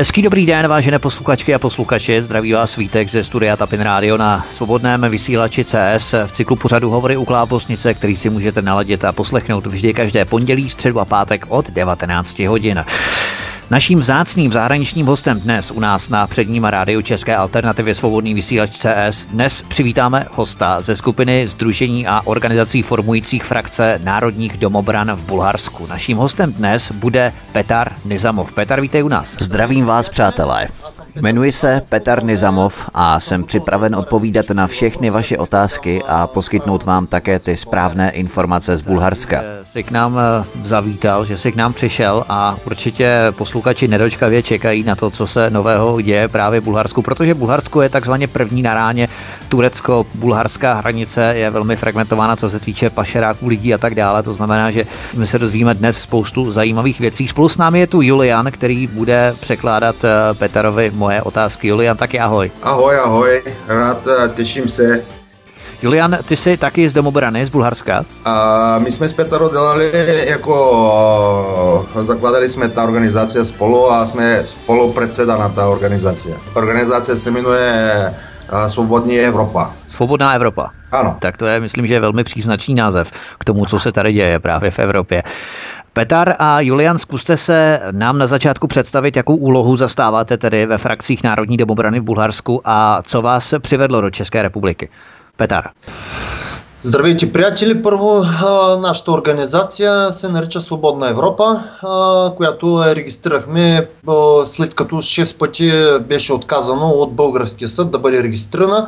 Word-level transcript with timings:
Hezký 0.00 0.22
dobrý 0.22 0.46
den, 0.46 0.68
vážené 0.68 0.98
posluchačky 0.98 1.54
a 1.54 1.58
posluchači. 1.58 2.22
Zdraví 2.22 2.52
vás 2.52 2.70
svítek 2.70 3.10
ze 3.10 3.24
studia 3.24 3.56
Tapin 3.56 3.80
Radio 3.80 4.16
na 4.16 4.46
svobodném 4.50 5.10
vysílači 5.10 5.64
CS 5.64 6.14
v 6.26 6.32
cyklu 6.32 6.56
pořadu 6.56 6.90
Hovory 6.90 7.16
u 7.16 7.24
Klábosnice, 7.24 7.94
který 7.94 8.16
si 8.16 8.30
můžete 8.30 8.62
naladit 8.62 9.04
a 9.04 9.12
poslechnout 9.12 9.66
vždy 9.66 9.94
každé 9.94 10.24
pondělí, 10.24 10.70
středu 10.70 11.00
a 11.00 11.04
pátek 11.04 11.46
od 11.48 11.70
19 11.70 12.38
hodin. 12.38 12.84
Naším 13.70 14.00
vzácným 14.00 14.52
zahraničním 14.52 15.06
hostem 15.06 15.40
dnes 15.40 15.70
u 15.70 15.80
nás 15.80 16.08
na 16.08 16.26
předním 16.26 16.64
rádiu 16.64 17.02
České 17.02 17.36
alternativy 17.36 17.94
Svobodný 17.94 18.34
vysílač 18.34 18.70
CS 18.76 19.26
dnes 19.26 19.62
přivítáme 19.62 20.26
hosta 20.34 20.82
ze 20.82 20.94
skupiny 20.94 21.48
Združení 21.48 22.06
a 22.06 22.20
organizací 22.24 22.82
formujících 22.82 23.44
frakce 23.44 24.00
Národních 24.04 24.58
domobran 24.58 25.16
v 25.16 25.26
Bulharsku. 25.26 25.86
Naším 25.86 26.16
hostem 26.16 26.52
dnes 26.52 26.92
bude 26.92 27.32
Petar 27.52 27.92
Nizamov. 28.04 28.52
Petar, 28.52 28.80
vítej 28.80 29.04
u 29.04 29.08
nás. 29.08 29.36
Zdravím 29.40 29.84
vás, 29.84 30.08
přátelé. 30.08 30.68
Jmenuji 31.14 31.52
se 31.52 31.82
Petar 31.88 32.24
Nizamov 32.24 32.90
a 32.94 33.20
jsem 33.20 33.44
připraven 33.44 33.94
odpovídat 33.94 34.50
na 34.50 34.66
všechny 34.66 35.10
vaše 35.10 35.38
otázky 35.38 36.02
a 36.08 36.26
poskytnout 36.26 36.84
vám 36.84 37.06
také 37.06 37.38
ty 37.38 37.56
správné 37.56 38.10
informace 38.10 38.76
z 38.76 38.80
Bulharska. 38.80 39.42
Jsi 39.64 39.82
k 39.82 39.90
nám 39.90 40.18
eh, 40.18 40.68
zavítal, 40.68 41.24
že 41.24 41.38
jsi 41.38 41.52
k 41.52 41.56
nám 41.56 41.72
přišel 41.72 42.24
a 42.28 42.56
určitě 42.66 43.32
posluchači 43.60 43.88
nedočkavě 43.88 44.42
čekají 44.42 44.82
na 44.82 44.96
to, 44.96 45.10
co 45.10 45.26
se 45.26 45.50
nového 45.50 46.00
děje 46.00 46.28
právě 46.28 46.60
v 46.60 46.64
Bulharsku, 46.64 47.02
protože 47.02 47.34
Bulharsko 47.34 47.82
je 47.82 47.88
takzvaně 47.88 48.26
první 48.26 48.62
na 48.62 48.74
ráně. 48.74 49.08
Turecko-bulharská 49.48 50.74
hranice 50.74 51.32
je 51.36 51.50
velmi 51.50 51.76
fragmentována, 51.76 52.36
co 52.36 52.50
se 52.50 52.60
týče 52.60 52.90
pašeráků 52.90 53.48
lidí 53.48 53.74
a 53.74 53.78
tak 53.78 53.94
dále. 53.94 54.22
To 54.22 54.34
znamená, 54.34 54.70
že 54.70 54.84
my 55.16 55.26
se 55.26 55.38
dozvíme 55.38 55.74
dnes 55.74 56.00
spoustu 56.00 56.52
zajímavých 56.52 57.00
věcí. 57.00 57.28
Spolu 57.28 57.48
s 57.48 57.58
námi 57.58 57.80
je 57.80 57.86
tu 57.86 58.02
Julian, 58.02 58.50
který 58.50 58.86
bude 58.86 59.34
překládat 59.40 59.96
eh, 60.04 60.34
Petarovi 60.34 60.90
moje 60.94 61.22
otázky. 61.22 61.68
Julian, 61.68 61.96
taky 61.96 62.20
ahoj. 62.20 62.50
Ahoj, 62.62 62.96
ahoj, 62.96 63.42
rád, 63.68 64.06
eh, 64.06 64.28
těším 64.28 64.68
se. 64.68 65.19
Julian, 65.82 66.18
ty 66.28 66.36
jsi 66.36 66.56
taky 66.56 66.88
z 66.88 66.92
domobrany, 66.92 67.46
z 67.46 67.48
Bulharska? 67.48 68.04
A 68.24 68.78
my 68.78 68.90
jsme 68.90 69.08
s 69.08 69.12
Petarou 69.12 69.50
dělali 69.50 69.92
jako, 70.26 71.86
zakladali 72.00 72.48
jsme 72.48 72.68
ta 72.68 72.84
organizace 72.84 73.44
spolu 73.44 73.92
a 73.92 74.06
jsme 74.06 74.46
spolu 74.46 74.92
předseda 74.92 75.36
na 75.36 75.48
ta 75.48 75.66
organizace. 75.68 76.28
Organizace 76.54 77.16
se 77.16 77.30
jmenuje 77.30 78.14
Svobodní 78.66 79.18
Evropa. 79.20 79.74
Svobodná 79.86 80.32
Evropa. 80.32 80.70
Ano. 80.92 81.16
Tak 81.20 81.36
to 81.36 81.46
je, 81.46 81.60
myslím, 81.60 81.86
že 81.86 81.94
je 81.94 82.00
velmi 82.00 82.24
příznačný 82.24 82.74
název 82.74 83.10
k 83.38 83.44
tomu, 83.44 83.66
co 83.66 83.80
se 83.80 83.92
tady 83.92 84.12
děje 84.12 84.40
právě 84.40 84.70
v 84.70 84.78
Evropě. 84.78 85.22
Petar 85.92 86.34
a 86.38 86.60
Julian, 86.60 86.98
zkuste 86.98 87.36
se 87.36 87.80
nám 87.90 88.18
na 88.18 88.26
začátku 88.26 88.66
představit, 88.66 89.16
jakou 89.16 89.36
úlohu 89.36 89.76
zastáváte 89.76 90.38
tedy 90.38 90.66
ve 90.66 90.78
frakcích 90.78 91.22
Národní 91.22 91.56
domobrany 91.56 92.00
v 92.00 92.04
Bulharsku 92.04 92.60
a 92.64 93.02
co 93.02 93.22
vás 93.22 93.54
přivedlo 93.62 94.00
do 94.00 94.10
České 94.10 94.42
republiky. 94.42 94.88
Petar. 95.40 95.72
Здравейте, 96.83 97.33
приятели! 97.33 97.81
Първо, 97.81 98.23
нашата 98.79 99.11
организация 99.11 100.11
се 100.11 100.29
нарича 100.29 100.61
Свободна 100.61 101.09
Европа, 101.09 101.63
която 102.37 102.83
я 102.87 102.95
регистрирахме 102.95 103.87
след 104.45 104.75
като 104.75 104.95
6 104.95 105.37
пъти 105.37 105.71
беше 106.07 106.33
отказано 106.33 106.85
от 106.87 107.13
българския 107.13 107.69
съд 107.69 107.91
да 107.91 107.99
бъде 107.99 108.23
регистрирана. 108.23 108.87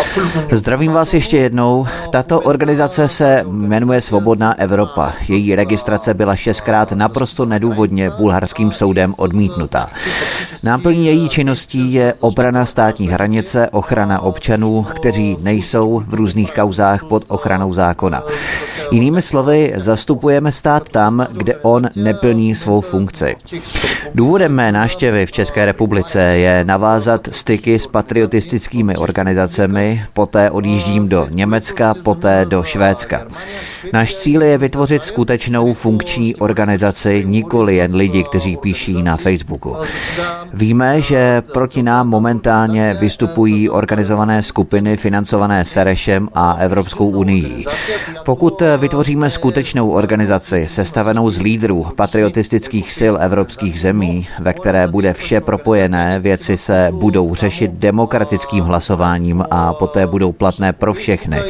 Абсолютно 0.00 0.58
Zdravím 0.58 0.92
vás 0.92 1.12
ještě 1.12 1.36
jednou. 1.38 1.86
Tato 2.12 2.40
organizace 2.44 3.08
se 3.08 3.44
jmenuje 3.46 4.00
Svobodná 4.00 4.60
Evropa. 4.60 5.12
Její 5.28 5.54
registrace 5.56 6.14
byla 6.14 6.36
šestkrát 6.36 6.92
naprosto 6.92 7.44
nedůvodně 7.44 8.10
bulharským 8.10 8.72
soudem 8.72 9.14
odmítnutá. 9.16 9.88
Náplní 10.64 11.06
její 11.06 11.28
činností 11.28 11.92
je 11.92 12.14
obrana 12.20 12.66
státní 12.66 13.08
hranice, 13.08 13.70
ochrana 13.72 14.20
občanů, 14.20 14.86
kteří 14.94 15.36
nejsou 15.42 16.02
v 16.08 16.14
různých 16.14 16.54
kauzách 16.54 17.04
pod 17.04 17.19
ochranou 17.27 17.73
zákona. 17.73 18.23
Jinými 18.91 19.21
slovy, 19.21 19.73
zastupujeme 19.75 20.51
stát 20.51 20.89
tam, 20.89 21.27
kde 21.37 21.55
on 21.55 21.89
neplní 21.95 22.55
svou 22.55 22.81
funkci. 22.81 23.35
Důvodem 24.15 24.51
mé 24.51 24.71
návštěvy 24.71 25.25
v 25.25 25.31
České 25.31 25.65
republice 25.65 26.21
je 26.21 26.65
navázat 26.65 27.27
styky 27.31 27.79
s 27.79 27.87
patriotistickými 27.87 28.95
organizacemi, 28.95 30.05
poté 30.13 30.51
odjíždím 30.51 31.09
do 31.09 31.27
Německa, 31.29 31.93
poté 32.03 32.45
do 32.45 32.63
Švédska. 32.63 33.27
Náš 33.93 34.15
cíl 34.15 34.41
je 34.41 34.57
vytvořit 34.57 35.03
skutečnou 35.03 35.73
funkční 35.73 36.35
organizaci, 36.35 37.23
nikoli 37.27 37.75
jen 37.75 37.95
lidi, 37.95 38.23
kteří 38.23 38.57
píší 38.57 39.03
na 39.03 39.17
Facebooku. 39.17 39.75
Víme, 40.53 41.01
že 41.01 41.43
proti 41.53 41.83
nám 41.83 42.09
momentálně 42.09 42.97
vystupují 42.99 43.69
organizované 43.69 44.43
skupiny 44.43 44.97
financované 44.97 45.65
Serešem 45.65 46.29
a 46.33 46.53
Evropskou 46.53 47.09
unii. 47.09 47.65
Pokud 48.25 48.61
vytvoříme 48.80 49.30
skutečnou 49.30 49.90
organizaci 49.90 50.66
sestavenou 50.68 51.30
z 51.30 51.38
lídrů 51.38 51.86
patriotistických 51.96 52.92
sil 52.98 53.14
evropských 53.20 53.80
zemí, 53.80 54.28
ve 54.40 54.52
které 54.52 54.86
bude 54.86 55.12
vše 55.12 55.40
propojené, 55.40 56.20
věci 56.20 56.56
se 56.56 56.88
budou 56.92 57.34
řešit 57.34 57.70
demokratickým 57.70 58.64
hlasováním 58.64 59.44
a 59.50 59.72
poté 59.72 60.06
budou 60.06 60.32
platné 60.32 60.72
pro 60.72 60.94
všechny. 60.94 61.42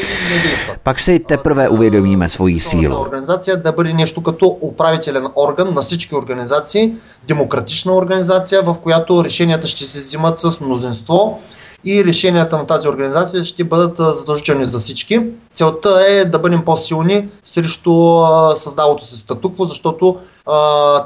Pak 0.82 0.98
si 0.98 1.18
teprve 1.18 1.68
uvědomíme 1.68 2.28
svoji 2.28 2.60
sílu. 2.60 2.96
Организация 2.96 3.56
да 3.56 3.72
бъде 3.72 3.92
нещо 3.92 4.22
като 4.22 4.58
управителен 4.60 5.26
орган 5.36 5.74
на 5.74 5.82
всички 5.82 6.14
организации, 6.14 6.92
демократична 7.28 7.92
организация, 7.94 8.62
в 8.62 8.74
която 8.82 9.24
решенията 9.24 9.68
ще 9.68 9.84
се 9.84 9.98
взимат 9.98 10.38
с 10.38 10.60
мнозинство 10.60 11.38
и 11.85 12.05
решенията 12.05 12.57
на 12.57 12.67
тази 12.67 12.87
организация 12.87 13.43
ще 13.43 13.63
бъдат 13.63 13.97
задължителни 13.97 14.65
за 14.65 14.79
всички. 14.79 15.21
Целта 15.53 16.05
е 16.07 16.25
да 16.25 16.39
бъдем 16.39 16.65
по-силни 16.65 17.29
срещу 17.43 18.21
създалото 18.55 19.05
се 19.05 19.17
статукво, 19.17 19.65
защото 19.65 20.17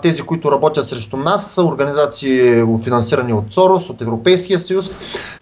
тези, 0.02 0.22
които 0.22 0.52
работят 0.52 0.90
срещу 0.90 1.18
нас, 1.18 1.52
са 1.52 1.64
организации 1.64 2.64
финансирани 2.84 3.34
от 3.34 3.54
СОРОС, 3.54 3.90
от 3.90 4.02
Европейския 4.02 4.60
съюз. 4.60 4.92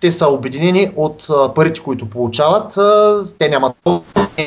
Те 0.01 0.11
са 0.11 0.27
обединени 0.27 0.91
от 0.95 1.27
парите, 1.55 1.79
които 1.79 2.09
получават. 2.09 2.77
Те 3.39 3.50
нямат 3.50 3.75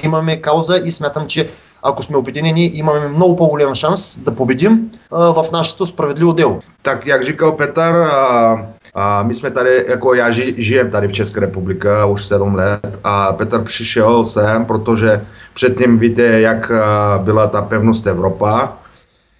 имаме 0.05 0.41
кауза 0.41 0.83
и 0.85 0.93
смятам, 0.93 1.27
че 1.27 1.51
ако 1.86 2.04
сме 2.04 2.18
обединени, 2.18 2.72
имаме 2.74 3.08
много 3.08 3.36
по-голям 3.36 3.76
шанс 3.76 4.20
да 4.20 4.36
победим 4.36 4.90
а, 5.12 5.34
в 5.34 5.52
нашето 5.52 5.86
справедливо 5.86 6.34
дело. 6.34 6.60
Tak 6.84 7.08
jak 7.08 7.24
říkal 7.24 7.52
Petar, 7.52 7.96
a, 7.96 8.68
a 8.94 9.24
my 9.24 9.34
jsme 9.34 9.52
tady, 9.52 9.86
jako 9.90 10.14
já 10.14 10.32
ži, 10.32 10.54
žijem 10.58 10.92
tady 10.92 11.08
v 11.08 11.12
České 11.12 11.40
republice 11.40 11.90
už 12.06 12.26
7 12.26 12.56
let 12.56 13.00
a 13.04 13.34
Petr 13.34 13.62
přišel 13.62 14.26
sem, 14.26 14.66
protože 14.66 15.26
předtím 15.54 16.00
víte, 16.00 16.24
jak 16.24 16.72
byla 17.18 17.48
ta 17.48 17.62
pevnost 17.62 18.08
Evropa, 18.08 18.78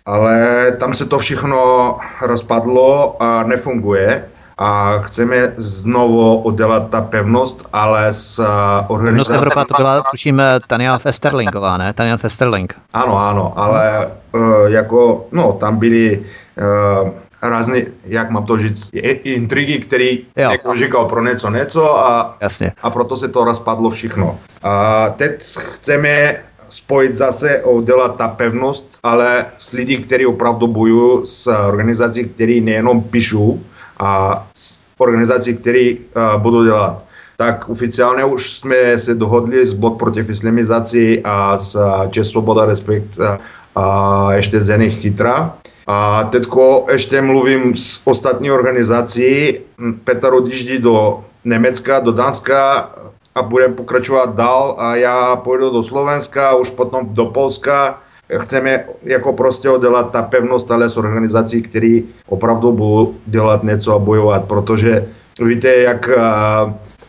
ale 0.06 0.72
tam 0.80 0.94
se 0.94 1.06
to 1.06 1.20
všechno 1.20 1.96
rozpadlo 2.22 3.16
a 3.24 3.44
nefunguje 3.44 4.26
a 4.59 4.99
chceme 4.99 5.53
znovu 5.57 6.39
udělat 6.39 6.91
ta 6.91 7.01
pevnost, 7.01 7.69
ale 7.73 8.13
s 8.13 8.45
organizací... 8.89 9.33
Pevnost 9.33 9.55
Evropa 9.55 9.65
to 9.65 9.75
byla, 9.83 10.03
tuším, 10.11 10.43
Tania 10.67 10.99
Festerlingová, 10.99 11.77
ne? 11.77 11.93
Tania 11.93 12.17
Festerling. 12.17 12.75
Ano, 12.93 13.19
ano, 13.27 13.53
ale 13.57 14.11
uh, 14.33 14.67
jako, 14.67 15.27
no, 15.33 15.53
tam 15.53 15.77
byly 15.77 16.25
uh, 17.03 17.11
rázné, 17.43 17.85
jak 18.05 18.31
mám 18.31 18.47
to 18.47 18.59
říct, 18.59 18.91
intrigy, 19.25 19.79
které 19.79 20.11
někdo 20.51 20.75
říkal 20.75 21.05
pro 21.05 21.25
něco 21.25 21.51
něco 21.51 21.99
a, 21.99 22.37
Jasně. 22.41 22.73
a 22.83 22.91
proto 22.91 23.17
se 23.17 23.29
to 23.29 23.45
rozpadlo 23.45 23.91
všechno. 23.91 24.39
A 24.63 25.09
teď 25.17 25.43
chceme 25.57 26.35
spojit 26.69 27.15
zase 27.15 27.63
a 27.63 27.67
udělat 27.67 28.17
ta 28.17 28.29
pevnost, 28.29 28.99
ale 29.03 29.47
s 29.59 29.73
lidí, 29.73 29.97
kteří 29.97 30.27
opravdu 30.27 30.67
bojují 30.67 31.27
s 31.27 31.47
organizací, 31.47 32.25
které 32.25 32.61
nejenom 32.61 33.03
píšou, 33.03 33.61
a 33.99 34.47
organizací, 34.99 35.57
které 35.57 35.95
uh, 35.95 36.43
budou 36.43 36.65
dělat. 36.65 37.05
Tak 37.37 37.69
oficiálně 37.69 38.25
už 38.25 38.53
jsme 38.53 38.99
se 38.99 39.15
dohodli 39.15 39.67
s 39.67 39.73
Bod 39.73 39.91
proti 39.91 40.21
islamizaci 40.21 41.21
a 41.25 41.59
s 41.59 41.77
Čes 42.11 42.29
Svoboda 42.29 42.65
Respekt 42.65 43.21
a, 43.21 43.39
a 43.75 44.33
ještě 44.33 44.61
z 44.61 44.69
jiných 44.69 45.01
chytra. 45.01 45.55
A 45.87 46.25
teďko 46.25 46.85
ještě 46.93 47.21
mluvím 47.21 47.75
s 47.75 48.01
ostatní 48.05 48.51
organizací. 48.51 49.59
Petr 50.05 50.35
odjíždí 50.35 50.79
do 50.79 51.25
Německa, 51.45 52.01
do 52.01 52.13
Dánska 52.13 52.91
a 53.35 53.43
budeme 53.43 53.75
pokračovat 53.75 54.35
dál 54.35 54.75
a 54.79 54.97
já 54.97 55.37
půjdu 55.37 55.71
do 55.71 55.83
Slovenska, 55.83 56.55
už 56.55 56.71
potom 56.71 57.07
do 57.11 57.27
Polska 57.27 57.99
chceme 58.39 58.85
jako 59.03 59.33
prostě 59.33 59.71
udělat 59.71 60.11
ta 60.11 60.23
pevnost, 60.23 60.71
ale 60.71 60.89
s 60.89 60.97
organizací, 60.97 61.63
který 61.63 62.05
opravdu 62.29 62.73
budou 62.73 63.15
dělat 63.27 63.65
něco 63.65 63.95
a 63.95 63.99
bojovat, 63.99 64.45
protože 64.45 65.07
víte, 65.43 65.77
jak 65.77 66.09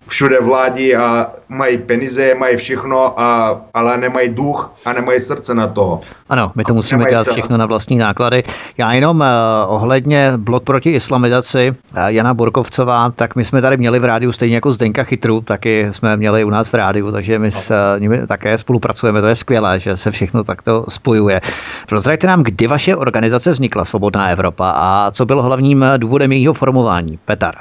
všude 0.07 0.39
vládí 0.42 0.95
a 0.95 1.27
mají 1.50 1.77
peníze, 1.77 2.36
mají 2.36 2.57
všechno, 2.57 3.19
a, 3.19 3.57
ale 3.74 3.98
nemají 3.98 4.30
duch 4.30 4.74
a 4.86 4.94
nemají 4.94 5.19
srdce 5.19 5.54
na 5.56 5.68
to. 5.68 6.01
Ano, 6.30 6.51
my 6.56 6.63
to 6.63 6.74
musíme 6.74 7.06
dělat 7.06 7.27
všechno 7.31 7.57
na 7.57 7.65
vlastní 7.65 7.98
náklady. 7.98 8.44
Já 8.77 8.94
jenom 8.94 9.19
uh, 9.19 9.25
ohledně 9.68 10.33
blok 10.38 10.63
proti 10.63 10.89
islamizaci 10.92 11.69
uh, 11.69 11.98
Jana 12.07 12.33
Borkovcová, 12.33 13.12
tak 13.15 13.36
my 13.36 13.45
jsme 13.45 13.62
tady 13.62 13.77
měli 13.77 14.00
v 14.00 14.06
rádiu 14.06 14.31
stejně 14.31 14.56
jako 14.56 14.74
Zdenka 14.74 15.04
Chytru, 15.04 15.42
taky 15.42 15.88
jsme 15.92 16.18
měli 16.18 16.44
u 16.44 16.50
nás 16.50 16.69
v 16.69 16.74
rádiu, 16.74 17.12
takže 17.12 17.39
my 17.39 17.51
s 17.51 17.71
uh, 17.71 18.00
nimi 18.00 18.27
také 18.27 18.57
spolupracujeme, 18.57 19.21
to 19.21 19.27
je 19.27 19.36
skvělé, 19.36 19.80
že 19.80 19.98
se 19.98 20.12
všechno 20.12 20.44
takto 20.44 20.86
spojuje. 20.89 21.42
Prozraďte 21.89 22.27
nám, 22.27 22.44
kdy 22.44 22.68
vaše 22.68 22.95
organizace 22.95 23.51
vznikla, 23.51 23.86
Svobodná 23.86 24.30
Evropa, 24.30 24.74
a 24.75 25.12
co 25.12 25.25
bylo 25.25 25.44
hlavním 25.44 25.86
důvodem 25.98 26.31
jejího 26.31 26.53
formování? 26.53 27.19
Petar. 27.25 27.56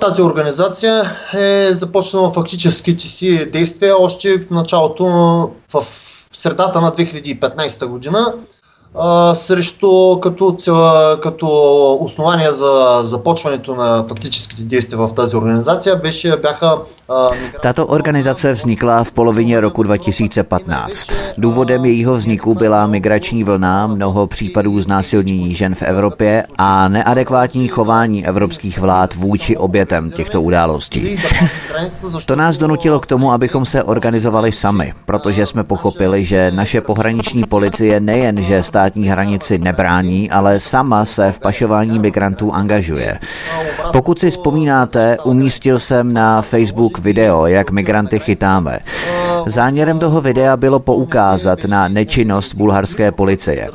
Тази 0.00 0.22
организация 0.22 1.16
е 1.34 1.74
започнала 1.74 2.32
фактическите 2.32 3.04
си 3.04 3.50
действия 3.50 4.02
още 4.02 4.38
в 4.38 4.50
началото, 4.50 5.04
в 5.72 5.84
средата 6.32 6.80
на 6.80 6.92
2015 6.92 7.86
година 7.86 8.34
срещу 9.34 10.20
като, 10.20 10.56
като 11.22 11.48
основание 12.00 12.52
за 12.52 13.00
започването 13.02 13.74
на 13.74 14.04
фактическите 14.08 14.62
действия 14.62 14.98
в 14.98 15.14
тази 15.14 15.36
организация 15.36 15.96
беше, 15.96 16.36
бяха 16.36 16.78
Tato 17.60 17.86
organizace 17.86 18.52
vznikla 18.52 19.04
v 19.04 19.12
polovině 19.12 19.60
roku 19.60 19.82
2015. 19.82 21.08
Důvodem 21.38 21.84
jejího 21.84 22.14
vzniku 22.14 22.54
byla 22.54 22.86
migrační 22.86 23.44
vlna, 23.44 23.86
mnoho 23.86 24.26
případů 24.26 24.80
znásilnění 24.80 25.54
žen 25.54 25.74
v 25.74 25.82
Evropě 25.82 26.44
a 26.58 26.88
neadekvátní 26.88 27.68
chování 27.68 28.26
evropských 28.26 28.78
vlád 28.78 29.14
vůči 29.14 29.56
obětem 29.56 30.10
těchto 30.10 30.42
událostí. 30.42 31.20
To 32.26 32.36
nás 32.36 32.58
donutilo 32.58 33.00
k 33.00 33.06
tomu, 33.06 33.32
abychom 33.32 33.66
se 33.66 33.82
organizovali 33.82 34.52
sami, 34.52 34.94
protože 35.04 35.46
jsme 35.46 35.64
pochopili, 35.64 36.24
že 36.24 36.50
naše 36.50 36.80
pohraniční 36.80 37.44
policie 37.44 38.00
nejen, 38.00 38.42
že 38.42 38.62
státní 38.62 39.08
hranici 39.08 39.58
nebrání, 39.58 40.30
ale 40.30 40.60
sama 40.60 41.04
se 41.04 41.32
v 41.32 41.38
pašování 41.38 41.98
migrantů 41.98 42.52
angažuje. 42.52 43.18
Pokud 43.92 44.18
si 44.18 44.30
vzpomínáte, 44.30 45.16
umístil 45.24 45.78
jsem 45.78 46.12
na 46.12 46.42
Facebook 46.42 46.95
video, 46.98 47.46
jak 47.46 47.70
migranty 47.70 48.18
chytáme. 48.18 48.78
Záměrem 49.46 49.98
toho 49.98 50.20
videa 50.20 50.56
bylo 50.56 50.80
poukázat 50.80 51.64
na 51.64 51.88
nečinnost 51.88 52.54
bulharské 52.54 53.12
policie. 53.12 53.68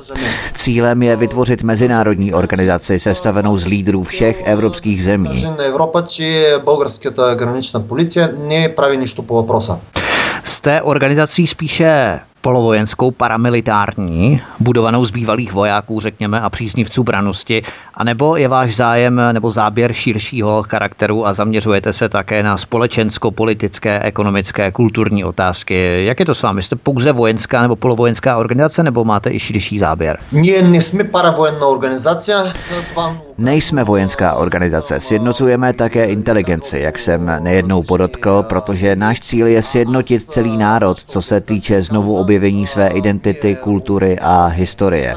Cílem 0.55 1.03
je 1.03 1.15
vytvořit 1.15 1.63
mezinárodní 1.63 2.33
organizaci 2.33 2.99
sestavenou 2.99 3.57
z 3.57 3.65
lídrů 3.65 4.03
všech 4.03 4.41
evropských 4.45 5.03
zemí. 5.03 5.45
Evropa, 5.67 6.01
či 6.01 6.45
bulharská 6.65 7.09
hraniční 7.41 7.83
policie 7.83 8.33
nepraví 8.47 8.97
ničto 8.97 9.21
po 9.21 9.45
Jste 10.43 10.81
organizací 10.81 11.47
spíše 11.47 12.19
polovojenskou 12.41 13.11
paramilitární, 13.11 14.41
budovanou 14.59 15.05
z 15.05 15.11
bývalých 15.11 15.53
vojáků, 15.53 15.99
řekněme, 15.99 16.41
a 16.41 16.49
příznivců 16.49 17.03
branosti, 17.03 17.63
anebo 17.93 18.35
je 18.35 18.47
váš 18.47 18.75
zájem 18.75 19.21
nebo 19.31 19.51
záběr 19.51 19.93
širšího 19.93 20.63
charakteru 20.63 21.27
a 21.27 21.33
zaměřujete 21.33 21.93
se 21.93 22.09
také 22.09 22.43
na 22.43 22.57
společensko-politické, 22.57 23.99
ekonomické, 23.99 24.71
kulturní 24.71 25.23
otázky. 25.23 26.05
Jak 26.05 26.19
je 26.19 26.25
to 26.25 26.35
s 26.35 26.41
vámi? 26.41 26.63
Jste 26.63 26.75
pouze 26.75 27.11
vojenská 27.11 27.61
nebo 27.61 27.75
polovojenská 27.75 28.37
organizace, 28.37 28.83
nebo 28.83 29.05
máte 29.05 29.31
i 29.31 29.39
širší 29.39 29.79
záběr? 29.79 30.17
Nie, 30.31 30.61
nejsme 30.61 31.03
paravojenná 31.03 31.67
organizace. 31.67 32.53
Nejsme 33.41 33.83
vojenská 33.83 34.33
organizace, 34.33 34.99
sjednocujeme 34.99 35.73
také 35.73 36.05
inteligenci, 36.05 36.79
jak 36.79 36.99
jsem 36.99 37.31
nejednou 37.39 37.83
podotkl, 37.83 38.43
protože 38.43 38.95
náš 38.95 39.19
cíl 39.19 39.47
je 39.47 39.61
sjednotit 39.61 40.23
celý 40.23 40.57
národ, 40.57 41.03
co 41.03 41.21
se 41.21 41.41
týče 41.41 41.81
znovu 41.81 42.17
objevení 42.17 42.67
své 42.67 42.87
identity, 42.87 43.55
kultury 43.55 44.19
a 44.19 44.45
historie. 44.45 45.15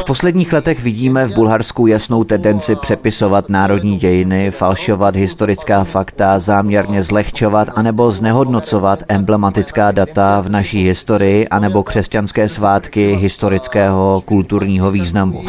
V 0.00 0.04
posledních 0.04 0.52
letech 0.52 0.82
vidíme 0.82 1.24
v 1.24 1.34
Bulharsku 1.34 1.86
jasnou 1.86 2.24
tendenci 2.24 2.76
přepisovat 2.76 3.48
národní 3.48 3.98
dějiny, 3.98 4.50
falšovat 4.50 5.16
historická 5.16 5.84
fakta, 5.84 6.38
záměrně 6.38 7.02
zlehčovat 7.02 7.68
anebo 7.74 8.10
znehodnocovat 8.10 9.02
emblematická 9.08 9.90
data 9.90 10.40
v 10.40 10.48
naší 10.48 10.84
historii 10.84 11.48
anebo 11.48 11.82
křesťanské 11.82 12.48
svátky 12.48 13.16
historického 13.20 14.22
kulturního 14.24 14.90
významu. 14.90 15.44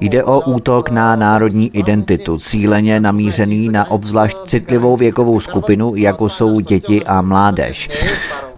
Jde 0.00 0.24
o 0.24 0.40
útok 0.40 0.90
na 0.90 1.16
národní 1.38 1.76
identitu, 1.76 2.38
cíleně 2.38 3.00
namířený 3.00 3.68
na 3.68 3.90
obzvlášť 3.90 4.36
citlivou 4.46 4.96
věkovou 4.96 5.40
skupinu, 5.40 5.96
jako 5.96 6.28
jsou 6.28 6.60
děti 6.60 7.04
a 7.04 7.22
mládež. 7.22 7.88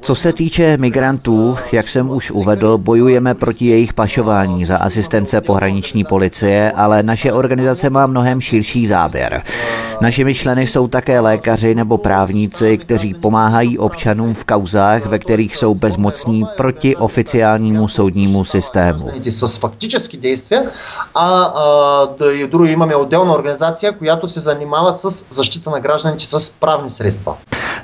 Co 0.02 0.16
se 0.16 0.34
týče 0.34 0.78
migrantů, 0.78 1.58
jak 1.72 1.90
jsem 1.90 2.10
už 2.10 2.32
uvedl, 2.32 2.78
bojujeme 2.78 3.34
proti 3.34 3.66
jejich 3.66 3.94
pašování 3.94 4.66
za 4.66 4.78
asistence 4.78 5.42
pohraniční 5.42 6.04
policie, 6.04 6.72
ale 6.72 7.04
naše 7.04 7.34
organizace 7.34 7.90
má 7.90 8.08
mnohem 8.08 8.42
širší 8.42 8.88
záběr. 8.88 9.44
Našimi 10.02 10.36
členy 10.36 10.68
jsou 10.68 10.88
také 10.88 11.20
lékaři 11.20 11.76
nebo 11.76 11.98
právníci, 11.98 12.78
kteří 12.78 13.14
pomáhají 13.14 13.78
občanům 13.78 14.34
v 14.34 14.46
kauzách, 14.46 15.06
ve 15.06 15.20
kterých 15.20 15.56
jsou 15.56 15.76
bezmocní 15.76 16.44
proti 16.58 16.96
oficiálnímu 16.96 17.88
soudnímu 17.88 18.44
systému. 18.46 19.12
С 19.30 19.58
фактически 19.58 20.18
действия, 20.18 20.64
а, 21.16 21.44
а 21.44 22.08
друго 22.48 22.66
имаме 22.66 22.96
отделна 22.96 23.34
организация, 23.34 23.92
която 23.98 24.28
се 24.28 24.40
занимава 24.40 24.94
с 24.94 25.26
защита 25.30 25.70
на 25.70 25.80
гражданите 25.80 26.26
с 26.26 26.54
правни 26.60 26.90
средства. 26.90 27.38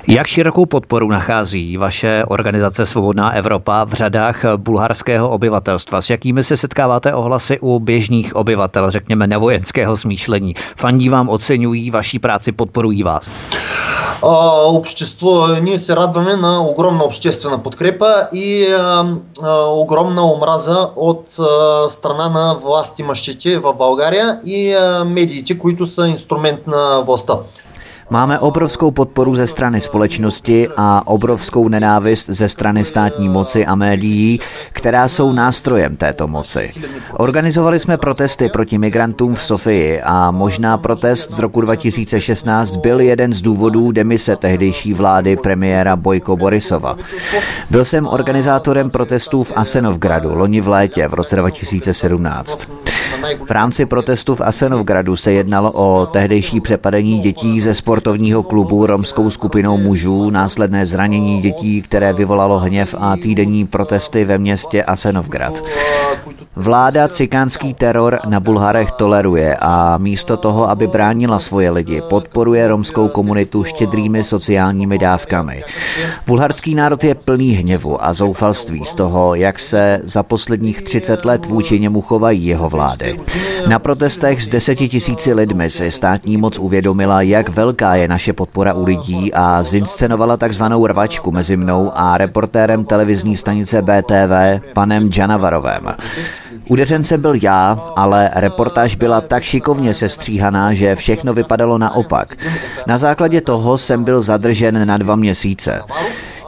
Jak 0.08 0.26
širokou 0.26 0.66
podporu 0.66 1.08
nachází 1.08 1.76
vaše 1.76 2.24
organizace 2.24 2.86
Svobodná 2.86 3.30
Evropa 3.30 3.84
v 3.84 3.92
řadách 3.92 4.44
bulharského 4.56 5.30
obyvatelstva? 5.30 6.02
S 6.02 6.10
jakými 6.10 6.44
se 6.44 6.56
setkáváte 6.56 7.14
ohlasy 7.14 7.58
u 7.60 7.78
běžných 7.78 8.36
obyvatel, 8.36 8.90
řekněme 8.90 9.26
nevojenského 9.26 9.96
smýšlení? 9.96 10.54
Fandí 10.76 11.08
vám 11.08 11.28
oceňují 11.28 11.90
vaší 11.90 12.18
práci, 12.18 12.52
podporují 12.52 13.02
vás? 13.02 13.30
общество, 14.66 15.46
ние 15.62 15.78
се 15.78 15.96
радваме 15.96 16.36
на 16.36 16.60
огромна 16.60 17.04
обществена 17.04 17.58
подкрепа 17.58 18.28
и 18.32 18.66
а, 18.66 19.04
а, 19.42 19.64
огромна 19.64 20.32
омраза 20.32 20.90
от 20.96 21.38
а, 21.38 21.90
страна 21.90 22.28
на 22.28 22.54
власти 22.54 23.02
мъщите 23.02 23.58
в 23.58 23.74
България 23.74 24.40
и 24.44 24.72
а, 24.72 25.04
медиите, 25.04 25.58
които 25.58 25.86
са 25.86 26.08
инструмент 26.08 26.66
на 26.66 27.02
властта. 27.06 27.38
Máme 28.09 28.39
obrovskou 28.39 28.91
podporu 28.91 29.35
ze 29.35 29.47
strany 29.47 29.81
společnosti 29.81 30.67
a 30.77 31.01
obrovskou 31.07 31.67
nenávist 31.67 32.29
ze 32.29 32.49
strany 32.49 32.85
státní 32.85 33.29
moci 33.29 33.65
a 33.65 33.75
médií, 33.75 34.39
která 34.71 35.07
jsou 35.07 35.31
nástrojem 35.31 35.97
této 35.97 36.27
moci. 36.27 36.71
Organizovali 37.13 37.79
jsme 37.79 37.97
protesty 37.97 38.49
proti 38.49 38.77
migrantům 38.77 39.35
v 39.35 39.43
Sofii 39.43 40.01
a 40.01 40.31
možná 40.31 40.77
protest 40.77 41.31
z 41.31 41.39
roku 41.39 41.61
2016 41.61 42.75
byl 42.75 42.99
jeden 42.99 43.33
z 43.33 43.41
důvodů 43.41 43.91
demise 43.91 44.35
tehdejší 44.35 44.93
vlády 44.93 45.35
premiéra 45.35 45.95
Bojko 45.95 46.37
Borisova. 46.37 46.97
Byl 47.69 47.85
jsem 47.85 48.07
organizátorem 48.07 48.89
protestů 48.89 49.43
v 49.43 49.53
Asenovgradu 49.55 50.35
loni 50.35 50.61
v 50.61 50.67
létě 50.67 51.07
v 51.07 51.13
roce 51.13 51.35
2017. 51.35 52.86
V 53.45 53.51
rámci 53.51 53.85
protestu 53.85 54.35
v 54.35 54.41
Asenovgradu 54.41 55.15
se 55.15 55.31
jednalo 55.31 55.71
o 55.71 56.05
tehdejší 56.05 56.61
přepadení 56.61 57.19
dětí 57.19 57.61
ze 57.61 57.73
sportovního 57.73 58.43
klubu 58.43 58.85
romskou 58.85 59.29
skupinou 59.29 59.77
mužů, 59.77 60.29
následné 60.29 60.85
zranění 60.85 61.41
dětí, 61.41 61.81
které 61.81 62.13
vyvolalo 62.13 62.59
hněv 62.59 62.95
a 62.97 63.17
týdenní 63.17 63.65
protesty 63.65 64.25
ve 64.25 64.37
městě 64.37 64.83
Asenovgrad. 64.83 65.63
Vláda 66.57 67.07
cikánský 67.07 67.73
teror 67.73 68.19
na 68.29 68.39
Bulharech 68.39 68.91
toleruje 68.91 69.57
a 69.61 69.97
místo 69.97 70.37
toho, 70.37 70.69
aby 70.69 70.87
bránila 70.87 71.39
svoje 71.39 71.69
lidi, 71.69 72.01
podporuje 72.09 72.67
romskou 72.67 73.07
komunitu 73.07 73.63
štědrými 73.63 74.23
sociálními 74.23 74.97
dávkami. 74.97 75.63
Bulharský 76.27 76.75
národ 76.75 77.03
je 77.03 77.15
plný 77.15 77.51
hněvu 77.51 78.03
a 78.05 78.13
zoufalství 78.13 78.85
z 78.85 78.95
toho, 78.95 79.35
jak 79.35 79.59
se 79.59 80.01
za 80.03 80.23
posledních 80.23 80.81
30 80.81 81.25
let 81.25 81.45
vůči 81.45 81.79
němu 81.79 82.01
chovají 82.01 82.45
jeho 82.45 82.69
vlády. 82.69 83.19
Na 83.67 83.79
protestech 83.79 84.43
s 84.43 84.47
deseti 84.47 84.89
tisíci 84.89 85.33
lidmi 85.33 85.69
si 85.69 85.91
státní 85.91 86.37
moc 86.37 86.59
uvědomila, 86.59 87.21
jak 87.21 87.49
velká 87.49 87.95
je 87.95 88.07
naše 88.07 88.33
podpora 88.33 88.73
u 88.73 88.85
lidí 88.85 89.33
a 89.33 89.63
zinscenovala 89.63 90.37
takzvanou 90.37 90.87
rvačku 90.87 91.31
mezi 91.31 91.57
mnou 91.57 91.91
a 91.95 92.17
reportérem 92.17 92.85
televizní 92.85 93.37
stanice 93.37 93.81
BTV, 93.81 94.61
panem 94.73 95.09
Janavarovem. 95.17 95.95
Udeřence 96.68 97.18
byl 97.18 97.34
já, 97.42 97.78
ale 97.96 98.30
reportáž 98.34 98.94
byla 98.94 99.20
tak 99.20 99.42
šikovně 99.42 99.94
sestříhaná, 99.94 100.74
že 100.74 100.96
všechno 100.96 101.34
vypadalo 101.34 101.78
naopak. 101.78 102.36
Na 102.86 102.98
základě 102.98 103.40
toho 103.40 103.78
jsem 103.78 104.04
byl 104.04 104.22
zadržen 104.22 104.86
na 104.86 104.98
dva 104.98 105.16
měsíce. 105.16 105.82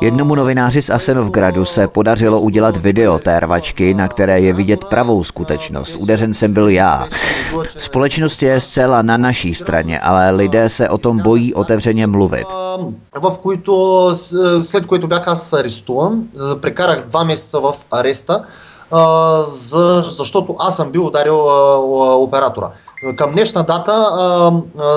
Jednomu 0.01 0.35
novináři 0.35 0.83
z 0.83 0.91
Asenovgradu 0.91 1.65
se 1.65 1.89
podařilo 1.89 2.41
udělat 2.41 2.77
video 2.77 3.19
té 3.19 3.41
rvačky, 3.41 3.95
na 3.95 4.09
které 4.09 4.41
je 4.41 4.53
vidět 4.53 4.85
pravou 4.85 5.25
skutečnost. 5.25 5.97
Udeřen 5.97 6.35
jsem 6.35 6.53
byl 6.53 6.69
já. 6.69 7.09
Společnost 7.69 8.43
je 8.43 8.61
zcela 8.61 9.03
na 9.03 9.17
naší 9.17 9.55
straně, 9.55 10.01
ale 10.01 10.31
lidé 10.31 10.69
se 10.69 10.89
o 10.89 10.99
tom 10.99 11.19
bojí 11.19 11.55
otevřeně 11.55 12.07
mluvit. 12.07 12.47
В 13.21 13.39
които, 13.39 14.15
след 14.63 14.87
което 14.87 15.07
бях 15.07 15.29
аз 15.29 15.53
арестуван, 15.53 16.25
прекарах 16.61 17.07
два 17.07 17.25
месеца 17.25 17.61
в 17.61 17.75
ареста, 17.91 18.45
За, 19.48 20.02
защото 20.06 20.56
аз 20.60 20.76
съм 20.76 20.92
бил 20.92 21.06
ударил 21.06 21.46
оператора. 22.24 22.70
Към 23.18 23.32
днешна 23.32 23.64
дата 23.64 24.12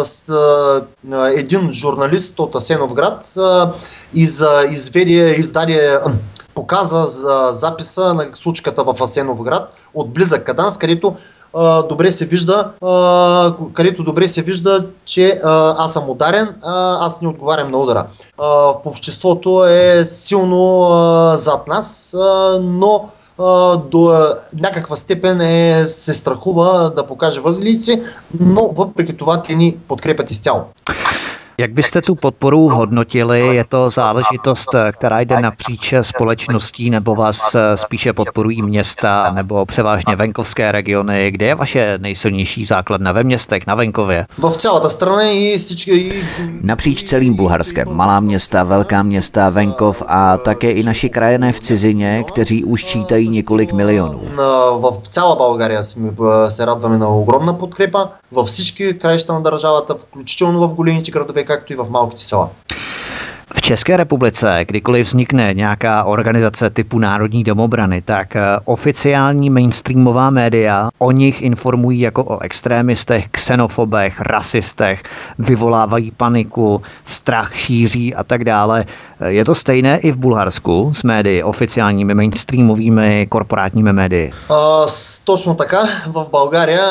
с 0.04 0.34
един 1.34 1.72
журналист 1.72 2.38
от 2.38 2.54
Асеновград 2.54 3.34
из, 4.14 4.44
изведе, 4.70 5.34
издаде 5.38 5.98
показа 6.54 7.06
за 7.06 7.48
записа 7.50 8.14
на 8.14 8.26
случката 8.34 8.84
в 8.84 9.02
Асеновград 9.02 9.72
от 9.94 10.12
близък 10.12 10.44
Каданс, 10.46 10.78
където 10.78 11.14
добре 11.88 12.12
се 12.12 12.24
вижда, 12.24 12.70
където 13.74 14.04
добре 14.04 14.28
се 14.28 14.42
вижда, 14.42 14.86
че 15.04 15.40
аз 15.44 15.92
съм 15.92 16.10
ударен, 16.10 16.54
аз 16.62 17.20
не 17.20 17.28
отговарям 17.28 17.70
на 17.70 17.78
удара. 17.78 18.06
Обществото 18.84 19.64
е 19.66 20.04
силно 20.04 20.88
зад 21.36 21.68
нас, 21.68 22.16
но 22.60 23.08
до 23.90 24.34
някаква 24.60 24.96
степен 24.96 25.40
е, 25.40 25.84
се 25.88 26.12
страхува 26.12 26.92
да 26.96 27.06
покаже 27.06 27.40
възгледите 27.40 27.82
си, 27.82 28.02
но 28.40 28.68
въпреки 28.68 29.16
това 29.16 29.42
те 29.42 29.54
ни 29.54 29.76
подкрепят 29.88 30.30
изцяло. 30.30 30.64
Jak 31.58 31.72
byste 31.72 32.02
tu 32.02 32.14
podporu 32.14 32.68
hodnotili? 32.68 33.56
Je 33.56 33.64
to 33.64 33.90
záležitost, 33.90 34.68
která 34.92 35.20
jde 35.20 35.40
napříč 35.40 35.94
společností, 36.02 36.90
nebo 36.90 37.14
vás 37.14 37.54
eh, 37.54 37.76
spíše 37.76 38.12
podporují 38.12 38.62
města, 38.62 39.32
nebo 39.34 39.66
převážně 39.66 40.16
venkovské 40.16 40.72
regiony? 40.72 41.30
Kde 41.30 41.46
je 41.46 41.54
vaše 41.54 41.98
nejsilnější 41.98 42.66
základna? 42.66 43.12
Ve 43.12 43.22
městech, 43.22 43.66
na 43.66 43.74
venkově? 43.74 44.26
Napříč 46.62 47.02
celým 47.02 47.36
Bulharskem. 47.36 47.88
Malá 47.88 48.20
města, 48.20 48.64
velká 48.64 49.02
města, 49.02 49.48
venkov 49.48 50.02
a 50.06 50.36
také 50.36 50.70
i 50.70 50.82
naši 50.82 51.08
krajené 51.10 51.52
v 51.52 51.60
cizině, 51.60 52.24
kteří 52.28 52.64
už 52.64 52.84
čítají 52.84 53.28
několik 53.28 53.72
milionů. 53.72 54.20
No, 54.36 54.80
v 55.02 55.08
celé 55.08 55.36
Bulgarii 55.36 55.78
eh, 55.78 56.50
se 56.50 56.64
radujeme 56.64 56.98
na 56.98 57.08
ogromná 57.08 57.52
podkrypa. 57.52 58.21
Във 58.32 58.48
всички 58.48 58.98
краища 58.98 59.32
на 59.32 59.42
държавата, 59.42 59.94
включително 59.94 60.68
в 60.68 60.74
големите 60.74 61.10
градове, 61.10 61.44
както 61.44 61.72
и 61.72 61.76
в 61.76 61.86
малките 61.90 62.22
села. 62.22 62.48
V 63.53 63.61
České 63.61 63.97
republice, 63.97 64.65
kdykoliv 64.67 65.07
vznikne 65.07 65.53
nějaká 65.53 66.03
organizace 66.03 66.69
typu 66.69 66.99
Národní 66.99 67.43
domobrany, 67.43 68.01
tak 68.01 68.35
eh, 68.35 68.41
oficiální 68.65 69.49
mainstreamová 69.49 70.29
média 70.29 70.89
o 70.97 71.11
nich 71.11 71.41
informují 71.41 71.99
jako 71.99 72.23
o 72.23 72.39
extrémistech, 72.39 73.27
xenofobech, 73.31 74.21
rasistech, 74.21 75.03
vyvolávají 75.39 76.11
paniku, 76.11 76.81
strach 77.05 77.55
šíří 77.55 78.15
a 78.15 78.23
tak 78.23 78.43
dále. 78.43 78.85
Je 79.27 79.45
to 79.45 79.55
stejné 79.55 79.97
i 79.97 80.11
v 80.11 80.17
Bulharsku 80.17 80.93
s 80.93 81.03
médii, 81.03 81.43
oficiálními 81.43 82.13
mainstreamovými 82.13 83.27
korporátními 83.29 83.93
médii? 83.93 84.31
А, 84.49 84.85
точно 85.23 85.55
така. 85.55 85.89
В 86.07 86.25
България, 86.31 86.81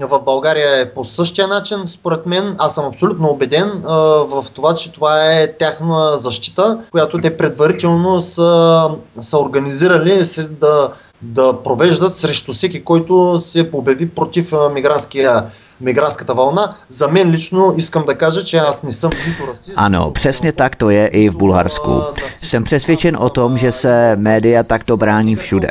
в 0.00 0.18
България 0.24 0.80
е 0.80 0.90
по 0.90 1.04
същия 1.04 1.48
начин. 1.48 1.78
Според 1.86 2.26
мен, 2.26 2.56
аз 2.58 2.74
съм 2.74 2.84
абсолютно 2.84 3.28
убеден 3.28 3.68
а, 3.86 3.94
в 4.26 4.44
това, 4.52 4.74
че 4.74 4.92
това 4.92 5.32
е 5.32 5.46
тяхна 5.79 6.17
защита, 6.17 6.79
която 6.91 7.21
те 7.21 7.37
предварително 7.37 8.21
са, 8.21 8.89
са 9.21 9.37
организирали 9.37 10.23
да, 10.49 10.91
да 11.22 11.62
провеждат 11.62 12.16
срещу 12.16 12.52
всеки, 12.52 12.84
който 12.84 13.40
се 13.40 13.70
обяви 13.72 14.08
против 14.08 14.52
мигрантския 14.74 15.44
migrantskата 15.80 16.34
vlna. 16.34 16.74
Za 16.88 17.08
мен 17.08 17.30
lično 17.30 17.74
искам 17.76 18.04
да 18.06 18.14
кажа, 18.14 18.46
že 18.46 18.56
já 18.56 18.70
nejsem 18.84 19.10
nito 19.26 19.46
rasist. 19.46 19.72
Ano, 19.76 20.10
přesně 20.10 20.52
tak 20.52 20.76
to 20.76 20.90
je 20.90 21.06
i 21.06 21.28
v 21.28 21.36
Bulharsku. 21.36 22.02
Jsem 22.36 22.64
přesvědčen 22.64 23.16
o 23.16 23.30
tom, 23.30 23.58
že 23.58 23.72
se 23.72 24.16
média 24.16 24.62
takto 24.62 24.96
brání 24.96 25.36
všude. 25.36 25.70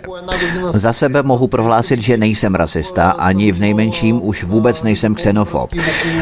Za 0.74 0.94
sebe 0.94 1.24
mohu 1.24 1.48
prohlásit, 1.48 2.02
že 2.02 2.18
nejsem 2.18 2.56
rasista, 2.56 3.12
ani 3.12 3.52
v 3.52 3.60
nejmenším 3.60 4.28
už 4.28 4.44
vůbec 4.44 4.84
nejsem 4.84 5.16
xenofob. 5.16 5.70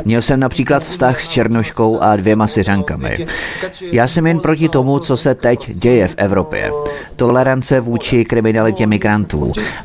Měl 0.06 0.22
jsem 0.22 0.40
například 0.40 0.84
vztah 0.84 1.22
s 1.22 1.28
Černoškou 1.28 2.00
a 2.00 2.16
dvěma 2.16 2.48
Syřankami. 2.48 3.28
Já 3.82 4.08
jsem 4.08 4.28
jen 4.28 4.40
proti 4.40 4.70
tomu, 4.70 5.00
co 5.00 5.18
se 5.18 5.36
teď 5.36 5.70
děje 5.70 6.08
v 6.08 6.16
Evropě. 6.18 6.72
Tolerance 7.16 7.80
vůči 7.80 8.26
kriminalitě 8.26 8.88
migrantů, 8.88 9.15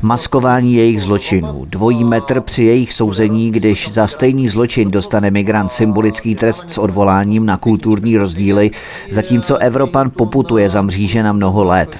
maskování 0.01 0.73
jejich 0.73 1.01
zločinů, 1.01 1.65
dvojí 1.69 2.03
metr 2.03 2.41
při 2.41 2.63
jejich 2.63 2.93
souzení, 2.93 3.51
když 3.51 3.93
za 3.93 4.07
stejný 4.07 4.49
zločin 4.49 4.91
dostane 4.91 5.31
migrant 5.31 5.71
symbolický 5.71 6.35
trest 6.35 6.65
s 6.67 6.77
odvoláním 6.77 7.45
na 7.45 7.57
kulturní 7.57 8.17
rozdíly, 8.17 8.71
zatímco 9.11 9.57
Evropan 9.57 10.09
poputuje 10.09 10.69
za 10.69 10.81
mříže 10.81 11.23
na 11.23 11.31
mnoho 11.31 11.63
let. 11.63 11.97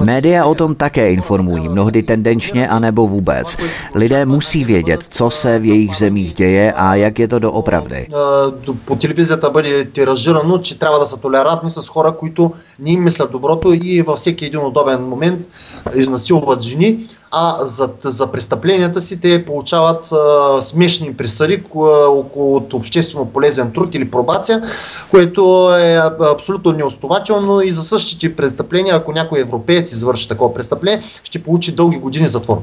Média 0.00 0.44
o 0.44 0.54
tom 0.54 0.74
také 0.74 1.12
informují, 1.12 1.68
mnohdy 1.68 2.02
tendenčně 2.02 2.68
anebo 2.68 3.08
vůbec. 3.08 3.56
Lidé 3.94 4.24
musí 4.24 4.64
vědět, 4.64 5.00
co 5.08 5.30
se 5.30 5.58
v 5.58 5.64
jejich 5.64 5.96
zemích 5.96 6.34
děje 6.34 6.72
a 6.72 6.94
jak 6.94 7.18
je 7.18 7.28
to 7.28 7.38
doopravdy. 7.38 8.06
По 8.84 8.96
телевизията 8.96 9.50
бъде 9.50 9.84
тиражирано, 9.84 10.58
че 10.58 10.78
трябва 10.78 10.98
да 10.98 11.06
са 11.06 11.20
толерантни 11.20 11.70
с 11.70 11.88
хора, 11.88 12.16
които 12.18 12.52
не 12.78 12.90
им 12.90 13.04
мислят 13.04 13.32
доброто 13.32 13.72
и 13.82 14.02
във 14.02 14.18
всеки 14.18 14.44
един 14.44 14.60
удобен 14.60 15.08
момент 15.08 15.40
изнасилват 15.94 16.62
жени 16.65 17.07
а 17.37 17.65
за, 17.65 17.89
за 17.99 18.31
престъпленията 18.31 19.01
си 19.01 19.21
те 19.21 19.45
получават 19.45 20.11
а, 20.11 20.61
смешни 20.61 21.13
присъди 21.13 21.63
около 22.07 22.55
от 22.55 22.73
обществено 22.73 23.25
полезен 23.25 23.71
труд 23.71 23.95
или 23.95 24.11
пробация, 24.11 24.63
което 25.11 25.71
е 25.79 25.99
абсолютно 26.33 26.71
неоснователно 26.71 27.61
и 27.61 27.71
за 27.71 27.83
същите 27.83 28.35
престъпления, 28.35 28.95
ако 28.95 29.11
някой 29.11 29.39
европеец 29.39 29.91
извърши 29.91 30.27
такова 30.29 30.53
престъпление, 30.53 31.01
ще 31.23 31.43
получи 31.43 31.75
дълги 31.75 31.97
години 31.97 32.27
затвор. 32.27 32.61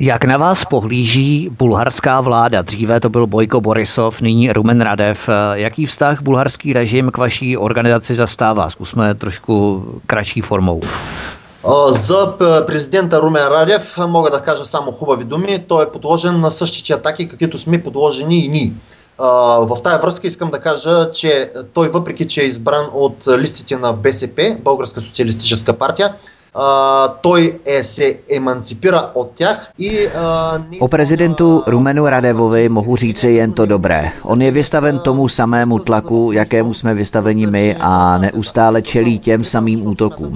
Jak 0.00 0.24
na 0.26 0.36
vás 0.36 0.66
pohlíží 0.66 1.54
bulharská 1.54 2.20
vláda? 2.20 2.62
Dříve 2.62 3.00
to 3.00 3.08
byl 3.08 3.26
Bojko 3.26 3.60
Borisov, 3.60 4.20
nyní 4.20 4.52
Rumen 4.52 4.80
Radev. 4.80 5.28
Jaký 5.54 5.86
vztah 5.86 6.22
bulharský 6.22 6.72
režim 6.72 7.10
k 7.10 7.16
vaší 7.18 7.56
organizaci 7.56 8.14
zastává? 8.14 8.70
Zkusme 8.70 9.14
trošku 9.14 9.84
kratší 10.06 10.40
formou. 10.40 10.82
За 11.88 12.34
президента 12.66 13.22
Румен 13.22 13.46
Радев 13.46 13.96
мога 13.98 14.30
да 14.30 14.40
кажа 14.40 14.64
само 14.64 14.92
хубави 14.92 15.24
думи. 15.24 15.64
Той 15.68 15.84
е 15.84 15.90
подложен 15.90 16.40
на 16.40 16.50
същите 16.50 16.92
атаки, 16.92 17.28
каквито 17.28 17.58
сме 17.58 17.82
подложени 17.82 18.44
и 18.44 18.48
ние. 18.48 18.72
В 19.18 19.78
тази 19.84 20.02
връзка 20.02 20.26
искам 20.26 20.50
да 20.50 20.60
кажа, 20.60 21.10
че 21.12 21.52
той 21.74 21.88
въпреки, 21.88 22.28
че 22.28 22.40
е 22.40 22.44
избран 22.44 22.86
от 22.94 23.28
листите 23.28 23.76
на 23.76 23.92
БСП, 23.92 24.56
Българска 24.60 25.00
социалистическа 25.00 25.72
партия, 25.72 26.14
той 27.21 27.59
е, 27.65 27.83
se 27.83 28.15
emancipira 28.35 29.09
od 29.13 29.31
těch 29.35 29.67
i... 29.77 30.07
O 30.79 30.87
prezidentu 30.87 31.63
Rumenu 31.67 32.05
Radevovi 32.05 32.69
mohu 32.69 32.95
říci 32.95 33.27
jen 33.27 33.53
to 33.53 33.65
dobré. 33.65 34.11
On 34.23 34.41
je 34.41 34.51
vystaven 34.51 34.99
tomu 34.99 35.27
samému 35.27 35.79
tlaku, 35.79 36.31
jakému 36.31 36.73
jsme 36.73 36.93
vystaveni 36.93 37.47
my 37.47 37.75
a 37.79 38.17
neustále 38.17 38.81
čelí 38.81 39.19
těm 39.19 39.43
samým 39.43 39.87
útokům. 39.87 40.33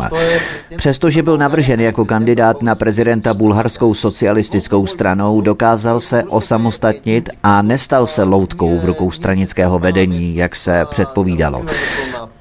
Přestože 0.78 1.24
byl 1.24 1.38
navržen 1.38 1.80
jako 1.80 2.06
kandidát 2.06 2.62
na 2.62 2.76
prezidenta 2.76 3.34
bulharskou 3.34 3.94
socialistickou 3.94 4.88
stranou, 4.88 5.42
dokázal 5.42 6.00
se 6.00 6.24
osamostatnit 6.24 7.30
a 7.44 7.62
nestal 7.62 8.06
se 8.06 8.24
loutkou 8.24 8.80
v 8.80 8.86
rukou 8.86 9.12
stranického 9.12 9.80
vedení, 9.80 10.36
jak 10.36 10.56
se 10.56 10.86
předpovídalo. 10.90 11.62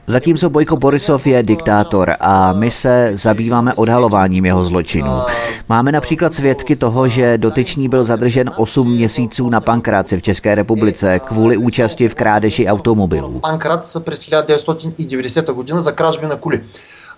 Zatímco 0.10 0.50
Bojko 0.50 0.78
Borisov 0.78 1.28
je 1.28 1.44
diktátor 1.44 2.16
a 2.20 2.54
my 2.54 2.72
se 2.72 3.12
zabýváme 3.14 3.74
odhalováním 3.74 4.46
jeho 4.46 4.66
zločinů. 4.66 5.22
Máme 5.70 5.92
například 5.92 6.34
svědky 6.34 6.76
toho, 6.76 7.08
že 7.08 7.38
dotyčný 7.38 7.90
byl 7.90 8.04
zadržen 8.04 8.52
8 8.56 8.92
měsíců 8.92 9.50
na 9.50 9.62
pankráci 9.62 10.18
v 10.18 10.22
České 10.22 10.56
republice 10.56 11.20
kvůli 11.20 11.58
účasti 11.58 12.10
v 12.10 12.16
krádeži 12.16 12.68
automobilů. 12.68 13.40
Pankrát 13.40 13.86
se 13.86 14.00
1990 14.00 15.46
za 15.78 15.92
krážby 15.92 16.28
na 16.28 16.36
kuli. 16.36 16.64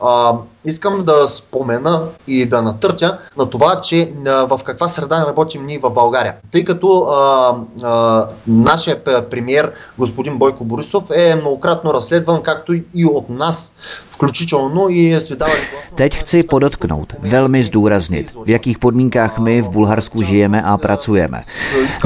А, 0.01 0.33
искам 0.65 1.05
да 1.05 1.27
спомена 1.27 2.03
и 2.27 2.45
да 2.45 2.61
натъртя 2.61 3.17
на 3.37 3.49
това, 3.49 3.81
че 3.81 4.13
в 4.25 4.59
каква 4.63 4.87
среда 4.87 5.25
работим 5.27 5.65
ние 5.65 5.79
в 5.79 5.89
България. 5.89 6.35
Тъй 6.51 6.63
като 6.63 7.01
а, 7.01 7.55
а, 7.83 8.27
нашия 8.47 9.03
премьер, 9.03 9.71
господин 9.97 10.37
Бойко 10.37 10.65
Борисов, 10.65 11.03
е 11.11 11.35
многократно 11.35 11.93
разследван, 11.93 12.43
както 12.43 12.73
и 12.73 13.05
от 13.05 13.29
нас, 13.29 13.73
Teď 15.95 16.15
chci 16.15 16.43
podotknout, 16.43 17.13
velmi 17.19 17.63
zdůraznit, 17.63 18.31
v 18.45 18.49
jakých 18.49 18.79
podmínkách 18.79 19.39
my 19.39 19.61
v 19.61 19.69
Bulharsku 19.69 20.23
žijeme 20.23 20.61
a 20.61 20.77
pracujeme. 20.77 21.41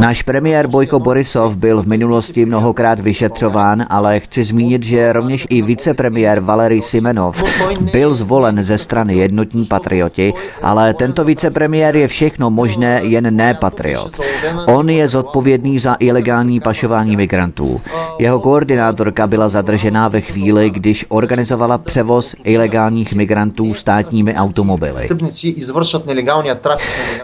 Náš 0.01 0.21
premiér 0.21 0.67
Bojko 0.67 0.99
Borisov 0.99 1.55
byl 1.55 1.81
v 1.81 1.87
minulosti 1.87 2.45
mnohokrát 2.45 2.99
vyšetřován, 2.99 3.85
ale 3.89 4.19
chci 4.19 4.43
zmínit, 4.43 4.83
že 4.83 5.13
rovněž 5.13 5.47
i 5.49 5.61
vicepremiér 5.61 6.39
Valery 6.39 6.81
Simenov 6.81 7.43
byl 7.91 8.15
zvolen 8.15 8.63
ze 8.63 8.77
strany 8.77 9.15
jednotní 9.15 9.65
patrioti, 9.65 10.33
ale 10.61 10.93
tento 10.93 11.23
vicepremiér 11.23 11.95
je 11.95 12.07
všechno 12.07 12.49
možné, 12.49 13.01
jen 13.03 13.35
ne 13.35 13.53
patriot. 13.53 14.19
On 14.65 14.89
je 14.89 15.07
zodpovědný 15.07 15.79
za 15.79 15.95
ilegální 15.99 16.59
pašování 16.59 17.15
migrantů. 17.15 17.81
Jeho 18.19 18.39
koordinátorka 18.39 19.27
byla 19.27 19.49
zadržená 19.49 20.07
ve 20.07 20.21
chvíli, 20.21 20.69
když 20.69 21.05
organizovala 21.09 21.77
pře 21.77 22.02
převoz 22.03 22.35
ilegálních 22.43 23.13
migrantů 23.13 23.73
státními 23.73 24.35
automobily. 24.35 25.09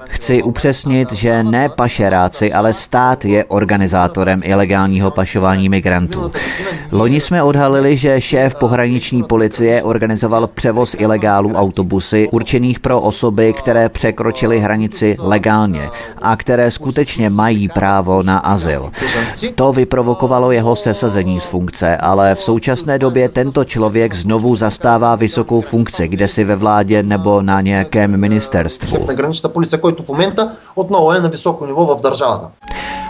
Chci 0.07 0.43
upřesnit, 0.43 1.12
že 1.12 1.43
ne 1.43 1.69
pašeráci, 1.69 2.53
ale 2.53 2.74
stát 2.74 3.25
je 3.25 3.45
organizátorem 3.45 4.41
ilegálního 4.43 5.12
pašování 5.12 5.69
migrantů. 5.69 6.31
Loni 6.91 7.21
jsme 7.21 7.43
odhalili, 7.43 7.98
že 7.98 8.21
šéf 8.21 8.55
pohraniční 8.55 9.24
policie 9.24 9.83
organizoval 9.83 10.48
převoz 10.48 10.95
ilegálů 11.00 11.53
autobusy 11.53 12.29
určených 12.31 12.79
pro 12.79 13.01
osoby, 13.01 13.53
které 13.53 13.89
překročily 13.89 14.59
hranici 14.59 15.15
legálně 15.19 15.89
a 16.21 16.36
které 16.36 16.71
skutečně 16.71 17.29
mají 17.29 17.67
právo 17.67 18.24
na 18.24 18.38
azyl. 18.38 18.91
To 19.55 19.74
vyprovokovalo 19.74 20.51
jeho 20.51 20.75
sesazení 20.75 21.39
z 21.39 21.45
funkce, 21.45 21.98
ale 21.98 22.36
v 22.36 22.41
současné 22.41 23.00
době 23.00 23.29
tento 23.29 23.65
člověk 23.65 24.13
znovu 24.13 24.55
zastává 24.69 25.15
vysokou 25.15 25.61
funkci, 25.61 26.07
kde 26.07 26.27
si 26.27 26.43
ve 26.43 26.55
vládě 26.55 27.03
nebo 27.03 27.41
na 27.41 27.61
nějakém 27.61 28.17
ministerstvu. 28.17 28.97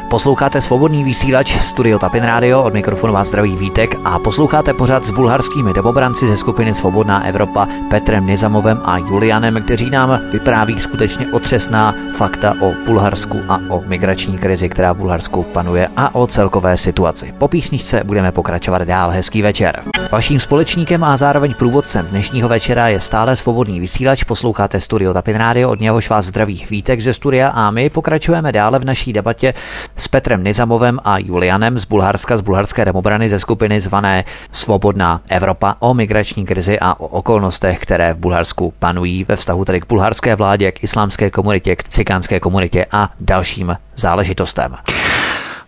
Posloucháte 0.09 0.61
svobodný 0.61 1.03
vysílač 1.03 1.61
Studio 1.61 1.99
Tapin 1.99 2.23
Radio, 2.23 2.63
od 2.63 2.73
mikrofonu 2.73 3.13
vás 3.13 3.27
zdraví 3.27 3.55
Vítek 3.55 3.95
a 4.05 4.19
posloucháte 4.19 4.73
pořád 4.73 5.05
s 5.05 5.11
bulharskými 5.11 5.73
demobranci 5.73 6.27
ze 6.27 6.37
skupiny 6.37 6.73
Svobodná 6.73 7.25
Evropa 7.25 7.67
Petrem 7.89 8.27
Nizamovem 8.27 8.81
a 8.85 8.97
Julianem, 8.97 9.63
kteří 9.63 9.89
nám 9.89 10.19
vypráví 10.31 10.79
skutečně 10.79 11.27
otřesná 11.33 11.95
fakta 12.13 12.53
o 12.61 12.73
Bulharsku 12.85 13.37
a 13.49 13.59
o 13.69 13.81
migrační 13.85 14.37
krizi, 14.37 14.69
která 14.69 14.93
v 14.93 14.97
Bulharsku 14.97 15.43
panuje 15.43 15.89
a 15.97 16.15
o 16.15 16.27
celkové 16.27 16.77
situaci. 16.77 17.33
Po 17.37 17.47
písničce 17.47 18.03
budeme 18.03 18.31
pokračovat 18.31 18.81
dál. 18.81 19.09
Hezký 19.09 19.41
večer. 19.41 19.83
Vaším 20.11 20.39
společníkem 20.39 21.03
a 21.03 21.17
zároveň 21.17 21.48
průvodcem 21.53 22.05
dnešního 22.05 22.49
večera 22.49 22.87
je 22.87 22.99
stále 22.99 23.35
svobodný 23.35 23.79
vysílač. 23.79 24.23
Posloucháte 24.23 24.79
Studio 24.79 25.13
Tapin 25.13 25.35
Radio, 25.35 25.69
od 25.69 25.79
něhož 25.79 26.09
vás 26.09 26.25
zdraví 26.25 26.65
Vítek 26.69 27.01
ze 27.01 27.13
studia 27.13 27.49
a 27.49 27.71
my 27.71 27.89
pokračujeme 27.89 28.51
dále 28.51 28.79
v 28.79 28.85
naší 28.85 29.13
debatě 29.13 29.53
s 29.95 30.07
Petrem 30.07 30.43
Nizamovem 30.43 30.99
a 31.03 31.17
Julianem 31.17 31.79
z 31.79 31.85
Bulharska, 31.85 32.37
z 32.37 32.41
bulharské 32.41 32.85
demobrany 32.85 33.29
ze 33.29 33.39
skupiny 33.39 33.81
zvané 33.81 34.23
Svobodná 34.51 35.21
Evropa 35.29 35.75
o 35.79 35.93
migrační 35.93 36.45
krizi 36.45 36.79
a 36.81 36.99
o 36.99 37.07
okolnostech, 37.07 37.79
které 37.79 38.13
v 38.13 38.17
Bulharsku 38.17 38.73
panují 38.79 39.23
ve 39.23 39.35
vztahu 39.35 39.65
tedy 39.65 39.81
k 39.81 39.87
bulharské 39.87 40.35
vládě, 40.35 40.71
k 40.71 40.83
islámské 40.83 41.29
komunitě, 41.29 41.75
k 41.75 41.83
cikánské 41.83 42.39
komunitě 42.39 42.85
a 42.91 43.11
dalším 43.19 43.77
záležitostem. 43.95 44.75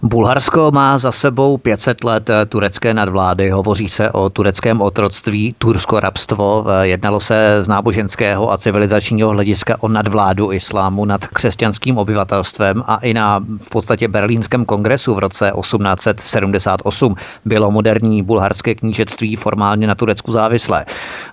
Bulharsko 0.03 0.71
má 0.73 0.97
za 0.97 1.11
sebou 1.11 1.57
500 1.57 2.03
let 2.03 2.29
turecké 2.49 2.93
nadvlády. 2.93 3.49
Hovoří 3.49 3.89
se 3.89 4.11
o 4.11 4.29
tureckém 4.29 4.81
otroctví, 4.81 5.55
tursko-rabstvo. 5.57 6.65
Jednalo 6.81 7.19
se 7.19 7.57
z 7.61 7.67
náboženského 7.67 8.51
a 8.51 8.57
civilizačního 8.57 9.29
hlediska 9.29 9.75
o 9.79 9.87
nadvládu 9.87 10.51
islámu 10.51 11.05
nad 11.05 11.27
křesťanským 11.27 11.97
obyvatelstvem 11.97 12.83
a 12.87 12.95
i 12.97 13.13
na 13.13 13.39
v 13.61 13.69
podstatě 13.69 14.07
berlínském 14.07 14.65
kongresu 14.65 15.15
v 15.15 15.19
roce 15.19 15.51
1878 15.61 17.15
bylo 17.45 17.71
moderní 17.71 18.23
bulharské 18.23 18.75
knížectví 18.75 19.35
formálně 19.35 19.87
na 19.87 19.95
Turecku 19.95 20.31
závislé. 20.31 20.85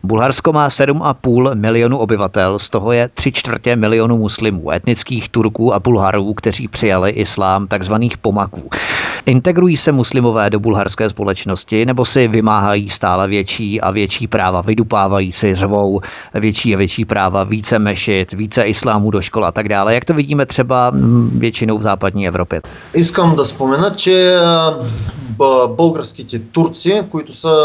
Bulharsko 0.02 0.52
má 0.52 0.68
7,5 0.68 1.54
milionu 1.54 1.98
obyvatel, 1.98 2.58
z 2.58 2.70
toho 2.70 2.92
je 2.92 3.08
3 3.14 3.32
čtvrtě 3.32 3.76
milionu 3.76 4.18
muslimů, 4.18 4.70
etnických 4.70 5.28
Turků 5.28 5.74
a 5.74 5.80
Bulharů, 5.80 6.34
kteří 6.34 6.68
přijali 6.68 7.10
islám, 7.10 7.66
takzvaných 7.66 8.18
pomaků 8.18 8.57
Poláků. 8.57 8.69
Integrují 9.25 9.77
se 9.77 9.91
muslimové 9.91 10.49
do 10.49 10.59
bulharské 10.59 11.09
společnosti 11.09 11.85
nebo 11.85 12.05
si 12.05 12.27
vymáhají 12.27 12.89
stále 12.89 13.27
větší 13.27 13.81
a 13.81 13.91
větší 13.91 14.27
práva, 14.27 14.61
vydupávají 14.61 15.33
si, 15.33 15.55
řvou 15.55 16.01
větší 16.33 16.75
a 16.75 16.77
větší 16.77 17.05
práva, 17.05 17.43
více 17.43 17.79
mešit, 17.79 18.33
více 18.33 18.63
islámů 18.63 19.11
do 19.11 19.21
škol 19.21 19.45
a 19.45 19.51
tak 19.51 19.69
dále, 19.69 19.93
jak 19.93 20.05
to 20.05 20.13
vidíme 20.13 20.45
třeba 20.45 20.91
většinou 21.37 21.77
v 21.77 21.81
západní 21.81 22.27
Evropě. 22.27 22.61
Искам 22.93 23.35
да 23.35 23.45
спомена, 23.45 23.95
че 23.95 24.37
българските 25.69 26.39
турци, 26.39 27.03
които 27.11 27.33
са 27.33 27.55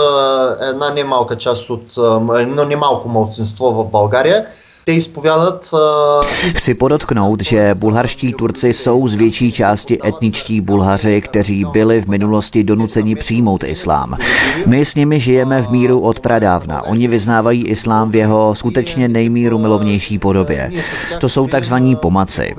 една 0.71 0.91
немалка 0.95 1.37
част 1.37 1.71
от 1.71 1.99
едно 2.41 2.65
немалко 2.65 3.09
малцинство 3.09 3.73
в 3.73 3.91
България, 3.91 4.45
Chci 6.48 6.74
podotknout, 6.74 7.42
že 7.42 7.76
bulharští 7.76 8.34
Turci 8.34 8.74
jsou 8.74 9.08
z 9.08 9.16
větší 9.16 9.52
části 9.52 10.00
etničtí 10.08 10.62
Bulhaři, 10.62 11.22
kteří 11.22 11.66
byli 11.66 12.02
v 12.02 12.08
minulosti 12.08 12.64
donuceni 12.64 13.16
přijmout 13.16 13.64
islám. 13.64 14.18
My 14.66 14.86
s 14.86 14.96
nimi 14.96 15.20
žijeme 15.20 15.62
v 15.62 15.72
míru 15.72 16.00
od 16.00 16.20
pradávna. 16.20 16.82
Oni 16.82 17.08
vyznávají 17.08 17.68
islám 17.68 18.12
v 18.12 18.16
jeho 18.16 18.56
skutečně 18.56 19.08
nejmíru 19.08 19.60
milovnější 19.60 20.20
podobě. 20.20 20.72
To 21.20 21.30
jsou 21.30 21.48
takzvaní 21.48 21.96
pomaci 21.96 22.56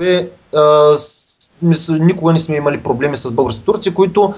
никога 1.89 2.33
не 2.33 2.39
сме 2.39 2.55
имали 2.55 2.83
проблеми 2.83 3.17
с 3.17 3.31
български 3.31 3.65
турци, 3.65 3.93
които 3.93 4.33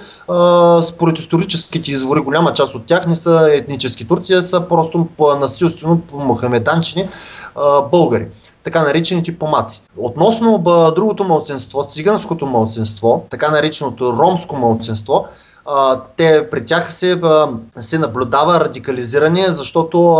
според 0.82 1.19
историческите 1.19 1.91
извори, 1.91 2.19
голяма 2.19 2.53
част 2.53 2.75
от 2.75 2.86
тях 2.86 3.08
не 3.08 3.15
са 3.15 3.49
етнически 3.53 4.08
турци, 4.08 4.34
а 4.34 4.43
са 4.43 4.62
просто 4.62 5.08
насилствено 5.39 6.01
мухамеданчени 6.13 7.10
а, 7.56 7.82
българи 7.82 8.25
така 8.63 8.84
наречените 8.84 9.39
помаци. 9.39 9.82
Относно 9.97 10.58
другото 10.95 11.23
мълценство, 11.23 11.86
циганското 11.89 12.45
мълценство, 12.45 13.25
така 13.30 13.51
нареченото 13.51 14.13
ромско 14.13 14.56
мълценство, 14.56 15.25
а, 15.65 16.01
те 16.17 16.49
при 16.49 16.65
тях 16.65 16.93
се, 16.93 17.21
се 17.75 17.99
наблюдава 17.99 18.60
радикализиране, 18.60 19.45
защото 19.49 20.17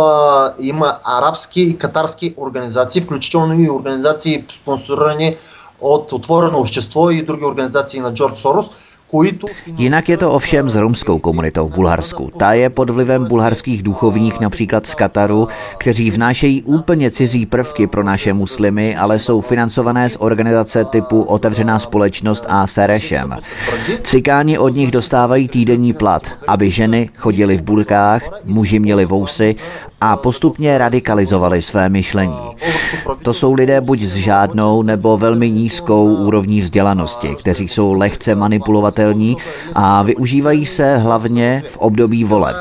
има 0.58 0.96
арабски 1.04 1.62
и 1.62 1.78
катарски 1.78 2.34
организации, 2.36 3.02
включително 3.02 3.60
и 3.60 3.70
организации 3.70 4.44
спонсорирани 4.50 5.36
от 5.79 6.13
Отворено 6.13 6.59
общество 6.59 7.09
и 7.09 7.21
други 7.21 7.45
организации 7.45 7.99
на 7.99 8.11
Джордж 8.11 8.35
Сорос, 8.35 8.71
Jinak 9.77 10.09
je 10.09 10.17
to 10.17 10.31
ovšem 10.31 10.69
s 10.69 10.75
romskou 10.75 11.19
komunitou 11.19 11.69
v 11.69 11.75
Bulharsku. 11.75 12.31
Ta 12.37 12.53
je 12.53 12.69
pod 12.69 12.89
vlivem 12.89 13.25
bulharských 13.25 13.83
duchovních 13.83 14.39
například 14.39 14.87
z 14.87 14.95
Kataru, 14.95 15.47
kteří 15.77 16.11
vnášejí 16.11 16.63
úplně 16.63 17.11
cizí 17.11 17.45
prvky 17.45 17.87
pro 17.87 18.03
naše 18.03 18.33
muslimy, 18.33 18.95
ale 18.95 19.19
jsou 19.19 19.41
financované 19.41 20.09
z 20.09 20.17
organizace 20.19 20.85
typu 20.85 21.21
Otevřená 21.21 21.79
společnost 21.79 22.45
a 22.49 22.67
Serešem. 22.67 23.37
Cikáni 24.03 24.57
od 24.57 24.69
nich 24.69 24.91
dostávají 24.91 25.47
týdenní 25.47 25.93
plat, 25.93 26.31
aby 26.47 26.71
ženy 26.71 27.09
chodily 27.17 27.57
v 27.57 27.61
burkách, 27.61 28.21
muži 28.43 28.79
měli 28.79 29.05
vousy 29.05 29.55
a 30.00 30.16
postupně 30.16 30.78
radikalizovali 30.78 31.62
své 31.62 31.88
myšlení. 31.88 32.38
To 33.22 33.34
jsou 33.34 33.52
lidé 33.52 33.80
buď 33.80 34.02
s 34.02 34.14
žádnou 34.14 34.82
nebo 34.82 35.18
velmi 35.18 35.50
nízkou 35.50 36.14
úrovní 36.14 36.60
vzdělanosti, 36.60 37.36
kteří 37.40 37.68
jsou 37.68 37.92
lehce 37.92 38.34
manipulovatelní 38.34 39.36
a 39.74 40.02
využívají 40.02 40.66
se 40.66 40.96
hlavně 40.96 41.62
v 41.70 41.76
období 41.76 42.24
voleb 42.24 42.56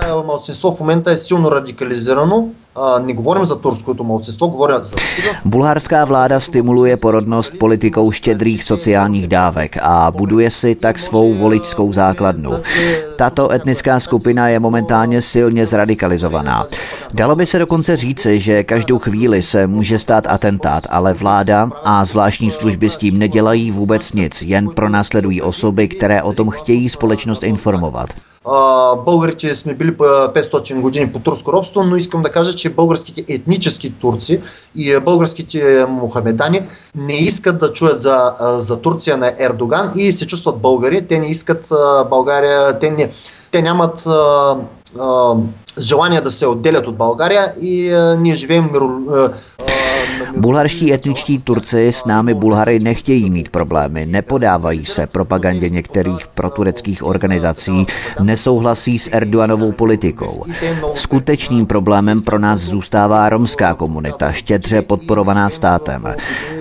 не 3.05 3.12
говорим 3.12 3.45
за 3.45 3.57
турското 3.57 4.05
малцинство, 4.05 4.49
говорим 4.49 4.83
за 4.83 4.97
Bulharská 5.45 6.05
vláda 6.05 6.41
stimuluje 6.41 6.97
porodnost 6.97 7.53
politikou 7.59 8.11
štědrých 8.11 8.65
sociálních 8.65 9.29
dávek 9.29 9.77
a 9.83 10.11
buduje 10.11 10.51
si 10.51 10.75
tak 10.75 10.99
svou 10.99 11.35
voličskou 11.35 11.93
základnu. 11.93 12.51
Tato 13.17 13.53
etnická 13.53 14.01
skupina 14.01 14.49
je 14.49 14.61
momentálně 14.61 15.23
silně 15.23 15.67
zradikalizovaná. 15.67 16.65
Dalo 17.15 17.37
by 17.37 17.47
se 17.47 17.59
dokonce 17.59 17.97
říci, 17.97 18.41
že 18.41 18.65
každou 18.65 18.99
chvíli 18.99 19.43
se 19.43 19.67
může 19.67 19.99
stát 19.99 20.25
atentát, 20.27 20.87
ale 20.91 21.12
vláda 21.12 21.71
a 21.85 22.05
zvláštní 22.05 22.51
služby 22.51 22.91
s 22.91 22.97
tím 22.97 23.19
nedělají 23.19 23.71
vůbec 23.71 24.12
nic, 24.12 24.43
jen 24.43 24.69
pronásledují 24.69 25.43
osoby, 25.43 25.88
které 25.88 26.23
o 26.23 26.33
tom 26.33 26.51
chtějí 26.51 26.91
společnost 26.91 27.43
informovat. 27.43 28.09
Българите 29.06 29.56
сме 29.56 29.73
били 29.73 29.97
500 29.97 30.82
години 30.82 31.12
по 31.13 31.19
турско 31.19 31.54
робство, 31.54 31.84
но 31.84 31.95
искам 31.95 32.21
да 32.21 32.30
кажа, 32.30 32.54
че 32.54 32.69
българските 32.69 33.34
етнически 33.34 33.93
турци 33.93 34.41
и 34.76 35.00
българските 35.00 35.86
мухамедани 35.89 36.62
не 36.95 37.13
искат 37.13 37.60
да 37.60 37.73
чуят 37.73 38.02
за, 38.02 38.34
за 38.41 38.82
Турция 38.82 39.17
на 39.17 39.34
Ердоган 39.39 39.91
и 39.95 40.13
се 40.13 40.28
чувстват 40.28 40.58
българи. 40.58 41.08
Те 41.08 41.19
не 41.19 41.28
искат 41.28 41.71
България, 42.10 42.80
те, 42.80 42.91
не, 42.91 43.12
те 43.52 43.62
нямат 43.62 44.08
желание 45.80 46.21
да 46.21 46.32
се 46.32 46.47
отделят 46.47 46.88
от 46.88 46.97
България 46.97 47.54
и 47.62 47.91
ние 48.19 48.36
живеем 48.36 48.69
миро, 48.73 48.89
Bulharští 50.37 50.93
etničtí 50.93 51.38
Turci 51.38 51.88
s 51.88 52.05
námi 52.05 52.35
Bulhary 52.35 52.79
nechtějí 52.79 53.31
mít 53.31 53.49
problémy, 53.49 54.07
nepodávají 54.07 54.87
se 54.87 55.07
propagandě 55.07 55.69
některých 55.69 56.27
protureckých 56.35 57.05
organizací, 57.05 57.87
nesouhlasí 58.23 58.99
s 58.99 59.09
Erdoganovou 59.12 59.73
politikou. 59.73 60.45
Skutečným 60.95 61.67
problémem 61.67 62.23
pro 62.23 62.38
nás 62.38 62.61
zůstává 62.61 63.29
romská 63.29 63.75
komunita, 63.75 64.33
štědře 64.33 64.83
podporovaná 64.83 65.51
státem. 65.51 66.15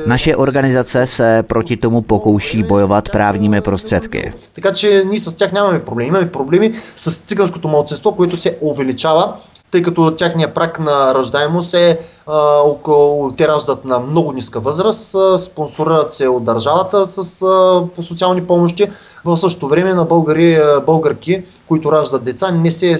Naše 0.08 0.36
organizace 0.36 1.08
se 1.08 1.44
proti 1.44 1.78
tomu 1.78 2.02
pokouší 2.02 2.64
bojovat 2.64 3.10
právními 3.10 3.62
prostředky. 3.62 4.34
Така 4.54 4.72
че 4.72 5.04
ние 5.06 5.20
с 5.20 5.36
тях 5.36 5.52
нямаме 5.52 5.80
проблеми. 5.80 6.08
Имаме 6.08 6.32
проблеми 6.32 6.74
с 6.96 7.12
циганското 7.28 7.68
младсенство, 7.68 8.16
което 8.16 8.38
се 8.38 8.58
увеличава 8.62 9.38
тъй 9.71 9.83
като 9.83 10.17
тяхния 10.17 10.55
прак 10.55 10.81
на 10.81 11.15
ръждаемост 11.15 11.75
е 11.75 11.99
а, 12.27 12.59
около, 12.59 13.33
те 13.33 13.49
раждат 13.49 13.85
на 13.85 13.99
много 13.99 14.33
ниска 14.33 14.61
възраст, 14.61 15.15
а, 15.15 15.39
спонсорират 15.39 16.13
се 16.13 16.29
от 16.29 16.45
държавата 16.45 17.07
с, 17.07 17.43
а, 17.43 17.83
по 17.95 18.03
социални 18.03 18.47
помощи. 18.47 18.91
В 19.25 19.37
същото 19.37 19.69
време 19.69 19.95
на 19.95 20.05
българи, 20.05 20.59
българки, 20.87 21.43
които 21.69 21.93
раждат 21.93 22.25
деца, 22.25 22.51
не 22.51 22.71
се, 22.71 22.99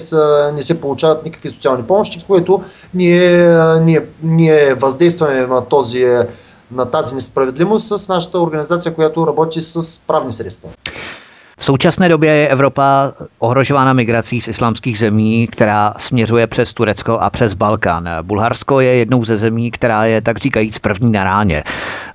не 0.53 0.61
се 0.61 0.81
получават 0.81 1.25
никакви 1.25 1.49
социални 1.49 1.83
помощи, 1.83 2.25
което 2.27 2.63
ние, 2.93 3.57
ние, 3.81 4.05
ние 4.23 4.73
въздействаме 4.73 5.47
на 5.47 5.65
този 5.65 6.05
на 6.71 6.85
тази 6.91 7.15
несправедливост 7.15 7.87
с 7.87 8.07
нашата 8.07 8.39
организация, 8.39 8.95
която 8.95 9.27
работи 9.27 9.61
с 9.61 10.01
правни 10.07 10.33
средства. 10.33 10.69
V 11.59 11.65
současné 11.65 12.09
době 12.09 12.31
je 12.31 12.47
Evropa 12.47 13.13
ohrožována 13.39 13.93
migrací 13.93 14.41
z 14.41 14.47
islámských 14.47 14.99
zemí, 14.99 15.47
která 15.47 15.93
směřuje 15.97 16.47
přes 16.47 16.73
Turecko 16.73 17.13
a 17.19 17.29
přes 17.29 17.53
Balkán. 17.53 18.09
Bulharsko 18.21 18.79
je 18.79 18.95
jednou 18.95 19.23
ze 19.23 19.37
zemí, 19.37 19.71
která 19.71 20.05
je 20.05 20.21
tak 20.21 20.37
říkajíc 20.37 20.77
první 20.77 21.11
na 21.11 21.23
ráně. 21.23 21.63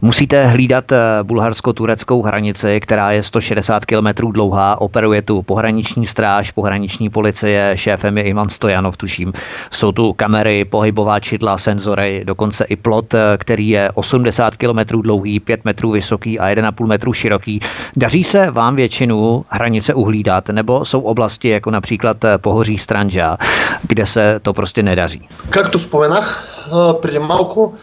Musíte 0.03 0.47
hlídat 0.47 0.93
eh, 0.93 0.99
bulharsko-tureckou 1.23 2.23
hranici, 2.23 2.81
která 2.81 3.11
je 3.13 3.23
160 3.23 3.85
km 3.85 4.33
dlouhá, 4.33 4.81
operuje 4.81 5.23
tu 5.23 5.43
pohraniční 5.43 6.07
stráž, 6.07 6.51
pohraniční 6.51 7.11
policie, 7.11 7.73
šéfem 7.75 8.19
je 8.19 8.25
Ivan 8.25 8.49
Stojanov, 8.49 8.97
tuším. 8.97 9.33
Jsou 9.71 9.93
tu 9.93 10.13
kamery, 10.13 10.65
pohybová 10.65 11.21
čidla, 11.21 11.59
senzory, 11.59 12.23
dokonce 12.25 12.65
i 12.65 12.77
plot, 12.77 13.15
eh, 13.15 13.19
který 13.39 13.69
je 13.69 13.91
80 13.95 14.57
km 14.57 15.03
dlouhý, 15.03 15.41
5 15.41 15.65
metrů 15.65 15.91
vysoký 15.91 16.39
a 16.39 16.49
1,5 16.49 16.87
metru 16.87 17.13
široký. 17.13 17.61
Daří 17.97 18.25
se 18.25 18.51
vám 18.51 18.77
většinu 18.77 19.32
hranice 19.49 19.95
uhlídat, 19.95 20.49
nebo 20.49 20.85
jsou 20.85 21.01
oblasti 21.01 21.49
jako 21.49 21.71
například 21.71 22.25
eh, 22.25 22.39
pohoří 22.39 22.79
Stranža, 22.79 23.37
kde 23.83 24.07
se 24.07 24.41
to 24.43 24.53
prostě 24.53 24.83
nedaří. 24.83 25.29
Jak 25.57 25.71
to 25.71 25.79
vzpomenách? 25.79 26.49
споменах 26.72 27.02
преди 27.02 27.20
малко, 27.20 27.74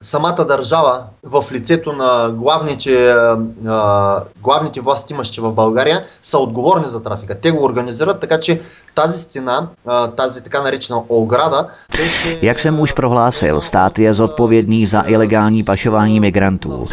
самата 0.00 0.44
държава 0.48 1.02
в 1.24 1.44
лицето 1.52 1.92
на 1.92 2.30
главните, 2.30 3.14
главните 4.42 4.80
власти 4.80 5.12
имащи 5.12 5.40
в 5.40 5.52
България 5.52 6.04
са 6.22 6.38
отговорни 6.38 6.88
за 6.88 7.02
трафика. 7.02 7.40
Те 7.40 7.50
го 7.50 7.64
организират, 7.64 8.20
така 8.20 8.40
че 8.40 8.60
тази 8.94 9.22
стена, 9.22 9.68
тази 10.16 10.42
така 10.42 10.62
наречена 10.62 11.02
ограда, 11.08 11.66
беше... 11.96 12.38
Jak 12.42 12.58
jsem 12.60 12.80
už 12.80 12.92
prohlásil, 12.92 13.60
stát 13.60 13.98
je 13.98 14.14
zodpovědný 14.14 14.86
za 14.86 15.04
ilegální 15.06 15.64
pašování 15.64 16.20
migrantů. 16.20 16.84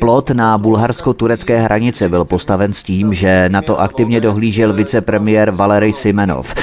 Plot 0.00 0.30
na 0.30 0.58
bulharsko-turecké 0.58 1.58
hranici 1.58 2.08
byl 2.08 2.24
postaven 2.24 2.72
s 2.72 2.82
tím, 2.82 3.14
že 3.14 3.48
na 3.48 3.62
to 3.62 3.80
aktivně 3.80 4.20
dohlížel 4.20 4.72
vicepremiér 4.72 5.50
Valery 5.50 5.92
Simenov. 5.92 6.54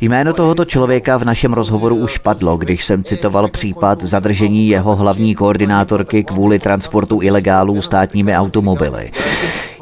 Jméno 0.00 0.32
tohoto 0.32 0.64
člověka 0.64 1.16
v 1.16 1.24
našem 1.24 1.52
rozhovoru 1.52 1.96
už 1.96 2.18
padlo, 2.18 2.56
když 2.56 2.84
jsem 2.84 3.04
citoval 3.04 3.43
případ 3.47 4.01
zadržení 4.03 4.67
jeho 4.67 4.95
hlavní 4.95 5.35
koordinátorky 5.35 6.23
kvůli 6.23 6.59
transportu 6.59 7.19
ilegálů 7.21 7.81
státními 7.81 8.35
automobily. 8.35 9.11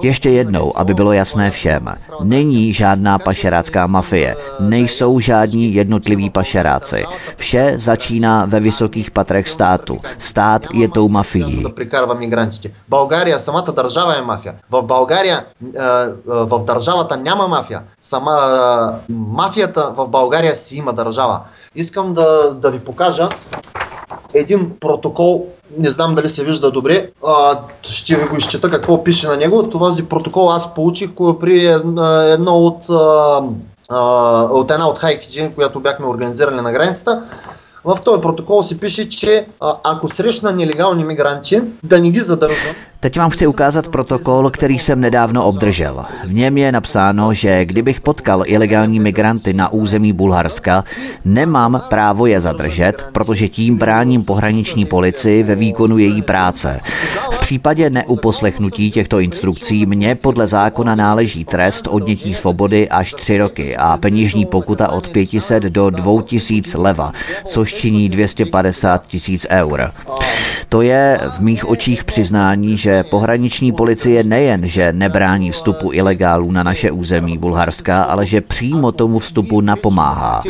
Ještě 0.03 0.31
jednou, 0.31 0.79
aby 0.79 0.95
bylo 0.95 1.12
jasné 1.12 1.51
všem, 1.51 1.88
není 2.23 2.73
žádná 2.73 3.19
pašerácká 3.19 3.87
mafie, 3.87 4.37
nejsou 4.61 5.21
žádní 5.21 5.75
jednotliví 5.75 6.31
pašeráci. 6.31 7.05
Vše 7.37 7.75
začíná 7.77 8.45
ve 8.45 8.61
vysokých 8.61 9.11
patrech 9.11 9.49
státu. 9.49 10.01
Stát 10.19 10.67
je 10.73 10.88
tou 10.88 11.09
mafií. 11.09 11.64
България, 12.88 13.41
самата 13.41 13.73
държава 13.73 14.19
е 14.19 14.23
мафия. 14.23 14.55
В 14.71 14.83
България, 14.83 15.45
в 16.27 16.64
държавата 16.64 17.17
няма 17.17 17.49
мафия. 17.49 17.83
Сама 18.01 18.37
мафията 19.09 19.93
в 19.97 20.09
България 20.09 20.57
си 20.57 20.77
има 20.77 20.93
държава. 20.93 21.41
Искам 21.75 22.14
да, 22.14 22.55
да 22.55 22.71
ви 22.71 22.79
покажа 22.79 23.29
един 24.34 24.72
протокол, 24.80 25.46
не 25.78 25.89
знам 25.89 26.15
дали 26.15 26.30
се 26.30 26.43
вижда 26.43 26.72
добре, 26.72 27.10
а, 27.28 27.60
ще 27.82 28.15
ви 28.15 28.28
го 28.28 28.38
изчета 28.38 28.69
какво 28.69 29.04
пише 29.04 29.28
на 29.28 29.38
него. 29.38 29.69
Този 29.69 30.06
протокол 30.06 30.52
аз 30.52 30.74
получих 30.74 31.10
при 31.39 31.65
едно 32.32 32.58
от, 32.58 32.86
а, 33.89 34.48
от 34.52 34.72
една 34.72 34.88
от 34.89 35.00
хайките, 35.00 35.52
която 35.56 35.80
бяхме 35.80 36.08
организирали 36.08 36.62
на 36.62 36.72
границата. 36.72 37.24
В 37.85 37.99
този 38.05 38.21
протокол 38.21 38.62
си 38.62 38.81
пише, 38.81 39.09
че 39.09 39.47
ако 39.85 40.09
срещна 40.09 40.53
нелегални 40.53 41.05
мигранти, 41.05 41.62
да 41.83 41.99
не 41.99 42.11
ги 42.11 42.21
задържам. 42.21 42.75
Teď 43.01 43.19
vám 43.19 43.31
chci 43.31 43.47
ukázat 43.47 43.88
protokol, 43.88 44.51
který 44.51 44.79
jsem 44.79 45.01
nedávno 45.01 45.47
obdržel. 45.47 46.05
V 46.25 46.35
něm 46.35 46.59
je 46.59 46.73
napsáno, 46.73 47.35
že 47.35 47.64
kdybych 47.64 48.01
potkal 48.01 48.43
ilegální 48.47 49.01
migranty 49.01 49.53
na 49.53 49.73
území 49.73 50.12
Bulharska, 50.12 50.85
nemám 51.25 51.83
právo 51.88 52.27
je 52.27 52.41
zadržet, 52.41 53.05
protože 53.12 53.49
tím 53.49 53.77
bráním 53.79 54.25
pohraniční 54.25 54.85
policii 54.85 55.43
ve 55.43 55.55
výkonu 55.55 55.99
její 55.99 56.23
práce. 56.23 56.81
V 57.31 57.38
případě 57.54 57.89
neuposlechnutí 57.89 58.92
těchto 58.92 59.20
instrukcí 59.20 59.86
mě 59.86 60.16
podle 60.16 60.48
zákona 60.48 60.96
náleží 60.96 61.46
trest 61.46 61.88
odnětí 61.88 62.36
svobody 62.36 62.89
až 62.89 63.13
tři 63.13 63.38
roky 63.38 63.78
a 63.78 63.98
peněžní 63.98 64.46
pokuta 64.46 64.92
od 64.92 65.08
500 65.08 65.63
do 65.63 65.89
2000 65.89 66.78
leva, 66.78 67.13
což 67.46 67.74
činí 67.74 68.10
250 68.10 69.08
tisíc 69.08 69.46
eur. 69.50 69.92
To 70.70 70.82
je 70.82 71.20
v 71.38 71.39
mých 71.39 71.70
očích 71.70 72.04
přiznání, 72.04 72.78
že 72.78 73.04
pohraniční 73.04 73.72
policie 73.72 74.24
nejen, 74.24 74.68
že 74.68 74.94
nebrání 74.94 75.52
vstupu 75.52 75.94
ilegálů 75.94 76.52
na 76.52 76.63
naše 76.63 76.92
území 76.92 77.38
Bulharska, 77.38 78.04
ale 78.04 78.26
že 78.26 78.42
přímo 78.42 78.92
tomu 78.92 79.20
vstupu 79.20 79.62
napomáhá. 79.62 80.42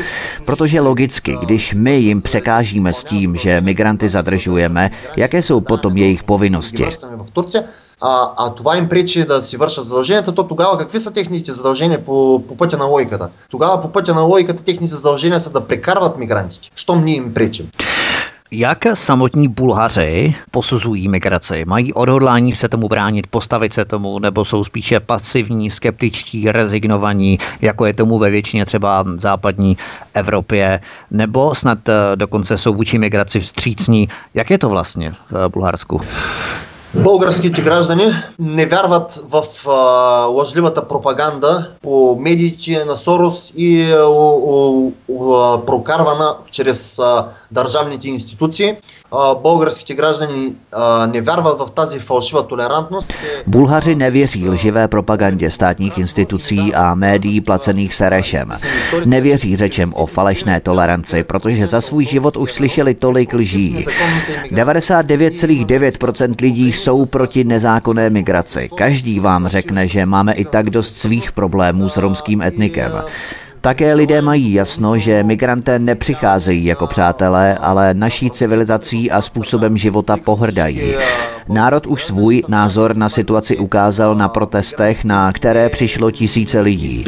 Protože 0.46 0.82
logicky, 0.82 1.38
když 1.42 1.74
my 1.74 1.98
jim 1.98 2.22
překážíme 2.22 2.94
s 2.94 3.04
tím, 3.04 3.36
že 3.36 3.62
migranty 3.62 4.10
zadržujeme, 4.10 4.92
jaké 5.18 5.42
jsou 5.42 5.62
potom 5.62 5.98
jejich 5.98 6.24
povinnosti? 6.24 6.86
а, 8.01 8.31
а 8.37 8.55
това 8.55 8.77
им 8.77 8.89
пречи 8.89 9.25
да 9.25 9.43
си 9.43 9.57
вършат 9.57 9.87
задълженията, 9.87 10.35
то 10.35 10.49
тогава 10.49 10.79
какви 10.79 11.01
са 11.01 11.13
техните 11.13 11.53
задължения 11.53 12.05
по, 12.05 12.43
по 12.49 12.57
пътя 12.57 12.79
на 12.79 12.85
логиката? 12.85 13.29
Тогава 13.51 13.81
по 13.81 13.93
пътя 13.93 14.15
на 14.15 14.21
логиката 14.21 14.65
техните 14.65 14.95
задължения 14.95 15.41
са 15.41 15.51
да 15.53 15.67
прекарват 15.67 16.19
мигрантите, 16.19 16.71
щом 16.75 17.05
ние 17.05 17.17
им 17.17 17.35
пречим. 17.35 17.71
Jak 18.51 18.85
samotní 18.95 19.49
Bulhaři 19.49 20.35
posuzují 20.51 21.09
migraci? 21.09 21.65
Mají 21.67 21.95
odhodlání 21.95 22.57
se 22.57 22.69
tomu 22.69 22.89
bránit, 22.89 23.27
postavit 23.27 23.75
se 23.75 23.85
tomu, 23.85 24.19
nebo 24.19 24.45
jsou 24.45 24.65
spíše 24.65 25.01
pasivní, 25.01 25.71
skeptičtí, 25.71 26.53
rezignovaní, 26.53 27.39
jako 27.61 27.87
je 27.87 27.95
tomu 27.95 28.19
ve 28.19 28.31
většině 28.31 28.67
třeba 28.67 29.05
západní 29.17 29.77
Evropě, 30.15 30.81
nebo 31.11 31.55
snad 31.55 31.89
eh, 31.89 31.93
dokonce 32.15 32.59
jsou 32.59 32.75
vůči 32.75 32.99
migraci 32.99 33.41
vstřícní? 33.41 34.09
Jak 34.35 34.51
je 34.51 34.59
to 34.59 34.69
vlastně 34.69 35.15
v 35.31 35.49
Bulharsku? 35.49 36.01
Българските 36.95 37.63
граждани 37.63 38.05
не 38.39 38.67
вярват 38.67 39.25
в 39.31 39.69
а, 39.69 39.73
лъжливата 40.27 40.89
пропаганда 40.89 41.71
по 41.83 42.17
медиите 42.21 42.85
на 42.85 42.97
Сорос 42.97 43.53
и 43.57 43.93
а, 43.93 43.97
а, 43.97 45.65
прокарвана 45.67 46.37
чрез 46.51 46.99
а, 46.99 47.27
държавните 47.51 48.09
институции. 48.09 48.77
българските 49.43 49.95
граждани 49.95 50.55
не 51.09 51.21
вярват 51.21 51.59
в 51.59 51.71
тази 51.75 51.99
фалшива 51.99 52.49
толерантност. 52.49 53.13
Bulhaři 53.47 53.95
nevěří 53.95 54.49
lživé 54.49 54.89
propagandě 54.89 55.51
státních 55.51 55.99
institucí 55.99 56.75
a 56.75 56.95
médií 56.95 57.41
placených 57.41 57.95
Serešem. 57.95 58.53
Nevěří 59.05 59.57
řečem 59.57 59.93
o 59.95 60.07
falešné 60.07 60.61
toleranci, 60.61 61.23
protože 61.23 61.67
za 61.67 61.81
svůj 61.81 62.07
život 62.07 62.37
už 62.37 62.53
slyšeli 62.53 62.95
tolik 62.95 63.33
lží. 63.33 63.87
99,9% 64.53 66.35
lidí 66.43 66.73
jsou 66.83 67.07
proti 67.07 67.45
nezákonné 67.45 68.11
migraci. 68.11 68.69
Každý 68.75 69.21
vám 69.21 69.49
řekne, 69.49 69.89
že 69.89 70.07
máme 70.07 70.33
i 70.33 70.45
tak 70.45 70.71
dost 70.71 70.97
svých 70.97 71.33
problémů 71.33 71.89
s 71.89 71.97
romským 71.97 72.43
etnikem. 72.43 72.93
Také 73.61 73.95
lidé 73.95 74.23
mají 74.23 74.53
jasno, 74.53 74.99
že 74.99 75.23
migranté 75.23 75.79
nepřicházejí 75.79 76.65
jako 76.65 76.87
přátelé, 76.87 77.59
ale 77.59 77.95
naší 77.95 78.31
civilizací 78.31 79.11
a 79.11 79.21
způsobem 79.23 79.79
života 79.79 80.17
pohrdají. 80.25 80.95
Národ 81.49 81.87
už 81.87 82.05
svůj 82.07 82.43
názor 82.49 82.97
na 82.97 83.09
situaci 83.09 83.57
ukázal 83.57 84.15
na 84.15 84.29
protestech, 84.29 85.05
na 85.05 85.33
které 85.33 85.69
přišlo 85.69 86.11
tisíce 86.11 86.61
lidí. 86.61 87.05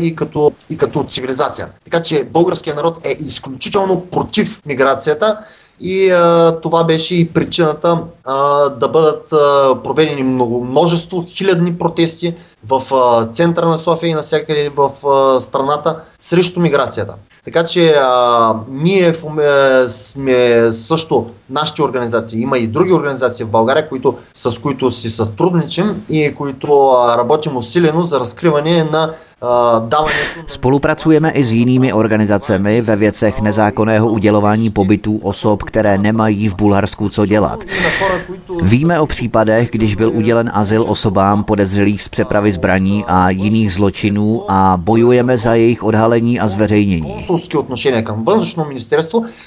и 0.00 0.10
като, 0.14 0.52
и 0.70 0.76
като 0.76 1.04
цивилизация. 1.04 1.68
Така 1.84 2.02
че 2.02 2.24
българският 2.24 2.76
народ 2.76 2.98
е 3.04 3.12
изключително 3.12 4.00
против 4.00 4.60
миграцията 4.66 5.38
и 5.79 6.09
а, 6.09 6.59
това 6.61 6.83
беше 6.83 7.15
и 7.15 7.29
причината 7.29 7.99
а, 8.25 8.69
да 8.69 8.87
бъдат 8.87 9.33
а, 9.33 9.75
проведени 9.83 10.23
много, 10.23 10.63
множество 10.63 11.25
хилядни 11.27 11.77
протести 11.77 12.33
в 12.66 12.94
а, 12.94 13.26
центъра 13.26 13.66
на 13.66 13.78
София 13.78 14.10
и 14.10 14.14
навсякъде 14.14 14.68
в 14.68 15.08
а, 15.08 15.40
страната 15.40 15.96
срещу 16.20 16.60
миграцията. 16.60 17.14
Така 17.44 17.64
че 17.64 17.90
а, 17.90 18.54
ние 18.68 19.12
в, 19.12 19.38
а, 19.38 19.88
сме 19.88 20.68
също 20.72 21.30
нашите 21.50 21.82
организации. 21.82 22.40
Има 22.40 22.58
и 22.58 22.66
други 22.66 22.92
организации 22.92 23.44
в 23.44 23.50
България, 23.50 23.88
които, 23.88 24.14
с 24.32 24.58
които 24.58 24.90
си 24.90 25.08
сътрудничим 25.08 26.04
и 26.08 26.34
които 26.34 26.88
а, 26.88 27.18
работим 27.18 27.56
усилено 27.56 28.02
за 28.02 28.20
разкриване 28.20 28.84
на 28.84 29.12
Spolupracujeme 30.46 31.30
i 31.30 31.44
s 31.44 31.52
jinými 31.52 31.92
organizacemi 31.92 32.82
ve 32.82 32.96
věcech 32.96 33.40
nezákonného 33.40 34.08
udělování 34.08 34.70
pobytů 34.70 35.16
osob, 35.16 35.62
které 35.62 35.98
nemají 35.98 36.48
v 36.48 36.56
Bulharsku 36.56 37.08
co 37.08 37.26
dělat. 37.26 37.60
Víme 38.62 39.00
o 39.00 39.06
případech, 39.06 39.70
když 39.70 39.94
byl 39.94 40.10
udělen 40.10 40.50
azyl 40.54 40.84
osobám 40.88 41.44
podezřelých 41.44 42.02
z 42.02 42.08
přepravy 42.08 42.52
zbraní 42.54 43.04
a 43.06 43.30
jiných 43.30 43.72
zločinů 43.72 44.44
a 44.48 44.76
bojujeme 44.76 45.38
za 45.38 45.54
jejich 45.54 45.82
odhalení 45.82 46.40
a 46.40 46.48
zveřejnění. 46.48 47.14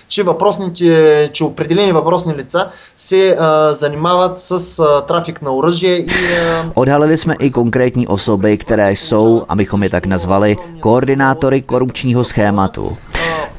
че 0.07 0.23
въпросните, 0.23 1.29
че 1.33 1.43
определени 1.43 1.91
въпросни 1.91 2.33
лица 2.33 2.71
се 2.97 3.35
а, 3.39 3.71
занимават 3.71 4.37
с 4.37 4.79
а, 4.79 5.05
трафик 5.05 5.41
на 5.41 5.51
оръжие 5.55 5.97
и... 5.97 6.09
А... 6.09 6.71
Odhalili 6.75 7.17
jsme 7.17 7.35
i 7.39 7.51
konkrétní 7.51 8.07
osoby, 8.07 8.57
které 8.57 8.91
jsou, 8.91 9.43
abychom 9.49 9.83
je 9.83 9.89
tak 9.89 10.05
nazvali, 10.05 10.57
koordinátory 10.79 11.61
korupčního 11.61 12.23
schématu. 12.23 12.97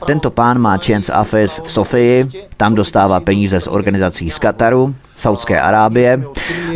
Tento 0.07 0.31
pán 0.31 0.59
má 0.59 0.77
Chance 0.77 1.13
Office 1.13 1.63
v 1.65 1.71
Sofii, 1.71 2.29
tam 2.57 2.75
dostává 2.75 3.21
peníze 3.21 3.61
z 3.61 3.67
organizací 3.67 4.31
z 4.31 4.39
Kataru, 4.39 4.95
Saudské 5.17 5.61
Arábie 5.61 6.25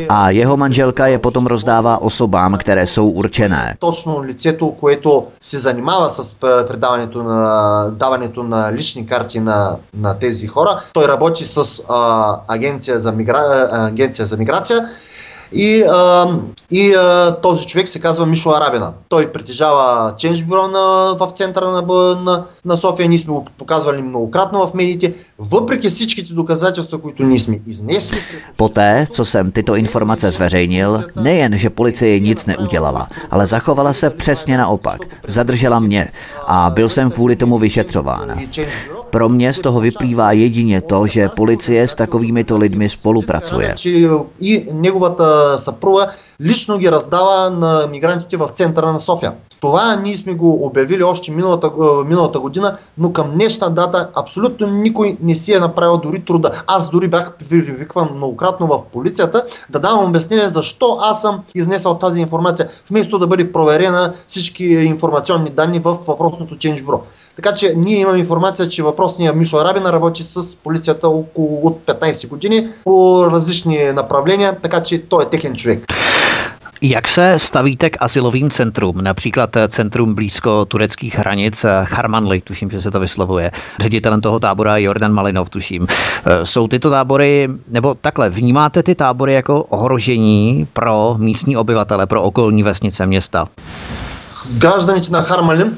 a 0.10 0.30
jeho 0.30 0.58
manželka 0.58 1.08
je 1.08 1.18
potom 1.20 1.48
rozdává 1.48 2.02
osobám, 2.02 2.58
které 2.58 2.88
jsou 2.88 3.10
určené. 3.10 3.76
Точно 3.80 4.24
лицето, 4.24 4.72
което 4.72 5.26
се 5.42 5.58
занимава 5.58 6.10
с 6.10 6.36
предаването 6.40 7.24
на 7.24 7.86
даването 7.92 8.44
на 8.44 8.72
лични 8.74 9.06
карти 9.06 9.40
на, 9.40 9.76
на 9.94 10.20
тези 10.20 10.48
хора, 10.48 10.80
той 10.94 11.08
работи 11.08 11.46
с 11.46 11.84
а, 11.90 12.40
агенция, 12.48 13.00
за 13.00 13.12
мигра... 13.12 13.68
агенция 13.72 14.26
за 14.26 14.38
миграция 14.38 14.90
и, 15.53 15.83
а, 15.83 16.27
и 16.71 16.95
а, 16.95 17.37
този 17.43 17.67
човек 17.67 17.89
се 17.89 18.01
казва 18.01 18.27
Мишо 18.27 18.51
Арабина. 18.51 18.93
Той 19.09 19.33
притежава 19.33 20.15
ченж 20.17 20.45
бюро 20.45 20.69
на, 20.69 21.15
в 21.21 21.31
центъра 21.35 21.71
на, 21.71 21.83
на, 22.15 22.45
на 22.65 22.77
София. 22.77 23.09
Ние 23.09 23.19
сме 23.19 23.35
го 23.35 23.47
показвали 23.59 24.03
многократно 24.03 24.67
в 24.67 24.75
медиите. 24.75 25.15
Въпреки 25.39 25.89
всичките 25.89 26.35
доказателства, 26.35 26.99
които 26.99 27.23
ние 27.23 27.39
сме 27.39 27.61
изнесли. 27.67 28.19
Poté, 28.57 29.07
co 29.11 29.25
jsem 29.25 29.53
tyto 29.53 29.75
informace 29.77 30.31
zveřejnil, 30.31 31.05
nejen, 31.17 31.59
že 31.59 31.71
policie 31.71 32.21
nic 32.21 32.47
neudělala, 32.47 33.09
ale 33.31 33.47
zachovala 33.47 33.93
se 33.93 34.11
přesně 34.11 34.59
naopak. 34.59 35.01
Zadržela 35.27 35.79
mě 35.79 36.09
a 36.47 36.71
byl 36.71 36.89
jsem 36.89 37.11
kvůli 37.11 37.37
tomu 37.37 37.59
vyšetřován. 37.59 38.41
Pro 39.14 39.30
mě 39.30 39.54
z 39.54 39.62
toho 39.62 39.80
vyplývá 39.80 40.32
jedině 40.32 40.82
to, 40.82 41.08
že 41.08 41.30
policie 41.30 41.88
s 41.88 41.96
takovými 41.96 42.44
to 42.44 42.58
lidmi 42.58 42.90
spolupracuje. 42.90 43.76
И 44.42 44.66
неговата 44.74 45.60
съпруга 45.60 46.08
лично 46.42 46.78
ги 46.78 46.92
раздава 46.92 47.50
на 47.50 47.88
мигрантите 47.92 48.38
в 48.38 48.48
центъра 48.48 48.94
на 48.94 49.00
София. 49.00 49.34
Това 49.62 49.96
ние 49.96 50.18
сме 50.18 50.34
го 50.34 50.66
обявили 50.66 51.04
още 51.04 51.32
миналата 51.32 52.40
година, 52.40 52.78
но 52.98 53.14
към 53.14 53.32
днешна 53.32 53.70
дата 53.70 54.10
абсолютно 54.16 54.68
никой 54.68 55.18
не 55.22 55.36
си 55.36 55.54
е 55.54 55.60
направил 55.60 55.98
дори 55.98 56.26
труда. 56.26 56.52
Аз 56.68 56.90
дори 56.90 57.08
бях 57.08 57.34
привикван 57.50 58.10
многократно 58.16 58.68
в 58.68 58.82
полицията 58.94 59.46
да 59.70 59.80
давам 59.80 60.10
обяснение 60.10 60.48
защо 60.48 60.98
аз 61.02 61.22
съм 61.22 61.40
изнесъл 61.56 61.98
тази 61.98 62.20
информация, 62.20 62.70
вместо 62.90 63.20
да 63.20 63.28
бъде 63.28 63.52
проверена 63.52 64.14
всички 64.28 64.64
информационни 64.66 65.50
данни 65.50 65.80
в 65.80 65.98
въпросното 66.08 66.56
Change 66.56 66.84
Bureau. 66.84 67.00
Така 67.37 67.55
че 67.55 67.75
ние 67.77 68.01
имаме 68.01 68.19
информация, 68.19 68.69
че 68.69 68.83
въпросният 68.83 69.37
Мишо 69.37 69.57
Арабина 69.57 69.93
работи 69.93 70.23
с 70.23 70.57
полицията 70.57 71.09
около 71.09 71.67
от 71.67 71.81
15 71.87 72.29
години 72.29 72.69
по 72.85 73.27
различни 73.33 73.93
направления, 73.93 74.57
така 74.63 74.83
че 74.83 74.99
той 74.99 75.23
е 75.23 75.27
техен 75.27 75.55
човек. 75.55 75.85
Jak 76.83 77.09
se 77.09 77.39
stavíte 77.39 77.91
k 77.91 77.97
asilovým 78.01 78.51
centrum, 78.51 79.03
například 79.03 79.51
centrum 79.69 80.15
blízko 80.15 80.65
tureckých 80.65 81.15
hranic 81.15 81.65
Charmanli, 81.85 82.41
tuším, 82.41 82.71
že 82.71 82.81
se 82.81 82.91
to 82.91 83.01
vyslovuje. 83.01 83.51
Ředitelem 83.81 84.21
toho 84.21 84.41
tábora 84.41 84.77
Jordan 84.79 85.13
Malinov, 85.13 85.51
tuším. 85.51 85.87
Jsou 86.45 86.69
tyto 86.69 86.91
tábory, 86.91 87.49
nebo 87.69 87.95
takhle, 87.95 88.31
vnímáte 88.31 88.83
ty 88.83 88.95
tábory 88.95 89.35
jako 89.35 89.63
ohrožení 89.63 90.67
pro 90.73 91.15
místní 91.19 91.57
obyvatele, 91.57 92.07
pro 92.07 92.23
okolní 92.23 92.63
vesnice 92.63 93.07
města? 93.07 93.49
Гражданите 94.63 95.13
на 95.13 95.23
Хармали 95.23 95.71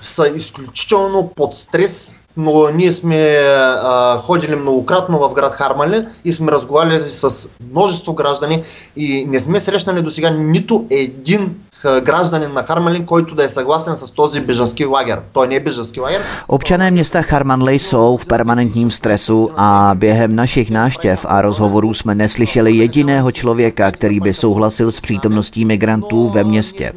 са 0.00 0.28
изключително 0.28 1.30
под 1.36 1.54
стрес, 1.54 2.22
но 2.36 2.68
ние 2.74 2.92
сме 2.92 3.16
а, 3.16 4.18
ходили 4.18 4.56
многократно 4.56 5.18
в 5.18 5.32
град 5.32 5.52
Хармали 5.52 6.06
и 6.24 6.32
сме 6.32 6.52
разговаряли 6.52 7.00
с 7.00 7.50
множество 7.70 8.14
граждани 8.14 8.62
и 8.96 9.26
не 9.28 9.40
сме 9.40 9.60
срещнали 9.60 10.02
до 10.02 10.10
сега 10.10 10.30
нито 10.30 10.86
един 10.90 11.54
гражданин 11.84 12.52
на 12.52 12.62
Хармалин, 12.62 13.06
който 13.06 13.34
да 13.34 13.44
е 13.44 13.48
съгласен 13.48 13.96
с 13.96 14.10
този 14.10 14.40
бежанský 14.40 14.84
лагер. 14.84 15.20
Той 15.32 15.48
не 15.48 15.54
е 15.54 15.60
бежанský 15.60 16.00
лагер. 16.00 16.22
Občané 16.48 16.90
města 16.90 17.22
Charmanli 17.22 17.78
jsou 17.78 18.16
v 18.16 18.26
permanentním 18.26 18.90
stresu 18.90 19.50
a 19.56 19.90
během 19.94 20.36
našich 20.36 20.70
náštěv 20.70 21.26
a 21.28 21.42
rozhovorů 21.42 21.94
jsme 21.94 22.14
neslyšeli 22.14 22.72
jediného 22.72 23.32
člověka, 23.32 23.90
který 23.90 24.20
by 24.20 24.34
souhlasil 24.34 24.92
s 24.92 25.00
přítomností 25.00 25.64
migrantů 25.64 26.28
ve 26.28 26.44
městě. 26.44 26.92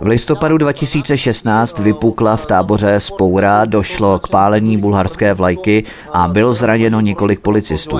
V 0.00 0.06
listopadu 0.06 0.58
2016 0.58 1.78
vypukla 1.78 2.36
v 2.36 2.46
táboře 2.46 3.00
spoura, 3.00 3.64
došlo 3.64 4.18
k 4.18 4.28
pálení 4.28 4.76
bulharské 4.76 5.34
vlajky 5.34 5.84
a 6.12 6.28
bylo 6.28 6.54
zraněno 6.54 7.00
několik 7.00 7.40
policistů. 7.40 7.98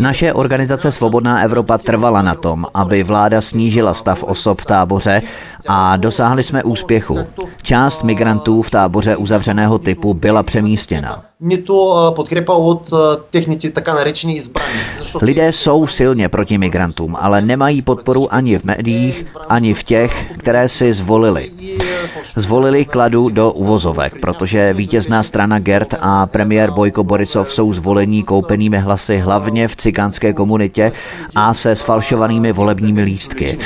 Naše 0.00 0.32
organizace 0.32 0.92
Svobodná 0.92 1.42
Evropa 1.42 1.78
trvala 1.78 2.22
na 2.22 2.34
tom, 2.34 2.66
aby 2.74 3.02
vláda 3.02 3.40
snížila 3.40 3.94
stav 3.94 4.22
osob 4.22 4.60
v 4.60 4.66
táboře 4.66 5.22
a 5.68 5.96
dosáhli 5.96 6.42
jsme 6.42 6.62
úspěchu. 6.62 7.18
Část 7.62 8.04
migrantů 8.04 8.62
v 8.62 8.70
táboře 8.70 9.16
uzavřeného 9.16 9.78
typu 9.78 10.14
byla 10.14 10.42
přemístěna. 10.42 11.31
Lidé 15.22 15.52
jsou 15.52 15.86
silně 15.86 16.28
proti 16.28 16.58
migrantům, 16.58 17.16
ale 17.20 17.42
nemají 17.42 17.82
podporu 17.82 18.34
ani 18.34 18.58
v 18.58 18.64
médiích, 18.64 19.32
ani 19.48 19.74
v 19.74 19.82
těch, 19.82 20.32
které 20.38 20.68
si 20.68 20.92
zvolili. 20.92 21.50
Zvolili 22.36 22.84
kladu 22.84 23.28
do 23.28 23.52
uvozovek, 23.52 24.20
protože 24.20 24.72
vítězná 24.72 25.22
strana 25.22 25.58
Gert 25.58 25.94
a 26.00 26.26
premiér 26.26 26.70
Bojko 26.70 27.04
Borisov 27.04 27.52
jsou 27.52 27.72
zvolení 27.74 28.22
koupenými 28.22 28.78
hlasy 28.78 29.18
hlavně 29.18 29.68
v 29.68 29.76
cikánské 29.76 30.32
komunitě 30.32 30.92
a 31.34 31.54
se 31.54 31.76
sfalšovanými 31.76 32.52
volebními 32.52 33.02
lístky. 33.02 33.58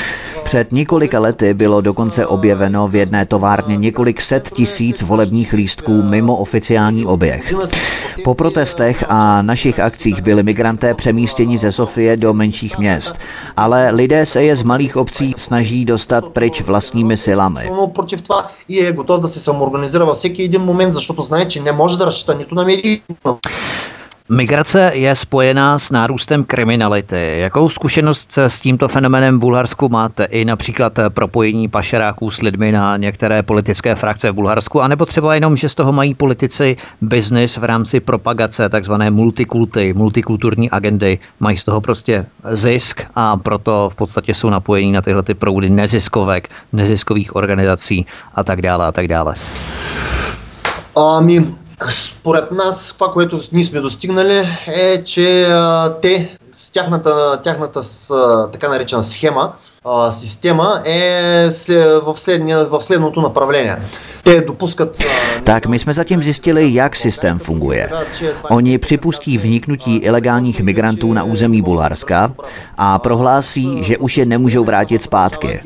Před 0.46 0.72
několika 0.72 1.20
lety 1.20 1.54
bylo 1.54 1.82
dokonce 1.82 2.28
objeveno 2.28 2.88
v 2.88 2.96
jedné 2.96 3.26
továrně 3.26 3.78
několik 3.78 4.22
set 4.22 4.50
tisíc 4.50 5.02
volebních 5.02 5.54
lístků 5.54 6.04
mimo 6.04 6.36
oficiální 6.36 7.06
oběh. 7.06 7.54
Po 8.24 8.36
protestech 8.36 9.04
a 9.10 9.42
našich 9.42 9.80
akcích 9.80 10.22
byli 10.22 10.44
migranté 10.44 10.94
přemístěni 10.94 11.58
ze 11.58 11.72
Sofie 11.72 12.18
do 12.18 12.34
menších 12.34 12.78
měst, 12.78 13.20
ale 13.58 13.92
lidé 13.92 14.26
se 14.26 14.44
je 14.44 14.56
z 14.56 14.64
malých 14.64 14.98
obcí 14.98 15.34
snaží 15.38 15.86
dostat 15.86 16.26
pryč 16.28 16.62
vlastními 16.62 17.18
silami. 17.18 17.70
Против 17.94 18.22
това 18.22 18.48
и 18.70 18.80
е 18.80 18.92
готов 18.92 19.20
да 19.20 19.28
се 19.28 19.40
самоорганизира 19.40 20.06
във 20.06 20.18
всеки 20.18 20.44
един 20.44 20.62
момент, 20.62 20.94
защото 20.94 21.22
знае, 21.22 21.48
че 21.48 21.62
не 21.62 21.72
може 21.72 21.98
да 21.98 22.06
разчита 22.06 22.36
нито 22.36 22.56
на 22.56 22.66
медии, 22.66 23.02
Migrace 24.29 24.91
je 24.95 25.15
spojená 25.15 25.79
s 25.79 25.91
nárůstem 25.91 26.45
kriminality. 26.45 27.39
Jakou 27.39 27.69
zkušenost 27.69 28.39
s 28.39 28.61
tímto 28.61 28.89
fenomenem 28.89 29.37
v 29.37 29.41
Bulharsku 29.41 29.89
máte? 29.89 30.25
I 30.25 30.45
například 30.45 30.93
propojení 31.09 31.69
pašeráků 31.69 32.31
s 32.31 32.43
lidmi 32.43 32.73
na 32.73 32.97
některé 32.97 33.43
politické 33.43 33.95
frakce 33.95 34.31
v 34.31 34.35
Bulharsku, 34.35 34.81
anebo 34.81 35.07
třeba 35.07 35.35
jenom, 35.35 35.57
že 35.57 35.69
z 35.69 35.75
toho 35.75 35.93
mají 35.93 36.15
politici 36.15 36.77
biznis 37.01 37.57
v 37.57 37.65
rámci 37.65 38.01
propagace 38.01 38.69
takzvané 38.69 39.11
multikulty, 39.11 39.93
multikulturní 39.93 40.71
agendy. 40.71 41.19
Mají 41.41 41.59
z 41.59 41.65
toho 41.65 41.81
prostě 41.81 42.27
zisk 42.51 43.03
a 43.15 43.37
proto 43.37 43.91
v 43.93 43.95
podstatě 43.95 44.35
jsou 44.35 44.51
napojení 44.51 44.93
na 44.93 45.03
tyhle 45.03 45.23
ty 45.23 45.35
proudy 45.35 45.71
neziskovek, 45.71 46.49
neziskových 46.73 47.37
organizací 47.37 48.07
a 48.35 48.45
tak 48.45 48.63
dále 48.63 48.87
a 48.87 48.93
tak 48.93 49.09
dále. 49.09 49.33
Um, 50.95 51.66
Според 51.91 52.51
нас, 52.53 52.93
това, 52.93 53.13
което 53.13 53.41
ние 53.53 53.65
сме 53.65 53.81
достигнали 53.81 54.49
е, 54.67 55.03
че 55.05 55.49
те 56.03 56.39
с 56.56 56.72
тяхната, 56.72 57.42
тяхната 57.44 57.84
с, 57.84 58.14
така 58.52 58.70
наречена 58.70 59.04
схема 59.04 59.54
система 60.12 60.82
е 60.86 61.50
в, 62.06 62.14
следния, 62.16 62.66
v 62.66 62.82
следното 62.82 63.22
направление. 63.22 63.78
Те 64.24 64.42
допускат... 64.42 64.98
Tak 65.44 65.66
my 65.66 65.80
jsme 65.80 65.94
zatím 65.94 66.24
zjistili, 66.24 66.74
jak 66.74 66.96
systém 66.96 67.40
funguje. 67.40 67.90
Oni 68.50 68.78
připustí 68.78 69.38
vniknutí 69.38 69.98
ilegálních 69.98 70.62
migrantů 70.62 71.14
na 71.14 71.24
území 71.24 71.62
Bulharska 71.62 72.34
a 72.78 73.00
prohlásí, 73.00 73.84
že 73.84 73.98
už 73.98 74.18
je 74.18 74.26
nemůžou 74.26 74.64
vrátit 74.64 75.02
zpátky. 75.02 75.60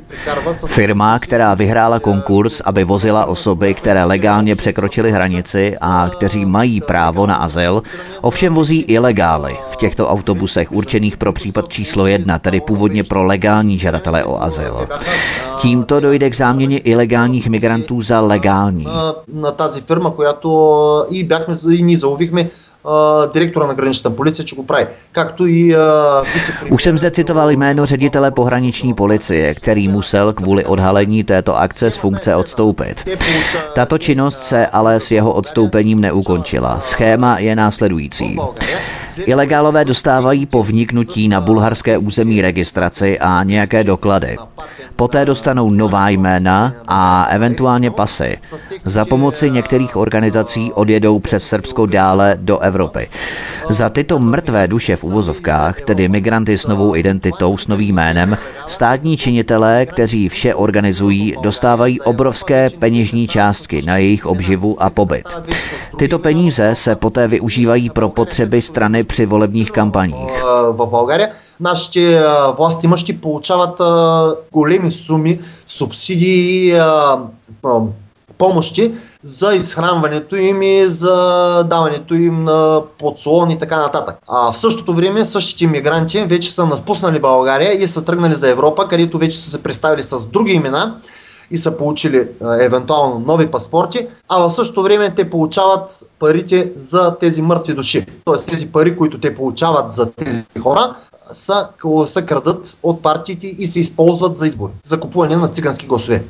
Firma, 0.67 1.19
která 1.19 1.53
vyhrála 1.53 1.99
konkurs, 1.99 2.61
aby 2.65 2.83
vozila 2.83 3.25
osoby, 3.25 3.73
které 3.73 4.03
legálně 4.03 4.55
překročily 4.55 5.11
hranici 5.11 5.75
a 5.81 6.09
kteří 6.09 6.45
mají 6.45 6.81
právo 6.81 7.27
na 7.27 7.35
azyl, 7.35 7.83
ovšem 8.21 8.53
vozí 8.53 8.81
ilegály 8.81 9.57
v 9.71 9.75
těchto 9.75 10.09
autobusech 10.09 10.71
určených 10.79 11.17
pro 11.17 11.33
případ 11.33 11.69
číslo 11.69 12.07
jedna, 12.07 12.39
tedy 12.39 12.61
původně 12.61 13.03
pro 13.03 13.25
legální 13.25 13.79
žadatele 13.79 14.23
o 14.23 14.43
azyl. 14.43 14.87
Tímto 15.61 15.99
dojde 15.99 16.29
k 16.29 16.35
záměně 16.35 16.77
ilegálních 16.77 17.47
migrantů 17.47 18.01
za 18.01 18.21
legální. 18.21 18.87
Na 19.33 19.51
тази 19.51 19.81
фирма, 19.81 20.11
която 20.11 21.07
и 21.09 21.23
бяхме 21.23 21.55
и 21.71 21.81
ние 21.81 21.97
заловихме 22.85 23.31
директора 23.33 23.67
на 23.67 23.73
граничната 23.73 24.15
полиция, 24.15 24.45
че 24.45 24.55
го 24.55 24.65
прави. 24.65 24.85
Както 25.13 25.47
и 25.47 25.75
Už 26.71 26.83
jsem 26.83 26.97
zde 26.97 27.11
citoval 27.11 27.51
jméno 27.51 27.85
ředitele 27.85 28.31
pohraniční 28.31 28.93
policie, 28.93 29.55
který 29.55 29.87
musel 29.87 30.33
kvůli 30.33 30.65
odhalení 30.65 31.23
této 31.23 31.57
akce 31.57 31.91
z 31.91 31.97
funkce 31.97 32.35
odstoupit. 32.35 33.09
Tato 33.75 33.97
činnost 33.97 34.43
se 34.43 34.67
ale 34.67 34.99
s 34.99 35.11
jeho 35.11 35.33
odstoupením 35.33 36.01
neukončila. 36.01 36.79
Schéma 36.79 37.39
je 37.39 37.55
následující. 37.55 38.37
Ilegálové 39.25 39.85
dostávají 39.85 40.45
po 40.45 40.63
vniknutí 40.63 41.27
na 41.27 41.41
bulharské 41.41 41.97
území 41.97 42.41
registraci 42.41 43.19
a 43.19 43.43
nějaké 43.43 43.83
doklady. 43.83 44.37
Poté 44.95 45.25
dostanou 45.25 45.69
nová 45.69 46.09
jména 46.09 46.73
a 46.87 47.25
eventuálně 47.25 47.91
pasy. 47.91 48.37
Za 48.85 49.05
pomoci 49.05 49.51
některých 49.51 49.95
organizací 49.95 50.71
odjedou 50.73 51.19
přes 51.19 51.47
Srbsko 51.47 51.85
dále 51.85 52.37
do 52.41 52.59
Evropy. 52.59 52.68
Za 53.69 53.89
tyto 53.89 54.19
mrtvé 54.19 54.67
duše 54.67 54.95
v 54.95 55.03
uvozovkách, 55.03 55.81
tedy 55.81 56.07
migranty 56.07 56.57
s 56.57 56.67
novou 56.67 56.95
identitou, 56.95 57.57
s 57.57 57.67
novým 57.67 57.95
jménem, 57.95 58.37
státní 58.67 59.17
činitelé, 59.17 59.85
kteří 59.85 60.29
vše 60.29 60.55
organizují, 60.55 61.35
dostávají 61.41 62.01
obrovské 62.01 62.69
peněžní 62.69 63.27
částky 63.27 63.81
na 63.81 63.97
jejich 63.97 64.25
obživu 64.25 64.83
a 64.83 64.89
pobyt. 64.89 65.27
Tyto 65.97 66.19
peníze 66.19 66.75
se 66.75 66.95
poté 66.95 67.27
využívají 67.27 67.89
pro 67.89 68.09
potřeby 68.09 68.61
strany 68.61 69.03
při 69.03 69.25
volebních 69.25 69.71
kampaních. 69.71 70.43
В 70.71 70.85
България 70.89 71.29
нашите 71.59 72.23
власти 72.57 72.85
имащи 72.85 73.13
получават 73.13 73.79
големи 74.51 74.91
суми, 74.91 75.39
субсидии, 75.65 76.75
помощи 78.40 78.92
за 79.24 79.54
изхранването 79.54 80.36
им 80.36 80.62
и 80.62 80.84
за 80.86 81.16
даването 81.70 82.14
им 82.14 82.44
на 82.44 82.82
подслон 82.98 83.50
и 83.50 83.58
така 83.58 83.78
нататък. 83.78 84.16
А 84.28 84.52
в 84.52 84.58
същото 84.58 84.94
време 84.94 85.24
същите 85.24 85.66
мигранти 85.66 86.24
вече 86.24 86.52
са 86.52 86.66
напуснали 86.66 87.20
България 87.20 87.72
и 87.82 87.88
са 87.88 88.04
тръгнали 88.04 88.34
за 88.34 88.50
Европа, 88.50 88.88
където 88.88 89.18
вече 89.18 89.38
са 89.38 89.50
се 89.50 89.62
представили 89.62 90.02
с 90.02 90.26
други 90.26 90.52
имена 90.52 90.96
и 91.50 91.58
са 91.58 91.76
получили 91.76 92.28
а, 92.44 92.64
евентуално 92.64 93.22
нови 93.26 93.46
паспорти, 93.46 94.06
а 94.28 94.48
в 94.48 94.50
същото 94.50 94.82
време 94.82 95.14
те 95.14 95.30
получават 95.30 96.10
парите 96.18 96.72
за 96.76 97.16
тези 97.20 97.42
мъртви 97.42 97.74
души. 97.74 98.06
Тоест 98.24 98.46
тези 98.46 98.72
пари, 98.72 98.96
които 98.96 99.20
те 99.20 99.34
получават 99.34 99.92
за 99.92 100.10
тези 100.12 100.44
хора, 100.62 100.96
са, 101.32 101.68
са 102.06 102.22
крадат 102.22 102.78
от 102.82 103.02
партиите 103.02 103.46
и 103.46 103.66
се 103.66 103.80
използват 103.80 104.36
за 104.36 104.46
избори, 104.46 104.72
за 104.84 105.00
купуване 105.00 105.36
на 105.36 105.48
цигански 105.48 105.86
гласове. 105.86 106.24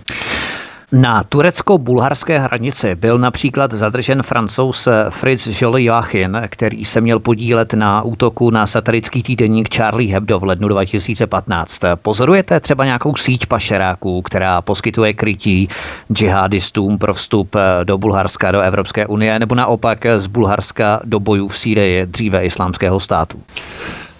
Na 0.92 1.22
turecko-bulharské 1.24 2.38
hranici 2.38 2.94
byl 2.94 3.18
například 3.18 3.72
zadržen 3.72 4.22
francouz 4.22 4.88
Fritz 5.10 5.62
Joly 5.62 5.84
Joachim, 5.84 6.40
který 6.48 6.84
se 6.84 7.00
měl 7.00 7.20
podílet 7.20 7.72
na 7.72 8.02
útoku 8.02 8.50
na 8.50 8.66
satirický 8.66 9.22
týdeník 9.22 9.74
Charlie 9.76 10.14
Hebdo 10.14 10.38
v 10.38 10.44
lednu 10.44 10.68
2015. 10.68 11.80
Pozorujete 11.94 12.60
třeba 12.60 12.84
nějakou 12.84 13.16
síť 13.16 13.46
pašeráků, 13.46 14.22
která 14.22 14.62
poskytuje 14.62 15.14
krytí 15.14 15.68
džihadistům 16.12 16.98
pro 16.98 17.14
vstup 17.14 17.56
do 17.84 17.98
Bulharska, 17.98 18.52
do 18.52 18.60
Evropské 18.60 19.06
unie, 19.06 19.38
nebo 19.38 19.54
naopak 19.54 19.98
z 20.16 20.26
Bulharska 20.26 21.00
do 21.04 21.20
bojů 21.20 21.48
v 21.48 21.58
Sýrii, 21.58 22.06
dříve 22.06 22.44
islámského 22.44 23.00
státu? 23.00 23.42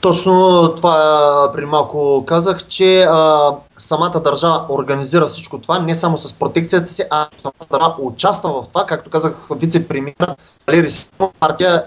Точно 0.02 0.68
това 0.78 1.50
преди 1.54 1.66
малко 1.66 2.24
казах, 2.28 2.68
че 2.68 3.04
а, 3.04 3.52
самата 3.78 4.20
държава 4.24 4.66
организира 4.70 5.28
всичко 5.28 5.58
това, 5.62 5.80
не 5.80 5.96
само 5.96 6.18
с 6.18 6.34
протекцията 6.34 6.88
си, 6.92 7.04
а 7.12 7.28
самата 7.38 7.68
държава 7.72 7.96
участва 8.00 8.50
в 8.50 8.68
това, 8.68 8.86
както 8.86 9.10
казах 9.10 9.34
вице-премьер 9.50 10.36
Валерий 10.68 10.92
партия 11.40 11.84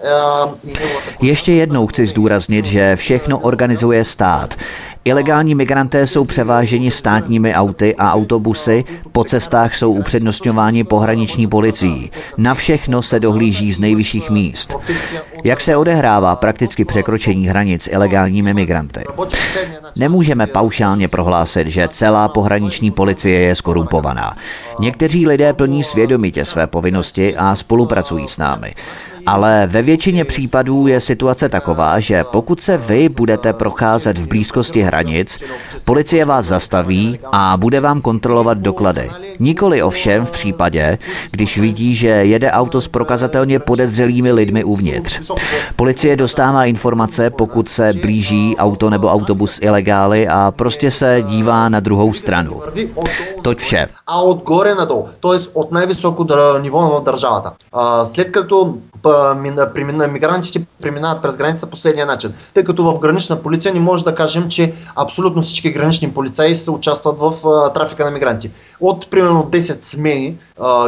и 0.67 0.77
Ještě 1.23 1.53
jednou 1.53 1.87
chci 1.87 2.07
zdůraznit, 2.07 2.65
že 2.65 2.97
všechno 2.97 3.39
organizuje 3.39 4.05
stát. 4.05 4.55
Ilegální 5.06 5.56
migranté 5.56 6.08
jsou 6.08 6.26
převáženi 6.26 6.92
státními 6.92 7.54
auty 7.54 7.96
a 7.96 8.14
autobusy, 8.14 8.86
po 9.12 9.24
cestách 9.24 9.76
jsou 9.76 9.92
upřednostňováni 9.92 10.84
pohraniční 10.84 11.48
policií. 11.48 12.12
Na 12.38 12.54
všechno 12.54 13.02
se 13.02 13.20
dohlíží 13.20 13.74
z 13.74 13.80
nejvyšších 13.80 14.30
míst. 14.30 14.76
Jak 15.44 15.62
se 15.62 15.76
odehrává 15.78 16.36
prakticky 16.36 16.86
překročení 16.86 17.48
hranic 17.48 17.90
ilegálními 17.92 18.54
migranty? 18.54 19.04
Nemůžeme 19.96 20.48
paušálně 20.48 21.08
prohlásit, 21.08 21.68
že 21.68 21.88
celá 21.88 22.28
pohraniční 22.28 22.92
policie 22.92 23.40
je 23.40 23.56
skorumpovaná. 23.56 24.38
Někteří 24.80 25.28
lidé 25.28 25.54
plní 25.54 25.84
svědomitě 25.84 26.46
své 26.46 26.68
povinnosti 26.68 27.38
a 27.38 27.56
spolupracují 27.56 28.28
s 28.28 28.38
námi. 28.38 28.76
Ale 29.27 29.67
ve 29.67 29.83
většině 29.83 30.25
případů 30.25 30.87
je 30.87 31.01
situace 31.01 31.49
taková, 31.49 32.01
že 32.01 32.25
pokud 32.25 32.61
se 32.61 32.77
vy 32.77 33.09
budete 33.09 33.53
procházet 33.53 34.19
v 34.19 34.27
blízkosti 34.27 34.83
hranic, 34.83 35.39
policie 35.85 36.25
vás 36.25 36.47
zastaví 36.47 37.19
a 37.33 37.57
bude 37.57 37.81
vám 37.81 38.01
kontrolovat 38.01 38.59
doklady. 38.59 39.11
Nikoli 39.39 39.83
ovšem 39.83 40.27
v 40.27 40.31
případě, 40.31 40.99
když 41.31 41.59
vidí, 41.59 41.97
že 41.97 42.09
jede 42.09 42.51
auto 42.51 42.81
s 42.81 42.89
prokazatelně 42.89 43.59
podezřelými 43.59 44.33
lidmi 44.33 44.65
uvnitř. 44.65 45.33
Policie 45.77 46.17
dostává 46.17 46.65
informace, 46.65 47.31
pokud 47.31 47.69
se 47.69 47.93
blíží 47.93 48.57
auto 48.59 48.91
nebo 48.91 49.09
autobus 49.09 49.59
ilegály 49.63 50.29
a 50.29 50.53
prostě 50.57 50.91
se 50.91 51.23
dívá 51.27 51.69
na 51.69 51.81
druhou 51.81 52.13
stranu. 52.13 52.61
Toť 53.43 53.59
vše. 53.59 53.89
A 54.07 54.21
od 54.21 54.43
gore 54.43 54.75
nadолу, 54.75 55.09
т.е. 55.21 55.39
от 55.55 55.73
най-високо 55.73 56.27
ниво 56.63 56.81
в 56.81 57.05
държавата. 57.05 57.53
След 58.05 58.33
като 58.33 58.75
мигрантите 60.08 60.66
преминават 60.82 61.22
през 61.22 61.38
границата 61.38 61.70
последния 61.70 62.06
начин. 62.06 62.34
Тъй 62.54 62.64
като 62.64 62.84
в 62.84 63.00
гранична 63.00 63.36
полиция 63.36 63.74
не 63.74 63.80
може 63.80 64.04
да 64.04 64.16
кажем, 64.16 64.50
че 64.50 64.74
абсолютно 64.96 65.42
всички 65.42 65.72
гранични 65.72 66.14
полицаи 66.14 66.56
се 66.56 66.72
участват 66.72 67.20
в 67.20 67.34
трафика 67.74 68.06
на 68.06 68.12
мигранти. 68.12 68.52
От 68.82 69.10
примерно 69.10 69.44
10 69.44 69.82
смени 69.82 70.38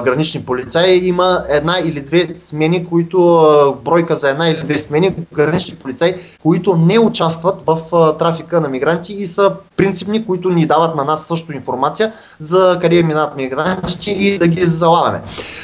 гранични 0.03 0.45
полицаи 0.45 1.07
има 1.07 1.43
една 1.49 1.75
или 1.83 2.01
две 2.01 2.27
смени, 2.37 2.85
които 2.85 3.77
бройка 3.85 4.15
за 4.15 4.29
една 4.29 4.49
или 4.49 4.63
две 4.63 4.77
смени 4.77 5.15
гранични 5.33 5.75
полицаи, 5.75 6.15
които 6.41 6.75
не 6.75 6.99
участват 6.99 7.63
в 7.67 7.79
трафика 8.19 8.61
на 8.61 8.67
мигранти 8.67 9.13
и 9.13 9.25
са 9.25 9.51
принципни, 9.77 10.25
които 10.25 10.49
ни 10.49 10.65
дават 10.65 10.95
на 10.95 11.03
нас 11.03 11.27
също 11.27 11.53
информация 11.53 12.13
за 12.39 12.77
къде 12.81 13.03
минат 13.03 13.37
мигранти 13.37 14.11
и 14.11 14.37
да 14.37 14.47
ги 14.47 14.65
залавяме. 14.65 15.21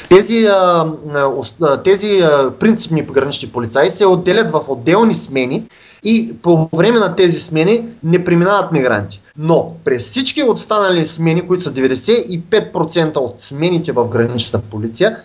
Тези, 0.08 0.48
тези 1.84 2.24
принципни 2.60 3.06
погранични 3.06 3.48
полицаи 3.48 3.90
се 3.90 4.06
отделят 4.06 4.50
в 4.50 4.60
отделни 4.68 5.14
смени 5.14 5.66
и 6.04 6.36
по 6.42 6.68
време 6.76 6.98
на 6.98 7.16
тези 7.16 7.38
смени 7.38 7.88
не 8.04 8.24
преминават 8.24 8.72
мигранти. 8.72 9.22
Но 9.38 9.74
през 9.84 10.10
всички 10.10 10.42
останали 10.42 11.06
смени, 11.06 11.40
които 11.40 11.64
са 11.64 11.72
95% 11.72 13.16
от 13.16 13.40
смените 13.40 13.92
в 13.92 14.08
граничната 14.08 14.58
полиция, 14.70 15.16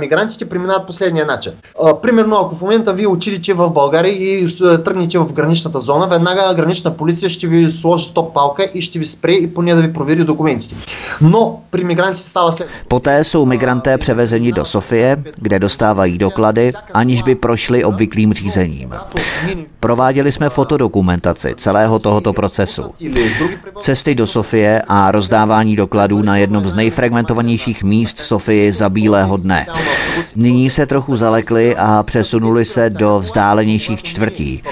мигрантите 0.00 0.48
преминават 0.48 0.86
последния 0.86 1.26
начин. 1.26 1.52
А, 1.82 2.00
примерно, 2.00 2.36
ако 2.36 2.54
в 2.54 2.62
момента 2.62 2.92
вие 2.92 3.06
отидете 3.06 3.54
в 3.54 3.70
България 3.70 4.12
и 4.12 4.46
тръгнете 4.84 5.18
в 5.18 5.32
граничната 5.32 5.80
зона, 5.80 6.06
веднага 6.06 6.54
гранична 6.54 6.96
полиция 6.96 7.30
ще 7.30 7.46
ви 7.46 7.70
сложи 7.70 8.04
стоп 8.04 8.34
палка 8.34 8.64
и 8.74 8.82
ще 8.82 8.98
ви 8.98 9.06
спре 9.06 9.32
и 9.32 9.54
поне 9.54 9.74
да 9.74 9.82
ви 9.82 9.92
провери 9.92 10.24
документите. 10.24 10.74
Но 11.20 11.60
при 11.70 11.84
мигрантите 11.84 12.28
става 12.28 12.52
след. 12.52 12.68
Poté 12.88 13.24
jsou 13.24 13.46
migranté 13.46 13.98
převezeni 13.98 14.52
do 14.52 14.64
Sofie, 14.64 15.16
kde 15.36 15.58
dostávají 15.58 16.18
doklady, 16.18 16.72
aniž 16.94 17.22
by 17.22 17.34
prošli 17.34 17.84
obvyklým 17.84 18.32
řízením. 18.34 18.94
Prováděli 19.80 20.32
jsme 20.32 20.50
fotodokumentaci 20.50 21.54
celého 21.56 21.98
tohoto 21.98 22.32
procesu. 22.32 22.82
Cesty 23.80 24.14
do 24.14 24.26
Sofie 24.26 24.82
a 24.88 25.10
rozdávání 25.10 25.76
dokladů 25.76 26.22
na 26.22 26.36
jednom 26.36 26.68
z 26.68 26.74
nejfragmentovanějších 26.74 27.82
míst 27.82 28.18
Sofii 28.18 28.72
za 28.72 28.88
bílého 28.88 29.36
dne 29.36 29.45
dne. 29.46 29.66
Nyní 30.36 30.70
se 30.70 30.86
trochu 30.86 31.16
zalekli 31.16 31.76
a 31.76 32.02
přesunuli 32.02 32.64
se 32.64 32.90
do 32.90 33.18
vzdálenějších 33.20 34.02
čtvrtí. 34.02 34.62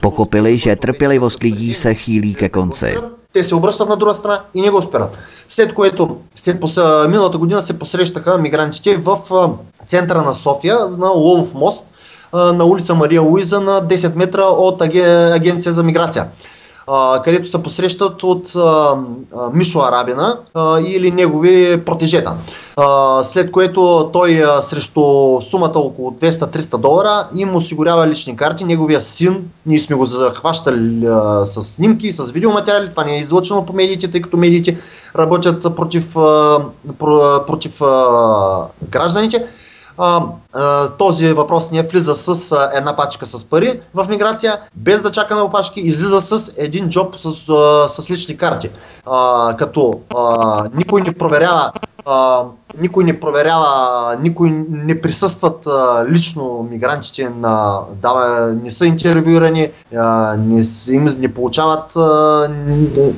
Pochopili, 0.00 0.58
že 0.58 0.76
trpělivost 0.76 1.42
lidí 1.42 1.74
se 1.74 1.94
chýlí 1.94 2.34
ke 2.34 2.48
konci. 2.48 2.96
те 3.34 3.44
се 3.44 3.54
обръщат 3.54 3.88
на 3.88 3.96
друга 3.96 4.14
страна 4.14 4.40
и 4.54 4.60
не 4.60 4.70
го 4.70 4.82
спират. 4.82 5.18
След 5.48 5.74
което 5.74 6.16
се, 6.34 6.58
миналата 7.08 7.38
година 7.38 7.62
се 7.62 7.78
посрещаха 7.78 8.38
мигрантите 8.38 8.96
в 8.96 9.18
центъра 9.86 10.22
на 10.22 10.34
София, 10.34 10.78
на 10.98 11.08
Лолов 11.08 11.54
мост, 11.54 11.86
на 12.32 12.64
улица 12.64 12.94
Мария 12.94 13.22
Луиза 13.22 13.60
на 13.60 13.82
10 13.82 14.16
метра 14.16 14.42
от 14.42 14.82
Агенция 14.82 15.72
за 15.72 15.82
миграция 15.82 16.26
Където 17.23 17.49
се 17.49 17.63
посрещат 17.63 18.23
от 18.23 18.53
Мишо 19.53 19.79
Арабина 19.79 20.39
или 20.85 21.11
негови 21.11 21.81
протежета. 21.85 22.33
След 23.23 23.51
което 23.51 24.09
той 24.13 24.43
срещу 24.61 25.37
сумата 25.41 25.71
около 25.75 26.11
200-300 26.11 26.77
долара 26.77 27.27
им 27.35 27.55
осигурява 27.55 28.07
лични 28.07 28.35
карти. 28.35 28.63
Неговия 28.63 29.01
син, 29.01 29.49
ние 29.65 29.79
сме 29.79 29.95
го 29.95 30.05
захващали 30.05 31.07
с 31.43 31.63
снимки, 31.63 32.11
с 32.11 32.31
видеоматериали, 32.31 32.89
това 32.89 33.03
не 33.03 33.13
е 33.13 33.17
излъчено 33.17 33.65
по 33.65 33.73
медиите, 33.73 34.11
тъй 34.11 34.21
като 34.21 34.37
медиите 34.37 34.77
работят 35.17 35.75
против, 35.75 36.13
против 37.47 37.79
гражданите 38.89 39.45
а, 39.99 40.25
а, 40.53 40.89
този 40.89 41.33
въпросния 41.33 41.83
влиза 41.83 42.15
с 42.15 42.51
а, 42.51 42.69
една 42.73 42.95
пачка 42.95 43.25
с 43.25 43.45
пари 43.45 43.81
в 43.93 44.07
миграция, 44.09 44.59
без 44.75 45.01
да 45.01 45.11
чака 45.11 45.35
на 45.35 45.43
опашки, 45.43 45.79
излиза 45.79 46.21
с 46.21 46.53
един 46.57 46.89
джоб 46.89 47.15
с, 47.15 47.49
а, 47.49 47.89
с 47.89 48.09
лични 48.09 48.37
карти. 48.37 48.69
А, 49.05 49.55
като 49.57 49.93
а, 50.17 50.65
никой 50.73 51.01
не 51.01 51.13
проверява 51.13 51.71
никой 52.77 53.03
не 53.03 53.19
проверява, 53.19 54.17
никой 54.21 54.49
не 54.69 55.01
присъстват 55.01 55.67
а, 55.67 56.05
лично 56.09 56.67
мигрантите 56.71 57.29
на, 57.29 57.79
да, 58.01 58.13
не 58.63 58.71
са 58.71 58.85
интервюирани, 58.85 59.71
а, 59.97 60.35
не, 60.37 60.61
им, 60.89 61.03
не 61.19 61.33
получават, 61.33 61.95
а, 61.95 62.49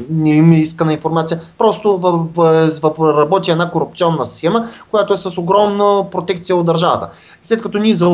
не 0.10 0.30
им 0.30 0.52
е 0.52 0.56
искана 0.56 0.94
информация. 0.94 1.42
Просто 1.58 1.98
в, 1.98 2.28
в, 2.36 2.70
в, 2.82 3.18
работи 3.18 3.52
една 3.52 3.72
корупционна 3.72 4.26
схема, 4.26 4.68
която 4.92 5.14
е 5.14 5.18
с 5.18 5.38
огромна 5.38 6.10
протекция 6.12 6.56
от 6.56 6.66
държавата. 6.66 7.10
След 7.44 7.62
като 7.62 7.78
ние 7.78 7.94
за, 7.94 8.08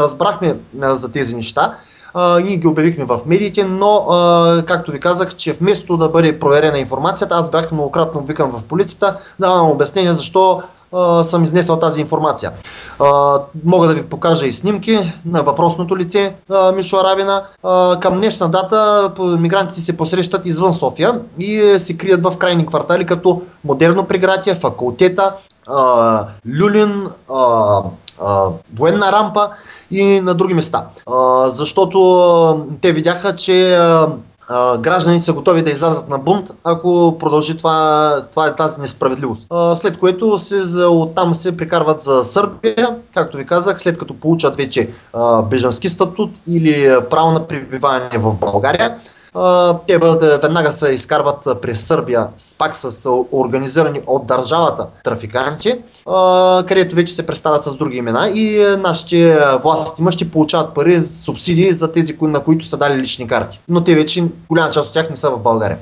разбрахме 0.00 0.56
а, 0.82 0.94
за 0.94 1.12
тези 1.12 1.36
неща, 1.36 1.74
ние 2.16 2.56
ги 2.56 2.66
обявихме 2.66 3.04
в 3.04 3.20
медиите, 3.26 3.64
но 3.64 3.96
а, 3.96 4.62
както 4.66 4.90
ви 4.90 5.00
казах, 5.00 5.34
че 5.34 5.52
вместо 5.52 5.96
да 5.96 6.08
бъде 6.08 6.38
проверена 6.38 6.78
информацията, 6.78 7.34
аз 7.34 7.50
бях 7.50 7.72
многократно 7.72 8.20
викан 8.20 8.50
в 8.50 8.62
полицията, 8.62 9.16
давам 9.40 9.70
обяснение 9.70 10.12
защо 10.12 10.62
а, 10.92 11.24
съм 11.24 11.42
изнесъл 11.42 11.78
тази 11.78 12.00
информация. 12.00 12.52
А, 12.98 13.40
мога 13.64 13.86
да 13.86 13.94
ви 13.94 14.02
покажа 14.02 14.46
и 14.46 14.52
снимки 14.52 15.12
на 15.26 15.42
въпросното 15.42 15.96
лице 15.96 16.34
а, 16.50 16.72
Мишо 16.72 16.96
Арабина. 16.96 17.44
А, 17.62 18.00
към 18.00 18.14
днешна 18.14 18.48
дата 18.48 19.12
мигрантите 19.38 19.80
се 19.80 19.96
посрещат 19.96 20.46
извън 20.46 20.72
София 20.72 21.20
и 21.38 21.74
се 21.78 21.96
крият 21.96 22.22
в 22.22 22.38
крайни 22.38 22.66
квартали 22.66 23.06
като 23.06 23.42
Модерно 23.64 24.04
прегратие, 24.04 24.54
факултета, 24.54 25.32
а, 25.68 26.26
Люлин, 26.60 27.06
а, 27.34 27.82
военна 28.78 29.12
рампа 29.12 29.48
и 29.90 30.20
на 30.20 30.34
други 30.34 30.54
места. 30.54 30.86
А, 31.06 31.48
защото 31.48 32.66
те 32.80 32.92
видяха, 32.92 33.36
че 33.36 33.76
а, 34.48 34.78
гражданите 34.78 35.24
са 35.24 35.32
готови 35.32 35.62
да 35.62 35.70
излязат 35.70 36.08
на 36.08 36.18
бунт, 36.18 36.50
ако 36.64 37.16
продължи 37.18 37.56
това, 37.56 38.22
това 38.30 38.46
е 38.46 38.54
тази 38.54 38.80
несправедливост. 38.80 39.46
След 39.76 39.98
което 39.98 40.38
се, 40.38 40.84
оттам 40.84 41.34
се 41.34 41.56
прикарват 41.56 42.00
за 42.00 42.24
Сърбия, 42.24 42.96
както 43.14 43.36
ви 43.36 43.46
казах, 43.46 43.82
след 43.82 43.98
като 43.98 44.14
получат 44.14 44.56
вече 44.56 44.90
бежански 45.44 45.88
статут 45.88 46.30
или 46.46 46.96
право 47.10 47.30
на 47.30 47.46
прибиване 47.46 48.18
в 48.18 48.34
България 48.34 48.96
те 49.86 49.98
бъдат, 49.98 50.42
веднага 50.42 50.72
се 50.72 50.90
изкарват 50.90 51.48
през 51.62 51.80
Сърбия, 51.80 52.26
пак 52.58 52.76
с 52.76 53.10
организирани 53.32 54.02
от 54.06 54.26
държавата 54.26 54.86
трафиканти, 55.04 55.74
където 56.66 56.94
вече 56.96 57.14
се 57.14 57.26
представят 57.26 57.64
с 57.64 57.76
други 57.76 57.96
имена 57.96 58.28
и 58.28 58.76
нашите 58.78 59.38
власти 59.62 60.02
ще 60.10 60.30
получават 60.30 60.74
пари, 60.74 61.02
субсидии 61.02 61.72
за 61.72 61.92
тези, 61.92 62.16
на 62.22 62.40
които 62.40 62.66
са 62.66 62.76
дали 62.76 63.00
лични 63.00 63.28
карти. 63.28 63.60
Но 63.68 63.84
те 63.84 63.94
вече, 63.94 64.24
голяма 64.48 64.70
част 64.70 64.88
от 64.88 64.94
тях 64.94 65.10
не 65.10 65.16
са 65.16 65.30
в 65.30 65.40
България. 65.40 65.78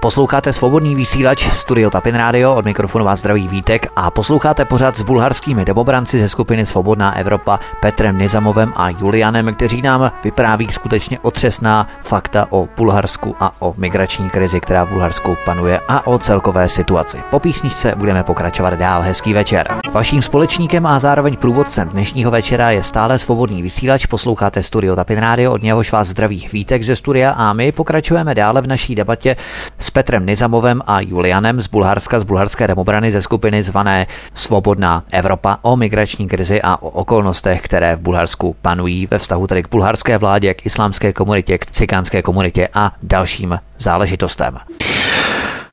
Posloucháte 0.00 0.52
svobodný 0.52 0.94
vysílač 0.94 1.52
Studio 1.52 1.90
Tapin 1.90 2.14
Radio, 2.14 2.54
od 2.54 2.64
mikrofonu 2.64 3.04
vás 3.04 3.20
zdraví 3.20 3.48
Vítek 3.48 3.86
a 3.96 4.10
posloucháte 4.10 4.64
pořád 4.64 4.96
s 4.96 5.02
bulharskými 5.02 5.64
demobranci 5.64 6.18
ze 6.18 6.28
skupiny 6.28 6.66
Svobodná 6.66 7.16
Evropa 7.16 7.60
Petrem 7.80 8.18
Nizamovem 8.18 8.72
a 8.76 8.90
Julianem, 8.90 9.54
kteří 9.54 9.82
nám 9.82 10.12
vypráví 10.24 10.68
skutečně 10.70 11.18
otřesná 11.18 11.88
fakta 12.02 12.46
o 12.50 12.68
Bulharsku 12.76 13.36
a 13.40 13.52
o 13.58 13.74
migrační 13.76 14.30
krizi, 14.30 14.60
která 14.60 14.84
v 14.84 14.88
Bulharsku 14.88 15.36
panuje 15.44 15.80
a 15.88 16.06
o 16.06 16.18
celkové 16.18 16.68
situaci. 16.68 17.18
Po 17.30 17.38
písničce 17.40 17.94
budeme 17.96 18.22
pokračovat 18.22 18.74
dál. 18.74 19.02
Hezký 19.02 19.32
večer. 19.32 19.68
Vaším 19.92 20.22
společníkem 20.22 20.86
a 20.86 20.98
zároveň 20.98 21.36
průvodcem 21.36 21.88
dnešního 21.88 22.30
večera 22.30 22.70
je 22.70 22.82
stále 22.82 23.18
svobodný 23.18 23.62
vysílač. 23.62 24.06
Posloucháte 24.06 24.62
Studio 24.62 24.96
Tapin 24.96 25.18
Radio, 25.18 25.52
od 25.52 25.62
něhož 25.62 25.92
vás 25.92 26.08
zdraví 26.08 26.48
Vítek 26.52 26.82
ze 26.82 26.96
studia 26.96 27.30
a 27.30 27.52
my 27.52 27.72
pokračujeme 27.72 28.34
dále 28.34 28.62
v 28.62 28.66
naší 28.66 28.94
debatě 28.94 29.36
s 29.78 29.89
s 29.90 29.92
Petrem 29.92 30.26
Nizamovem 30.26 30.82
a 30.86 31.00
Julianem 31.00 31.60
z 31.60 31.66
Bulharska, 31.66 32.20
z 32.20 32.22
bulharské 32.22 32.66
demobrany 32.66 33.10
ze 33.10 33.20
skupiny 33.20 33.62
zvané 33.62 34.06
Svobodná 34.34 35.04
Evropa 35.12 35.58
o 35.62 35.76
migrační 35.76 36.28
krizi 36.28 36.62
a 36.62 36.82
o 36.82 36.88
okolnostech, 36.88 37.62
které 37.62 37.96
v 37.96 38.00
Bulharsku 38.00 38.56
panují 38.62 39.08
ve 39.10 39.18
vztahu 39.18 39.46
tedy 39.46 39.62
k 39.62 39.70
bulharské 39.70 40.18
vládě, 40.18 40.54
k 40.54 40.66
islámské 40.66 41.12
komunitě, 41.12 41.58
k 41.58 41.66
cikánské 41.66 42.22
komunitě 42.22 42.68
a 42.74 42.92
dalším 43.02 43.60
záležitostem. 43.78 44.58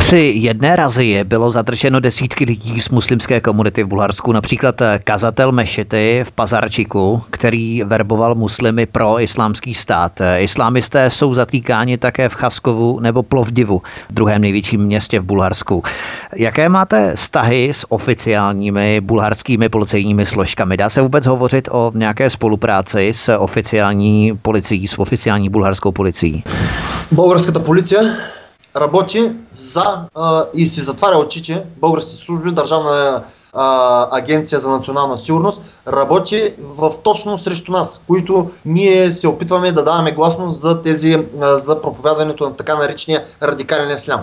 Při 0.07 0.33
jedné 0.35 0.75
razie 0.75 1.23
bylo 1.23 1.49
zadrženo 1.51 1.99
desítky 1.99 2.45
lidí 2.45 2.81
z 2.81 2.89
muslimské 2.89 3.41
komunity 3.41 3.83
v 3.83 3.87
Bulharsku, 3.87 4.31
například 4.31 4.81
kazatel 5.03 5.51
Mešity 5.51 6.23
v 6.27 6.31
Pazarčiku, 6.31 7.21
který 7.29 7.83
verboval 7.83 8.35
muslimy 8.35 8.85
pro 8.85 9.21
islámský 9.21 9.73
stát. 9.73 10.21
Islámisté 10.37 11.09
jsou 11.09 11.33
zatýkáni 11.33 11.97
také 11.97 12.29
v 12.29 12.33
Chaskovu 12.33 12.99
nebo 12.99 13.23
Plovdivu, 13.23 13.81
druhém 14.09 14.41
největším 14.41 14.81
městě 14.81 15.19
v 15.19 15.23
Bulharsku. 15.23 15.83
Jaké 16.35 16.69
máte 16.69 17.15
vztahy 17.15 17.69
s 17.73 17.91
oficiálními 17.91 19.01
bulharskými 19.01 19.69
policejními 19.69 20.25
složkami? 20.25 20.77
Dá 20.77 20.89
se 20.89 21.01
vůbec 21.01 21.25
hovořit 21.25 21.69
o 21.71 21.91
nějaké 21.95 22.29
spolupráci 22.29 23.09
s 23.13 23.37
oficiální 23.37 24.39
policií, 24.41 24.87
s 24.87 24.99
oficiální 24.99 25.49
bulharskou 25.49 25.91
policií? 25.91 26.43
Bulharská 27.11 27.59
policie 27.59 28.15
работи 28.79 29.31
за 29.53 29.99
а, 30.15 30.45
и 30.53 30.67
си 30.67 30.81
затваря 30.81 31.17
очите 31.17 31.65
българските 31.77 32.17
служби, 32.17 32.51
Държавна 32.51 33.23
а, 33.53 34.07
агенция 34.17 34.59
за 34.59 34.69
национална 34.69 35.17
сигурност, 35.17 35.61
работи 35.87 36.53
в 36.59 36.93
точно 37.03 37.37
срещу 37.37 37.71
нас, 37.71 38.03
които 38.07 38.49
ние 38.65 39.11
се 39.11 39.27
опитваме 39.27 39.71
да 39.71 39.83
даваме 39.83 40.11
гласност 40.11 40.61
за 40.61 40.81
тези, 40.81 41.25
а, 41.41 41.57
за 41.57 41.81
проповядването 41.81 42.43
на 42.43 42.55
така 42.55 42.75
наречения 42.75 43.23
радикален 43.43 43.91
ислям. 43.91 44.21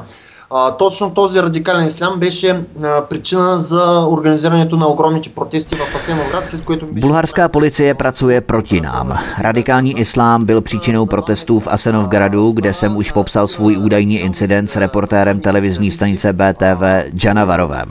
А, 0.53 0.71
точно 0.71 1.13
този 1.13 1.41
радикален 1.41 1.87
ислям 1.87 2.19
беше 2.19 2.63
а, 2.83 3.01
причина 3.01 3.59
за 3.59 4.05
organizování 4.07 4.69
na 4.71 4.87
огромните 4.87 5.29
protesty 5.29 5.75
v 5.75 5.95
Asenovgrad, 5.95 6.45
sled 6.45 6.61
което... 6.63 6.85
Bulharská 6.91 7.49
policie 7.49 7.93
pracuje 7.93 8.41
proti 8.41 8.81
nám. 8.81 9.19
Radikální 9.37 9.99
islám 9.99 10.45
byl 10.45 10.61
příčinou 10.61 11.05
protestů 11.05 11.59
v 11.59 11.67
Asenovgradu, 11.67 12.51
kde 12.51 12.73
jsem 12.73 12.97
už 12.97 13.11
popsal 13.11 13.47
svůj 13.47 13.77
údajný 13.77 14.17
incident 14.19 14.69
s 14.69 14.75
reportérem 14.75 15.39
televizní 15.39 15.91
stanice 15.91 16.33
BTV 16.33 17.13
Janavarovem. 17.23 17.87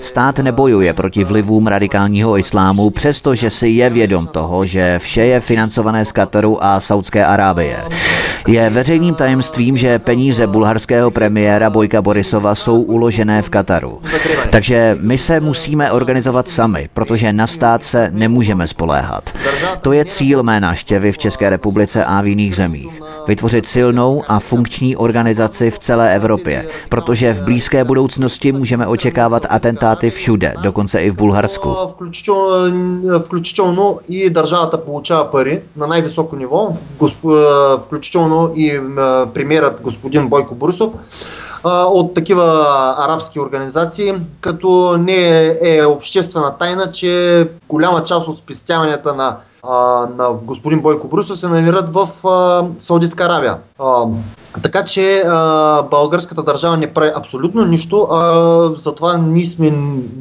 Stát 0.00 0.38
nebojuje 0.38 0.94
proti 0.94 1.24
vlivům 1.24 1.66
radikálního 1.66 2.38
islámu, 2.38 2.90
přestože 2.90 3.50
si 3.50 3.68
je 3.68 3.90
vědom 3.90 4.26
toho, 4.26 4.66
že 4.66 4.98
vše 4.98 5.20
je 5.20 5.40
financované 5.40 6.04
z 6.04 6.12
Kataru 6.12 6.64
a 6.64 6.80
Saudské 6.80 7.24
Arábie. 7.26 7.76
Je 8.48 8.70
veřejným 8.70 9.14
tajemstvím, 9.14 9.76
že 9.76 9.98
peníze 9.98 10.46
bulharského 10.46 11.10
premiéra 11.10 11.70
Bojka 11.88 12.02
Borisova 12.02 12.54
jsou 12.54 12.82
uložené 12.82 13.42
v 13.42 13.48
Kataru. 13.48 14.00
Takže 14.50 14.96
my 15.00 15.18
se 15.18 15.40
musíme 15.40 15.92
organizovat 15.92 16.48
sami, 16.48 16.88
protože 16.94 17.32
na 17.32 17.46
stát 17.46 17.82
se 17.82 18.10
nemůžeme 18.12 18.66
spoléhat. 18.66 19.30
To 19.80 19.92
je 19.92 20.04
cíl 20.04 20.42
mé 20.42 20.60
návštěvy 20.60 21.12
v 21.12 21.18
České 21.18 21.50
republice 21.50 22.04
a 22.04 22.20
v 22.20 22.26
jiných 22.26 22.56
zemích. 22.56 23.00
Vytvořit 23.26 23.66
silnou 23.66 24.22
a 24.28 24.40
funkční 24.40 24.96
organizaci 24.96 25.70
v 25.70 25.78
celé 25.78 26.14
Evropě, 26.14 26.64
protože 26.88 27.32
v 27.32 27.42
blízké 27.42 27.84
budoucnosti 27.84 28.52
můžeme 28.52 28.86
očekávat 28.86 29.46
atentáty 29.48 30.10
všude, 30.10 30.54
dokonce 30.62 31.00
i 31.00 31.10
v 31.10 31.16
Bulharsku. 31.16 31.76
Включително 33.24 33.98
и 34.08 34.30
държавата 34.30 34.78
получава 34.78 35.24
пари 35.24 35.62
на 35.76 35.86
най-високо 35.86 36.36
ниво, 36.36 36.76
включително 37.84 38.50
и 38.54 38.80
премьерът 39.34 39.80
господин 39.82 40.28
Бойко 40.28 40.54
Борисов 40.54 40.92
от 41.63 42.13
такива 42.13 42.65
арабски 42.97 43.39
организации, 43.39 44.13
като 44.41 44.97
не 44.99 45.47
е, 45.61 45.85
обществена 45.85 46.57
тайна, 46.57 46.91
че 46.91 47.47
голяма 47.69 48.03
част 48.03 48.27
от 48.27 48.37
спестяванията 48.37 49.13
на, 49.13 49.37
на 50.17 50.29
господин 50.43 50.81
Бойко 50.81 51.07
Брусов 51.07 51.39
се 51.39 51.47
намират 51.47 51.89
в 51.89 52.27
а, 52.27 52.65
Саудитска 52.79 53.23
Аравия. 53.23 53.57
А, 53.79 54.05
така 54.63 54.85
че 54.85 55.23
българската 55.91 56.43
държава 56.43 56.77
не 56.77 56.93
прави 56.93 57.11
абсолютно 57.15 57.65
нищо, 57.65 58.07
затова 58.77 59.17
ние, 59.17 59.45
сме, 59.45 59.71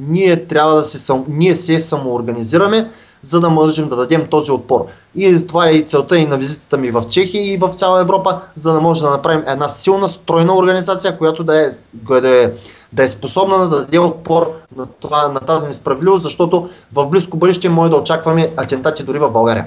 ние 0.08 0.46
трябва 0.46 0.74
да 0.74 0.82
се, 0.82 1.12
ние 1.28 1.54
се 1.54 1.80
самоорганизираме, 1.80 2.90
за 3.22 3.40
да 3.40 3.48
можем 3.50 3.88
да 3.88 3.96
дадем 3.96 4.26
този 4.26 4.50
отпор. 4.50 4.86
И 5.14 5.46
това 5.46 5.68
е 5.68 5.72
и 5.72 5.82
целта 5.82 6.18
и 6.18 6.26
на 6.26 6.36
визитата 6.36 6.76
ми 6.76 6.90
в 6.90 7.02
Чехия 7.10 7.52
и 7.52 7.56
в 7.56 7.74
цяла 7.76 8.00
Европа, 8.00 8.40
за 8.54 8.72
да 8.72 8.80
може 8.80 9.02
да 9.02 9.10
направим 9.10 9.44
една 9.46 9.68
силна, 9.68 10.08
стройна 10.08 10.56
организация, 10.56 11.18
която 11.18 11.44
да 11.44 11.62
е, 11.62 11.70
да 11.94 12.42
е, 12.44 12.50
да 12.92 13.04
е 13.04 13.08
способна 13.08 13.68
да 13.68 13.78
даде 13.78 13.98
отпор 13.98 14.52
на, 14.76 14.86
това, 15.00 15.28
на 15.28 15.40
тази 15.40 15.66
несправедливост, 15.66 16.22
защото 16.22 16.68
в 16.92 17.06
близко 17.06 17.36
бъдеще 17.36 17.68
може 17.68 17.90
да 17.90 17.96
очакваме 17.96 18.52
атентати 18.56 19.02
дори 19.02 19.18
в 19.18 19.30
България. 19.30 19.66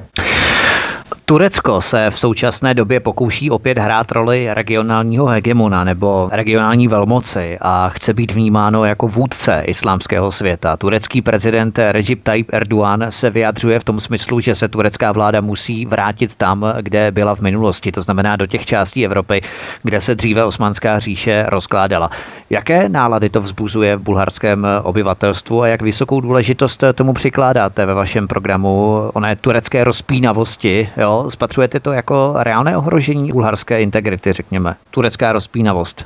Turecko 1.32 1.82
se 1.82 2.10
v 2.10 2.20
současné 2.20 2.74
době 2.74 3.00
pokouší 3.00 3.52
opět 3.52 3.78
hrát 3.78 4.12
roli 4.12 4.48
regionálního 4.54 5.26
hegemona 5.26 5.84
nebo 5.84 6.30
regionální 6.32 6.88
velmoci 6.88 7.58
a 7.62 7.90
chce 7.90 8.14
být 8.14 8.32
vnímáno 8.32 8.86
jako 8.86 9.08
vůdce 9.08 9.64
islámského 9.66 10.32
světa. 10.32 10.78
Turecký 10.78 11.22
prezident 11.22 11.80
Recep 11.92 12.24
Tayyip 12.24 12.54
Erdogan 12.54 13.06
se 13.10 13.30
vyjadřuje 13.30 13.80
v 13.80 13.84
tom 13.84 14.00
smyslu, 14.00 14.40
že 14.40 14.56
se 14.56 14.68
turecká 14.68 15.12
vláda 15.12 15.42
musí 15.42 15.86
vrátit 15.86 16.36
tam, 16.36 16.66
kde 16.82 17.12
byla 17.12 17.36
v 17.36 17.42
minulosti, 17.42 17.92
to 17.92 18.02
znamená 18.02 18.36
do 18.36 18.46
těch 18.46 18.66
částí 18.66 19.06
Evropy, 19.06 19.42
kde 19.84 20.02
se 20.02 20.16
dříve 20.16 20.44
osmanská 20.44 21.00
říše 21.00 21.46
rozkládala. 21.48 22.10
Jaké 22.50 22.90
nálady 22.90 23.30
to 23.30 23.42
vzbuzuje 23.42 23.96
v 23.96 24.02
bulharském 24.02 24.68
obyvatelstvu 24.84 25.62
a 25.62 25.68
jak 25.68 25.82
vysokou 25.82 26.22
důležitost 26.22 26.84
tomu 26.96 27.14
přikládáte 27.14 27.86
ve 27.86 27.94
vašem 27.94 28.28
programu 28.28 29.04
oné 29.14 29.36
turecké 29.36 29.84
rozpínavosti, 29.84 30.90
jo, 30.98 31.21
Spatřujete 31.30 31.80
to 31.80 31.92
jako 31.92 32.34
reálné 32.38 32.78
ohrožení 32.78 33.30
bulharské 33.32 33.82
integrity, 33.82 34.34
řekněme? 34.34 34.76
Turecká 34.92 35.32
rozpínavost? 35.32 36.04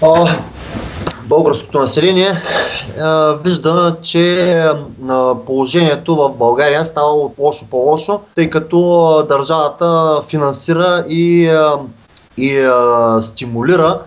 О, 0.00 0.28
българското 1.28 1.78
население 1.80 2.42
вижда, 3.44 3.96
че 4.02 4.68
положението 5.46 6.16
в 6.16 6.28
България 6.28 6.84
става 6.84 7.12
от 7.12 7.32
лошо 7.38 7.66
по 7.70 7.76
лошо, 7.76 8.20
тъй 8.34 8.50
като 8.50 9.22
държавата 9.28 10.20
финансира 10.28 11.04
и, 11.08 11.50
и 12.36 12.68
стимулира 13.20 13.98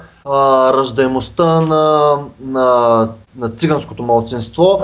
раждаемостта 0.73 1.61
на, 1.61 2.17
на 2.39 3.07
на 3.36 3.48
циганското 3.48 4.02
малцинство, 4.02 4.80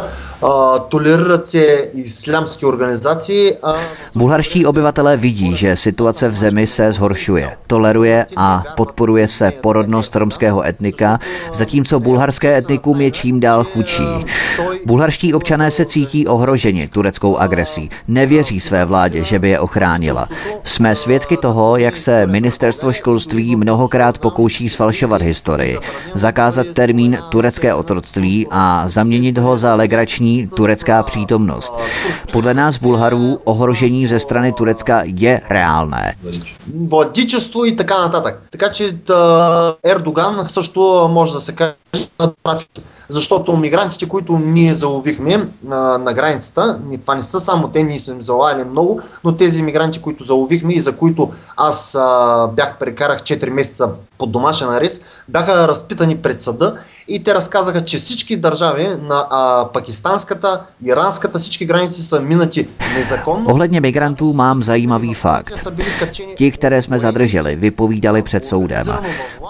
толерират 0.91 1.47
се 1.47 1.91
ислямské 1.95 2.66
organizace. 2.66 3.59
A... 3.62 3.77
Bulharští 4.16 4.66
obyvatelé 4.66 5.16
vidí, 5.16 5.57
že 5.57 5.77
situace 5.77 6.29
v 6.29 6.35
zemi 6.35 6.66
se 6.66 6.93
zhoršuje. 6.93 7.57
Toleruje 7.66 8.27
a 8.37 8.64
podporuje 8.77 9.29
se 9.29 9.53
porodnost 9.61 10.16
romského 10.16 10.66
etnika, 10.66 11.19
zatímco 11.53 12.01
bulharské 12.01 12.57
etnikum 12.57 13.01
je 13.01 13.11
čím 13.11 13.41
dál 13.41 13.64
chudší. 13.64 14.25
Bulharští 14.87 15.35
občané 15.35 15.71
se 15.71 15.85
cítí 15.85 16.27
ohroženi 16.27 16.89
tureckou 16.89 17.37
agresí. 17.37 17.91
Nevěří 18.09 18.61
své 18.61 18.85
vládě, 18.85 19.25
že 19.25 19.39
by 19.39 19.49
je 19.51 19.61
ochránila. 19.61 20.29
Jsme 20.64 20.97
svědky 20.97 21.37
toho, 21.37 21.77
jak 21.77 21.97
se 21.97 22.27
ministerstvo 22.27 22.93
školství 22.93 23.57
mnohokrát 23.57 24.19
pokouší 24.19 24.69
sfalšovat 24.69 25.23
historii, 25.23 25.79
zakázat 26.14 26.66
termín 26.66 27.19
turecké 27.29 27.75
otroctví 27.75 28.41
a 28.51 28.89
zaměnit 28.89 29.39
ho 29.39 29.57
za 29.57 29.75
legrační 29.75 30.49
turecká 30.57 31.03
přítomnost. 31.03 31.73
Podle 32.33 32.55
nás 32.55 32.79
Bulharů 32.79 33.41
ohrožení 33.45 34.07
ze 34.07 34.19
strany 34.19 34.53
Turecka 34.53 35.03
je 35.05 35.41
reálné. 35.51 36.14
Владичество 36.75 37.64
и 37.64 37.77
така 37.77 38.01
нататък. 38.01 38.41
Така 38.51 38.71
че 38.71 38.97
Ердоган 39.85 40.49
също 40.49 41.09
може 41.12 41.33
да 41.33 41.41
се 41.41 41.53
каже 41.53 41.75
защото 43.09 43.57
мигрантите, 43.57 44.09
които 44.09 44.39
ние 44.39 44.75
заловихме 44.75 45.49
на, 45.64 45.99
на 45.99 46.14
границата, 46.14 46.81
това 47.01 47.14
не 47.14 47.23
са 47.23 47.41
само 47.41 47.69
те, 47.69 47.83
ние 47.83 47.99
сме 47.99 48.23
залавили 48.23 48.64
много, 48.64 49.01
но 49.25 49.37
тези 49.37 49.62
мигранти, 49.62 50.03
които 50.03 50.25
заловихме 50.25 50.75
и 50.75 50.81
за 50.81 50.97
които 50.97 51.31
аз 51.57 51.95
а, 51.95 52.49
бях 52.57 52.79
прекарах 52.79 53.23
4 53.23 53.51
месеца 53.51 53.91
под 54.19 54.33
домашен 54.33 54.69
арест, 54.69 55.23
бяха 55.29 55.69
разпитани 55.69 56.16
пред 56.16 56.43
съда 56.43 56.79
и 57.09 57.23
те 57.23 57.35
разказаха, 57.35 57.85
че 57.85 57.97
всички 57.97 58.37
държави 58.37 58.89
на 59.03 59.27
а, 59.31 59.69
пакистанската, 59.73 60.62
иранската, 60.85 61.39
всички 61.39 61.66
граници 61.66 62.03
са 62.03 62.21
минати 62.21 62.69
незаконно. 62.95 63.51
Ohledně 63.51 63.81
migrantů 63.81 64.33
mám 64.33 64.62
zajímavý 64.62 65.14
fakt. 65.14 65.69
Ti, 66.37 66.51
které 66.51 66.83
jsme 66.83 67.01
zadrželi, 67.01 67.57
vypovídali 67.57 68.23
před 68.23 68.47
soudem. 68.47 68.87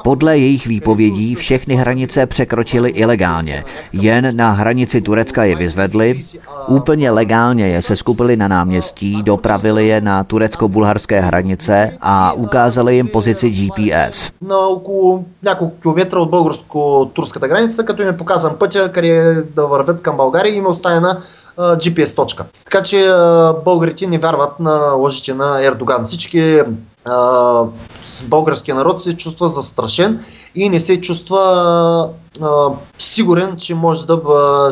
Podle 0.05 0.39
jejich 0.39 0.67
výpovědí 0.67 1.35
všechny 1.35 1.77
hranice 1.77 2.27
překročili 2.63 2.91
ilegálně. 2.91 3.65
Jen 3.93 4.37
na 4.37 4.53
hranici 4.53 5.01
Turecka 5.01 5.45
je 5.45 5.57
vyzvedli, 5.57 6.25
úplně 6.69 7.11
legálně 7.11 7.69
je 7.69 7.83
se 7.83 7.97
skupili 7.97 8.37
na 8.37 8.49
náměstí, 8.49 9.23
dopravili 9.23 9.89
je 9.89 10.01
na 10.01 10.25
turecko-bulharské 10.25 11.21
hranice 11.21 11.99
a 12.01 12.33
ukázali 12.33 12.97
jim 12.97 13.09
pozici 13.09 13.51
GPS. 13.51 14.31
На 14.41 14.59
около 14.59 15.25
няколко 15.43 15.77
километра 15.81 16.19
от 16.19 16.31
българско-турската 16.31 17.49
граница, 17.49 17.85
като 17.85 18.03
им 18.03 18.09
е 18.09 18.17
показан 18.17 18.57
пътя, 18.59 18.93
къде 18.93 19.43
да 19.57 19.67
вървят 19.67 20.03
към 20.03 20.17
България 20.17 20.55
и 20.55 20.57
им 20.57 20.65
е 20.65 20.69
оставена 20.69 21.19
GPS 21.59 22.17
точка. 22.17 22.45
Така 22.65 22.83
че 22.83 23.13
българите 23.65 24.07
не 24.07 24.19
вярват 24.19 24.61
на 24.61 24.93
лъжите 24.99 25.35
на 25.35 25.65
Ердоган. 25.65 26.05
Всички 26.05 26.61
българския 28.25 28.75
народ 28.75 29.01
се 29.01 29.17
чувства 29.17 29.49
застрашен 29.49 30.21
и 30.55 30.69
не 30.69 30.81
се 30.81 31.01
чувства 31.01 32.09
а, 32.43 32.69
сигурен, 32.99 33.57
че 33.57 33.75
може 33.75 34.07
да 34.07 34.21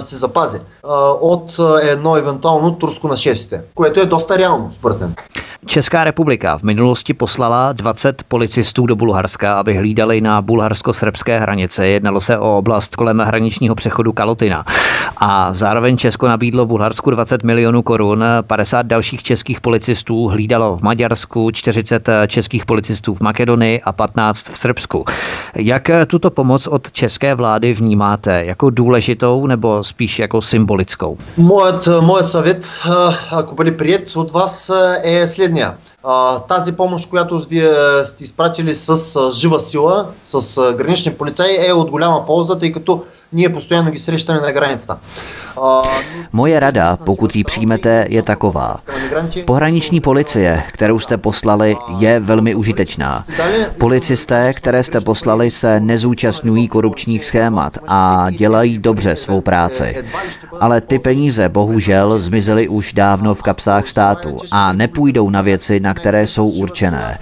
се 0.00 0.16
запази 0.16 0.58
а, 0.84 1.10
от 1.20 1.56
едно 1.82 2.16
евентуално 2.16 2.78
турско 2.78 3.08
нашествие, 3.08 3.60
което 3.74 4.00
е 4.00 4.06
доста 4.06 4.38
реално, 4.38 4.72
според 4.72 5.00
мен. 5.00 5.14
Česká 5.66 6.04
republika 6.04 6.58
v 6.58 6.62
minulosti 6.62 7.14
poslala 7.14 7.72
20 7.74 8.22
policistů 8.28 8.86
do 8.86 8.96
Bulharska, 8.96 9.58
aby 9.58 9.74
hlídali 9.74 10.20
na 10.20 10.42
bulharsko-srbské 10.42 11.38
hranice. 11.38 11.86
Jednalo 11.86 12.20
se 12.20 12.38
o 12.38 12.58
oblast 12.58 12.96
kolem 12.96 13.18
hraničního 13.18 13.74
přechodu 13.74 14.12
Kalotina. 14.12 14.64
A 15.16 15.54
zároveň 15.54 15.96
Česko 15.96 16.28
nabídlo 16.28 16.66
Bulharsku 16.66 17.10
20 17.10 17.42
milionů 17.42 17.82
korun, 17.82 18.24
50 18.46 18.86
dalších 18.86 19.22
českých 19.22 19.60
policistů 19.60 20.28
hlídalo 20.28 20.76
v 20.76 20.82
Maďarsku, 20.82 21.50
40 21.50 22.08
českých 22.26 22.66
policistů 22.66 23.14
v 23.14 23.20
Makedonii 23.20 23.80
a 23.80 23.92
15 23.92 24.50
v 24.50 24.58
Srbsku. 24.58 25.04
Jak 25.56 25.90
tuto 26.06 26.30
pomoc 26.30 26.66
od 26.66 26.92
české 26.92 27.34
vlády 27.34 27.49
vnímáte? 27.72 28.44
Jako 28.44 28.70
důležitou 28.70 29.46
nebo 29.46 29.84
spíš 29.84 30.18
jako 30.18 30.42
symbolickou? 30.42 31.18
Моят, 31.36 31.88
моят 32.02 32.30
съвет, 32.30 32.80
ако 33.30 33.54
бъде 33.54 33.76
прият 33.76 34.16
от 34.16 34.30
вас, 34.30 34.72
е 35.04 35.28
следния. 35.28 35.74
Тази 36.48 36.72
помощ, 36.72 37.10
която 37.10 37.38
вие 37.38 37.70
сте 38.04 38.24
изпратили 38.24 38.74
с 38.74 39.32
жива 39.32 39.60
сила, 39.60 40.06
с 40.24 40.72
гранични 40.72 41.14
полицаи, 41.14 41.68
е 41.68 41.72
от 41.72 41.90
голяма 41.90 42.26
полза, 42.26 42.58
тъй 42.58 42.72
като 42.72 43.02
ние 43.32 43.52
постоянно 43.52 43.90
ги 43.90 43.98
срещаме 43.98 44.40
на 44.40 44.52
границата. 44.52 44.96
Moje 46.32 46.60
rada, 46.60 46.96
pokud 47.06 47.36
ji 47.36 47.44
přijmete, 47.44 48.06
je 48.10 48.22
taková. 48.22 48.76
Pohraniční 49.46 50.00
policie, 50.00 50.62
kterou 50.72 50.98
jste 50.98 51.16
poslali, 51.16 51.76
je 51.98 52.20
velmi 52.20 52.54
užitečná. 52.54 53.24
Policisté, 53.78 54.52
které 54.52 54.82
jste 54.82 55.00
poslali, 55.00 55.50
se 55.50 55.80
nezúčastňují 55.80 56.68
korupčních 56.68 57.24
schémat 57.24 57.78
a 57.88 58.30
dělají 58.30 58.78
dobře 58.78 59.16
svou 59.16 59.40
práci. 59.40 60.04
Ale 60.60 60.80
ty 60.80 60.98
peníze 60.98 61.48
bohužel 61.48 62.20
zmizely 62.20 62.68
už 62.68 62.92
dávno 62.92 63.34
v 63.34 63.42
kapsách 63.42 63.88
státu 63.88 64.36
a 64.52 64.72
nepůjdou 64.72 65.30
na 65.30 65.42
věci, 65.42 65.80
na 65.80 65.89
které 65.94 66.26
jsou 66.26 66.48
určené. 66.48 67.18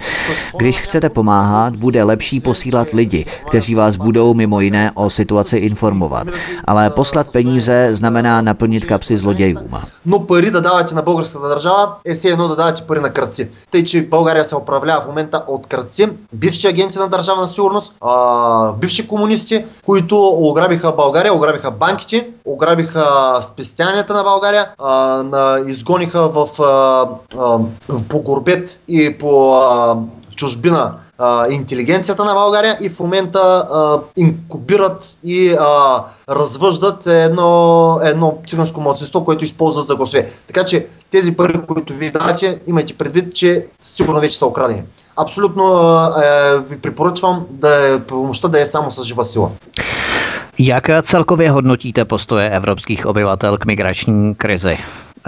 Když 0.57 0.81
chcete 0.81 1.09
pomáhat, 1.09 1.75
bude 1.75 2.03
lepší 2.03 2.39
posílat 2.39 2.87
lidi, 2.93 3.25
kteří 3.49 3.75
vás 3.75 3.95
budou 3.95 4.33
mimo 4.33 4.59
jiné 4.59 4.91
o 4.95 5.09
situaci 5.09 5.57
informovat 5.57 5.95
informovat. 5.95 6.27
Ale 6.65 6.89
poslat 6.89 7.27
peníze 7.31 7.89
znamená 7.91 8.41
naplnit 8.41 8.85
kapsy 8.85 9.17
zlodějům. 9.17 9.79
Но 10.05 10.19
пари 10.19 10.51
да 10.51 10.61
давате 10.61 10.95
на 10.95 11.01
българската 11.01 11.47
държава 11.47 11.95
е 12.05 12.13
все 12.13 12.27
едно 12.29 12.47
да 12.47 12.55
давате 12.55 12.81
пари 12.81 12.99
на 12.99 13.09
кръци. 13.09 13.51
Тъй, 13.71 13.83
че 13.83 14.07
България 14.07 14.45
се 14.45 14.55
управлява 14.55 15.01
в 15.01 15.07
момента 15.07 15.43
от 15.47 15.67
кръци, 15.67 16.09
бивши 16.33 16.67
агенти 16.67 16.97
на 16.97 17.07
държавна 17.07 17.47
сигурност, 17.47 17.95
а, 18.01 18.71
бивши 18.71 19.07
комунисти, 19.07 19.65
които 19.85 20.17
ограбиха 20.23 20.91
България, 20.91 21.33
ограбиха 21.33 21.71
банките, 21.71 22.27
ограбиха 22.45 23.05
спестянията 23.41 24.13
на 24.13 24.23
България, 24.23 24.67
а, 24.79 25.23
на, 25.23 25.59
изгониха 25.67 26.29
в, 26.29 26.47
а, 26.61 27.07
а, 27.37 27.59
в 27.89 28.03
по 28.09 28.21
горбет 28.21 28.58
и 28.88 29.18
по 29.18 29.54
а, 29.54 29.96
чужбина 30.36 30.94
а, 31.18 31.46
интелигенцията 31.50 32.24
на 32.24 32.34
България 32.34 32.78
и 32.80 32.88
в 32.88 33.00
момента 33.00 33.40
а, 33.40 33.98
инкубират 34.16 35.18
и 35.24 35.56
а, 35.60 36.04
развъждат 36.28 37.06
едно, 37.06 37.98
едно 38.02 38.38
циганско 38.46 38.80
младсинство, 38.80 39.24
което 39.24 39.44
използват 39.44 39.86
за 39.86 39.96
гласове. 39.96 40.30
Така 40.46 40.64
че 40.64 40.86
тези 41.10 41.36
пари, 41.36 41.60
които 41.68 41.92
ви 41.92 42.10
давате, 42.10 42.60
имайте 42.66 42.94
предвид, 42.94 43.34
че 43.34 43.66
сигурно 43.80 44.20
вече 44.20 44.38
са 44.38 44.46
украдени. 44.46 44.82
Абсолютно 45.16 45.64
е, 46.22 46.58
ви 46.58 46.80
препоръчвам 46.80 47.46
да 47.50 47.94
е, 47.94 48.00
помощта 48.00 48.48
да 48.48 48.60
е 48.60 48.66
само 48.66 48.90
с 48.90 49.04
жива 49.04 49.24
сила. 49.24 49.50
Jak 50.58 50.90
celkově 51.02 51.50
hodnotíte 51.50 52.04
postoje 52.04 52.50
evropských 52.50 53.06
obyvatel 53.06 53.56
k 53.58 53.64
migrační 53.64 54.34
krizi? 54.34 54.76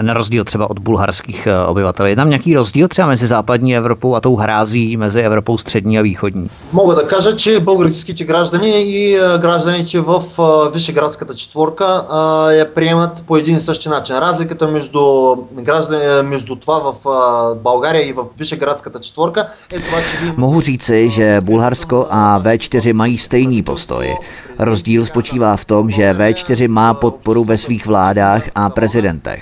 na 0.02 0.14
rozdíl 0.14 0.44
třeba 0.44 0.70
od 0.70 0.78
bulharských 0.78 1.46
eh, 1.46 1.66
obyvatel. 1.66 2.06
Je 2.06 2.16
tam 2.16 2.28
nějaký 2.28 2.54
rozdíl 2.54 2.88
třeba 2.88 3.08
mezi 3.08 3.26
západní 3.26 3.76
Evropou 3.76 4.14
a 4.14 4.20
tou 4.20 4.36
hrází 4.36 4.96
mezi 4.96 5.20
Evropou 5.20 5.58
střední 5.58 5.98
a 5.98 6.02
východní? 6.02 6.50
Мога 6.72 6.94
да 6.94 7.02
кажа, 7.02 7.36
че 7.36 7.60
българските 7.60 8.24
граждани 8.24 8.82
и 8.82 9.18
гражданите 9.38 10.00
в 10.00 10.22
Вишеградската 10.74 11.34
четворка 11.34 12.04
я 12.50 12.74
приемат 12.74 13.24
по 13.26 13.36
един 13.36 13.56
и 13.56 13.60
същи 13.60 13.88
начин. 13.88 14.16
Разликата 14.16 14.68
между, 14.68 15.00
граждани, 15.52 16.28
между 16.28 16.56
това 16.56 16.78
в 16.78 16.94
България 17.62 18.08
и 18.08 18.12
в 18.12 18.24
Вишеградската 18.38 19.00
четворка 19.00 19.48
е 19.72 19.80
това, 19.80 19.98
че 20.10 20.24
ви... 20.24 20.32
Mohu 20.36 20.60
říci, 20.60 21.10
že 21.10 21.40
Bulharsko 21.40 22.06
a 22.10 22.40
V4 22.40 22.94
mají 22.94 23.18
stejný 23.18 23.62
postoj. 23.62 24.16
Rozdíl 24.58 25.06
spočívá 25.06 25.54
v 25.54 25.64
tom, 25.64 25.84
že 25.86 26.02
V4 26.02 26.66
má 26.66 26.94
podporu 26.94 27.46
ve 27.46 27.54
svých 27.54 27.86
vládách 27.86 28.50
a 28.54 28.70
prezidentech. 28.70 29.38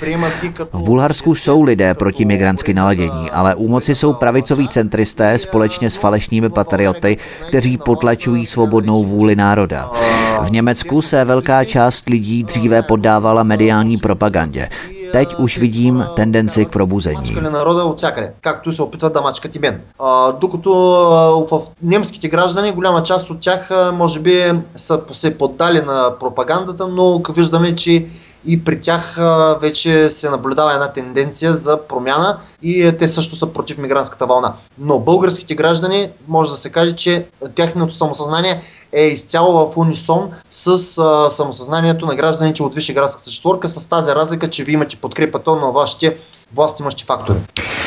V 0.72 0.82
Bulharsku 0.82 1.34
jsou 1.34 1.62
lidé 1.62 1.94
proti 1.94 2.24
migrantsky 2.24 2.74
naladění, 2.74 3.30
ale 3.30 3.54
u 3.54 3.68
moci 3.68 3.94
jsou 3.94 4.12
pravicoví 4.14 4.68
centristé 4.68 5.38
společně 5.38 5.90
s 5.90 5.96
falešnými 5.96 6.50
patrioty, 6.50 7.18
kteří 7.48 7.78
potlačují 7.78 8.46
svobodnou 8.46 9.04
vůli 9.04 9.36
národa. 9.36 9.90
V 10.42 10.50
Německu 10.50 11.02
se 11.02 11.24
velká 11.24 11.64
část 11.64 12.08
lidí 12.08 12.42
dříve 12.42 12.82
poddávala 12.82 13.42
mediální 13.42 13.96
propagandě. 13.96 14.68
Teď 15.12 15.34
už 15.38 15.58
vidím 15.58 16.06
tendenci 16.16 16.64
k 16.64 16.68
probuzení. 16.68 17.16
Мачкали 17.16 17.50
народа 17.50 17.84
от 17.84 17.96
всякъде, 17.96 18.32
както 18.42 18.72
се 18.72 18.82
опитват 18.82 19.12
да 19.12 19.20
мачкат 19.20 19.54
и 19.54 19.58
мен. 19.58 19.80
А, 19.98 20.32
докато 20.32 20.70
а, 20.70 21.56
в 21.56 21.62
немските 21.82 22.28
граждани, 22.28 22.72
голяма 22.72 23.02
част 23.02 23.30
от 23.30 23.40
тях 23.40 23.70
а, 23.70 23.92
може 23.92 24.20
би 24.20 24.52
са 24.76 25.00
се 25.12 25.38
поддали 25.38 25.80
на 25.80 26.12
пропагандата, 26.20 26.86
но 26.86 27.22
виждаме, 27.36 27.74
че 27.74 28.06
и 28.45 28.63
при 28.63 28.81
тях 28.81 29.17
вече 29.61 30.09
се 30.09 30.29
наблюдава 30.29 30.73
една 30.73 30.93
тенденция 30.93 31.53
за 31.53 31.87
промяна 31.87 32.37
и 32.61 32.83
е, 32.83 32.97
те 32.97 33.07
също 33.07 33.35
са 33.35 33.53
против 33.53 33.77
мигрантската 33.77 34.25
вълна. 34.25 34.53
Но 34.79 34.99
българските 34.99 35.55
граждани, 35.55 36.09
може 36.27 36.51
да 36.51 36.57
се 36.57 36.69
каже, 36.69 36.95
че 36.95 37.25
тяхното 37.55 37.93
самосъзнание 37.93 38.61
е 38.93 39.03
изцяло 39.03 39.71
в 39.71 39.77
унисон 39.77 40.31
с 40.51 40.77
самосъзнанието 41.31 42.05
на 42.05 42.15
гражданите 42.15 42.63
от 42.63 42.75
Вишеградската 42.75 43.31
четворка, 43.31 43.69
с 43.69 43.87
тази 43.87 44.11
разлика, 44.11 44.49
че 44.49 44.63
ви 44.63 44.73
имате 44.73 44.95
подкрепата 44.95 45.55
на 45.55 45.71
вашите 45.71 46.17
vlastimostí 46.55 47.03
faktory. 47.05 47.39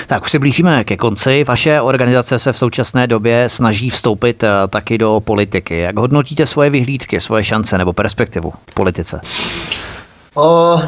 Tak 0.09 0.25
už 0.25 0.31
se 0.31 0.39
blížíme 0.39 0.85
ke 0.85 0.97
konci. 0.97 1.45
Vaše 1.45 1.81
organizace 1.81 2.39
se 2.39 2.53
v 2.53 2.59
současné 2.59 3.07
době 3.07 3.49
snaží 3.49 3.91
vstoupit 3.91 4.45
taky 4.71 4.99
do 4.99 5.21
politiky. 5.21 5.79
Jak 5.79 5.97
hodnotíte 5.97 6.47
svoje 6.47 6.71
vyhlídky, 6.71 7.21
svoje 7.21 7.45
šance 7.45 7.79
nebo 7.79 7.93
perspektivu 7.93 8.53
v 8.71 8.75
politice? 8.75 9.21
А, 10.37 10.79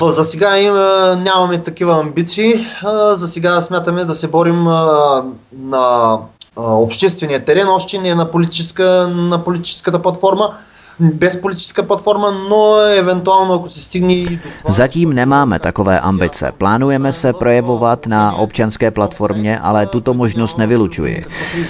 за 0.00 0.24
сега 0.24 0.58
им, 0.58 0.74
нямаме 1.22 1.58
такива 1.58 2.00
амбиции. 2.00 2.66
А, 2.82 3.16
за 3.16 3.28
сега 3.28 3.60
смятаме 3.60 4.04
да 4.04 4.14
се 4.14 4.28
борим 4.28 4.68
а, 4.68 5.24
на 5.58 6.18
обществения 6.56 7.44
терен, 7.44 7.68
още 7.68 7.98
не 7.98 8.14
на, 8.14 8.30
политическа, 8.30 9.08
на 9.12 9.44
политическата 9.44 10.02
платформа 10.02 10.54
bez 10.99 11.35
politická 11.35 11.83
platforma, 11.83 12.31
no 12.31 12.75
eventuálně 12.75 13.51
jako 13.51 13.67
se 13.67 13.79
stihne 13.79 14.29
do 14.29 14.37
toho. 14.61 14.73
Zatím 14.73 15.13
nemáme 15.13 15.59
takové 15.59 15.99
ambice. 15.99 16.51
Plánujeme 16.57 17.11
se 17.11 17.33
projevovat 17.33 18.07
na 18.07 18.35
občanské 18.35 18.91
platformě, 18.91 19.59
ale 19.59 19.85
tuto 19.85 20.13
možnost 20.13 20.57
nevylučuji. 20.57 21.25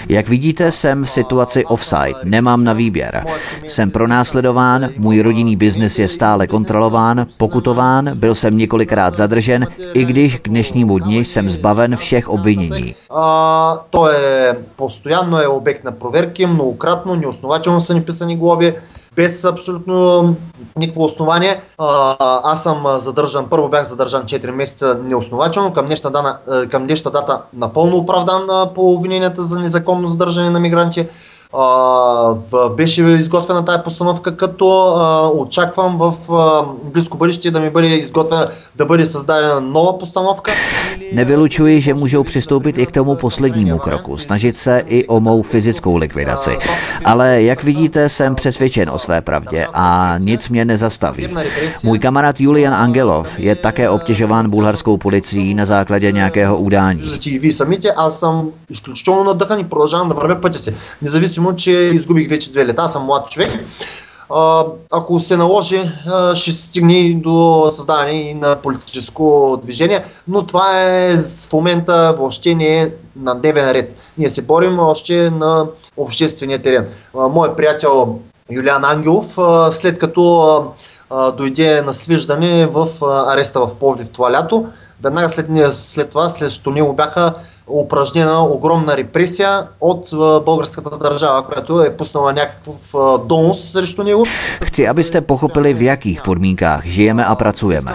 Jak 0.09 0.30
vidíte, 0.30 0.72
jsem 0.72 1.03
v 1.03 1.09
situaci 1.09 1.66
offside, 1.66 2.20
nemám 2.24 2.64
na 2.64 2.74
výběr. 2.74 3.26
Jsem 3.68 3.91
pronásledován, 3.91 4.89
můj 4.97 5.22
rodinný 5.22 5.55
biznis 5.55 5.99
je 5.99 6.07
stále 6.07 6.47
kontrolován, 6.47 7.26
pokutován, 7.38 8.20
byl 8.20 8.36
jsem 8.36 8.57
několikrát 8.57 9.16
zadržen, 9.18 9.68
i 9.93 10.05
když 10.05 10.36
k 10.36 10.49
dnešnímu 10.49 10.99
dni 10.99 11.26
jsem 11.26 11.49
zbaven 11.49 11.95
všech 11.95 12.30
obvinění. 12.30 12.95
A, 13.09 13.78
to 13.89 14.09
je 14.11 14.55
постоянно 14.76 15.41
е 15.41 15.47
обект 15.47 15.84
на 15.84 15.91
проверки, 15.91 16.45
многократно, 16.45 17.16
неоснователно 17.16 17.80
са 17.80 17.93
ни 17.93 18.01
писани 18.01 18.36
глоби 18.36 18.76
Без 19.16 19.44
абсолютно 19.44 20.34
никакво 20.78 21.04
основание. 21.04 21.61
Аз 22.18 22.62
съм 22.62 22.84
задържан, 22.98 23.46
първо 23.50 23.68
бях 23.68 23.84
задържан 23.84 24.22
4 24.22 24.50
месеца 24.50 25.00
неоснователно, 25.04 25.72
към 25.72 25.86
днешна, 25.86 26.11
дана, 26.11 26.38
към 26.70 26.86
днешна 26.86 27.11
дата 27.11 27.42
напълно 27.52 27.96
оправдан 27.96 28.72
по 28.74 28.92
обвиненията 28.92 29.42
за 29.42 29.59
незаконно 29.59 30.09
задържане 30.09 30.50
на 30.50 30.61
мигранти 30.61 31.06
а, 31.53 31.64
в, 32.51 32.70
беше 32.70 33.01
изготвена 33.01 33.66
тази 33.66 33.84
постановка, 33.84 34.38
като 34.38 34.95
а, 34.95 35.28
очаквам 35.28 35.97
в 35.97 36.34
а, 36.34 36.66
близко 36.84 37.18
бъдеще 37.18 37.51
да 37.51 37.59
ми 37.59 37.70
бъде 37.70 37.88
изготвена, 37.88 38.47
да 38.76 38.86
бъде 38.86 39.05
създадена 39.05 39.61
nova 39.61 39.97
postanovka. 39.97 40.51
Nevylučuji, 41.14 41.82
že 41.82 41.93
můžou 41.93 42.24
přistoupit 42.24 42.78
i 42.78 42.86
k 42.86 42.91
tomu 42.91 43.16
poslednímu 43.16 43.78
kroku, 43.78 44.18
snažit 44.18 44.55
se 44.55 44.84
i 44.88 45.07
o 45.07 45.20
mou 45.20 45.41
fyzickou 45.41 45.97
likvidaci. 45.97 46.57
Ale 47.05 47.41
jak 47.41 47.64
vidíte, 47.64 48.09
jsem 48.09 48.36
přesvědčen 48.36 48.89
o 48.89 48.99
své 48.99 49.22
pravdě 49.22 49.68
a 49.74 50.16
nic 50.18 50.49
mě 50.49 50.66
nezastaví. 50.66 51.30
Můj 51.84 51.99
kamarád 51.99 52.39
Julian 52.39 52.74
Angelov 52.74 53.39
je 53.39 53.55
také 53.55 53.89
obtěžován 53.89 54.49
bulharskou 54.49 54.97
policií 54.97 55.53
на 55.53 55.66
základě 55.66 56.11
nějakého 56.11 56.57
udání. 56.57 57.01
Вие 57.39 57.51
самите, 57.51 57.93
аз 57.97 58.20
съм 58.20 58.49
изключително 58.70 59.24
надъхан 59.24 59.59
и 59.59 59.64
продължавам 59.64 60.09
да 60.09 60.16
вървя 60.16 60.41
пътя 60.41 60.57
си. 60.57 60.74
Независимо 61.01 61.36
независимо, 61.39 61.57
че 61.57 61.70
изгубих 61.70 62.28
вече 62.28 62.53
две 62.53 62.66
лета, 62.66 62.82
аз 62.82 62.93
съм 62.93 63.05
млад 63.05 63.30
човек. 63.30 63.51
А, 64.30 64.64
ако 64.91 65.20
се 65.20 65.36
наложи, 65.36 65.91
ще 66.34 66.53
стигне 66.53 67.14
до 67.14 67.66
създаване 67.70 68.34
на 68.34 68.57
политическо 68.57 69.59
движение, 69.62 70.05
но 70.28 70.47
това 70.47 70.82
е 70.82 71.14
в 71.49 71.53
момента 71.53 72.14
въобще 72.18 72.55
не 72.55 72.82
е 72.82 72.91
на 73.16 73.34
дневен 73.34 73.70
ред. 73.70 73.97
Ние 74.18 74.28
се 74.28 74.43
борим 74.43 74.78
още 74.78 75.30
на 75.30 75.66
обществения 75.97 76.59
терен. 76.59 76.89
Моят 77.14 77.57
приятел 77.57 78.18
Юлиан 78.51 78.84
Ангелов, 78.84 79.39
след 79.70 79.99
като 79.99 80.64
дойде 81.36 81.82
на 81.82 81.95
свиждане 81.95 82.66
в 82.66 82.89
ареста 83.03 83.61
в 83.61 83.74
Повдив 83.74 84.09
това 84.09 84.32
лято, 84.32 84.66
веднага 85.03 85.28
след, 85.28 85.47
след 85.70 86.11
това, 86.11 86.28
след 86.28 86.66
него 86.66 86.93
бяха 86.93 87.34
упражнена 87.68 88.43
огромна 88.43 88.97
репресия 88.97 89.68
от 89.82 90.09
българската 90.45 90.97
държава, 90.97 91.43
която 91.43 91.82
е 91.82 91.97
пуснала 91.97 92.34
някакъв 92.34 92.93
донос 93.28 93.72
срещу 93.72 94.03
него. 94.03 94.26
Chci, 94.61 94.89
abyste 94.89 95.22
pochopili, 95.22 95.74
v 95.74 95.82
jakých 95.82 96.20
podmínkách 96.28 96.82
žijeme 96.86 97.24
a 97.24 97.34
pracujeme. 97.36 97.91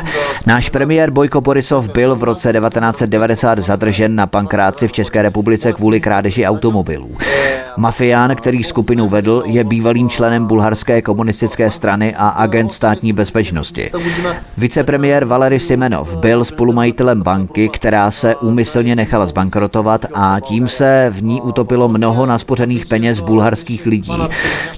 Náš 0.47 0.71
premiér 0.71 1.11
Bojko 1.11 1.41
Borisov 1.41 1.93
byl 1.93 2.17
v 2.17 2.23
roce 2.23 2.53
1990 2.53 3.59
zadržen 3.59 4.15
na 4.15 4.27
Pankráci 4.27 4.89
v 4.89 4.93
České 4.93 5.23
republice 5.23 5.73
kvůli 5.73 6.01
krádeži 6.01 6.47
automobilů. 6.47 7.11
Mafián, 7.77 8.37
který 8.37 8.65
skupinu 8.65 9.09
vedl, 9.09 9.43
je 9.47 9.65
bývalým 9.65 10.09
členem 10.09 10.47
bulharské 10.47 11.03
komunistické 11.03 11.71
strany 11.71 12.15
a 12.17 12.29
agent 12.29 12.73
státní 12.73 13.13
bezpečnosti. 13.13 13.91
Vicepremiér 14.59 15.25
Valery 15.25 15.61
Simenov 15.61 16.15
byl 16.15 16.45
spolumajitelem 16.45 17.23
banky, 17.23 17.69
která 17.69 18.11
se 18.11 18.37
úmyslně 18.37 18.97
nechala 18.97 19.27
zbankrotovat 19.27 19.62
a 20.15 20.41
tím 20.41 20.69
se 20.69 21.11
v 21.15 21.23
ní 21.23 21.43
utopilo 21.43 21.89
mnoho 21.89 22.27
naspořených 22.27 22.87
peněz 22.87 23.21
bulharských 23.21 23.87
lidí. 23.87 24.13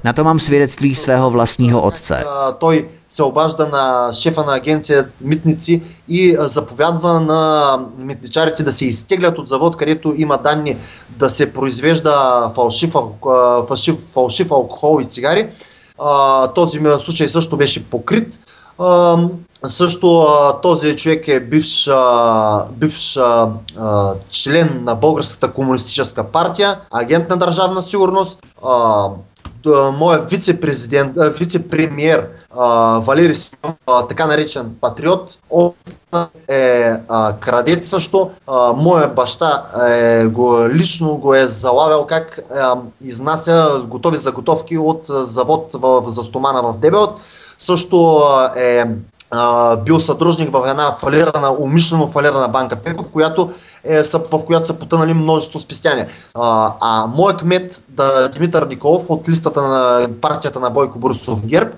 Na 0.04 0.12
to 0.12 0.24
mám 0.24 0.40
svědectví 0.40 0.94
svého 0.94 1.30
vlastního 1.30 1.82
otce. 1.82 2.24
се 3.10 3.22
обажда 3.22 3.66
на 3.66 4.12
шефа 4.14 4.44
на 4.44 4.54
агенция 4.54 5.10
Митници 5.20 5.82
и 6.08 6.36
заповядва 6.40 7.20
на 7.20 7.78
митничарите 7.98 8.62
да 8.62 8.72
се 8.72 8.86
изтеглят 8.86 9.38
от 9.38 9.48
завод, 9.48 9.76
където 9.76 10.14
има 10.16 10.38
данни 10.38 10.76
да 11.08 11.30
се 11.30 11.52
произвежда 11.52 12.50
фалшив, 12.54 12.92
фалшив, 13.68 13.96
фалшив 14.14 14.50
алкохол 14.52 15.00
и 15.02 15.04
цигари. 15.04 15.50
Този 16.54 16.80
случай 16.98 17.28
също 17.28 17.56
беше 17.56 17.84
покрит. 17.90 18.40
Също 19.67 20.27
този 20.61 20.95
човек 20.95 21.27
е 21.27 21.39
бивш, 21.39 21.89
бивш 22.71 23.19
член 24.29 24.83
на 24.83 24.95
Българската 24.95 25.53
комунистическа 25.53 26.23
партия, 26.23 26.79
агент 26.91 27.29
на 27.29 27.37
държавна 27.37 27.81
сигурност, 27.81 28.39
моят 29.99 30.29
вице-президент, 30.29 31.13
вице-премьер 31.15 32.27
Валери 32.99 33.33
така 34.09 34.25
наречен 34.25 34.75
патриот, 34.81 35.39
е 36.47 36.91
крадец 37.39 37.87
също. 37.87 38.29
Моя 38.75 39.07
баща 39.07 39.63
е, 39.87 40.25
го, 40.25 40.69
лично 40.69 41.17
го 41.17 41.35
е 41.35 41.47
залавял 41.47 42.07
как 42.07 42.39
е, 42.39 42.59
изнася 43.01 43.81
готови 43.87 44.17
заготовки 44.17 44.77
от 44.77 44.99
завод 45.05 45.73
в, 45.73 46.03
за 46.07 46.23
стомана 46.23 46.61
в 46.61 46.77
Дебелт. 46.77 47.19
Също 47.57 48.23
е 48.55 48.85
бил 49.85 49.99
съдружник 49.99 50.51
в 50.51 50.63
една 50.67 50.91
фалирана, 50.91 51.55
умишлено 51.59 52.07
фалирана 52.07 52.47
банка 52.47 52.75
Пеко, 52.75 53.03
в 53.03 53.11
която, 53.11 53.51
е, 53.83 54.03
са, 54.03 54.19
в 54.19 54.45
която 54.45 54.67
са 54.67 54.73
потънали 54.73 55.13
множество 55.13 55.59
спестяния. 55.59 56.07
А, 56.33 56.73
а 56.81 57.07
моят 57.07 57.39
кмет 57.39 57.83
да, 57.89 58.29
Димитър 58.29 58.67
Николов 58.67 59.09
от 59.09 59.29
листата 59.29 59.61
на 59.61 60.07
партията 60.21 60.59
на 60.59 60.69
Бойко 60.69 60.99
Борисов 60.99 61.45
Герб 61.45 61.75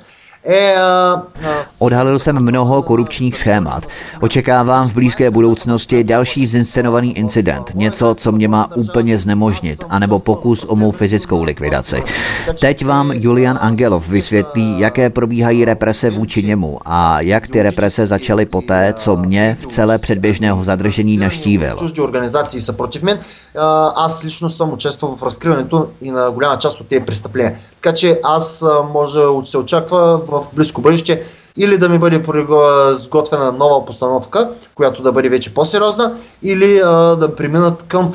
Odhalil 1.79 2.19
jsem 2.19 2.41
mnoho 2.41 2.83
korupčních 2.83 3.39
schémat. 3.39 3.87
Očekávám 4.21 4.89
v 4.89 4.95
blízké 4.95 5.31
budoucnosti 5.31 6.05
další 6.05 6.47
zinscenovaný 6.47 7.19
incident, 7.19 7.71
něco, 7.75 8.15
co 8.15 8.33
mě 8.33 8.49
má 8.49 8.77
úplně 8.77 9.19
znemožnit, 9.19 9.85
anebo 9.89 10.19
pokus 10.19 10.65
o 10.69 10.77
mou 10.77 10.91
fyzickou 10.91 11.43
likvidaci. 11.43 12.03
Teď 12.61 12.85
vám 12.85 13.13
Julian 13.13 13.59
Angelov 13.63 14.09
vysvětlí, 14.09 14.81
jaké 14.81 15.11
probíhají 15.11 15.65
represe 15.65 16.11
vůči 16.11 16.43
němu 16.43 16.79
a 16.85 17.21
jak 17.21 17.49
ty 17.49 17.63
represe 17.63 18.07
začaly 18.07 18.47
poté, 18.47 18.95
co 18.97 19.17
mě 19.17 19.57
v 19.61 19.67
celé 19.67 19.99
předběžného 19.99 20.65
zadržení 20.65 21.17
naštívil. 21.17 21.77
Чужди 21.77 22.03
организации 22.03 22.61
са 22.61 22.73
против 22.73 23.03
мен. 23.03 23.19
Аз 23.97 24.25
лично 24.25 24.49
съм 24.49 24.73
участвал 24.73 25.17
в 25.17 25.23
разкриването 25.23 25.87
и 26.01 26.11
на 26.11 26.31
голяма 26.31 26.59
част 26.59 26.81
от 26.81 26.89
тези 26.89 27.05
престъпления. 27.05 27.55
Така 27.75 27.95
че 27.95 28.21
аз 28.25 28.65
може 28.93 29.21
се 29.45 29.59
очаква 29.59 30.21
в 30.33 30.36
в 30.42 30.56
близко 30.56 30.82
бъдеще 30.82 31.24
или 31.58 31.78
да 31.78 31.90
ми 31.90 32.00
бъде 32.00 32.24
сготвена 32.92 33.52
нова 33.52 33.86
постановка, 33.86 34.50
която 34.76 35.04
да 35.04 35.12
бъде 35.12 35.30
вече 35.30 35.54
по-сериозна, 35.54 36.16
или 36.44 36.82
а, 36.86 36.92
да 37.16 37.36
преминат 37.36 37.84
към 37.84 38.06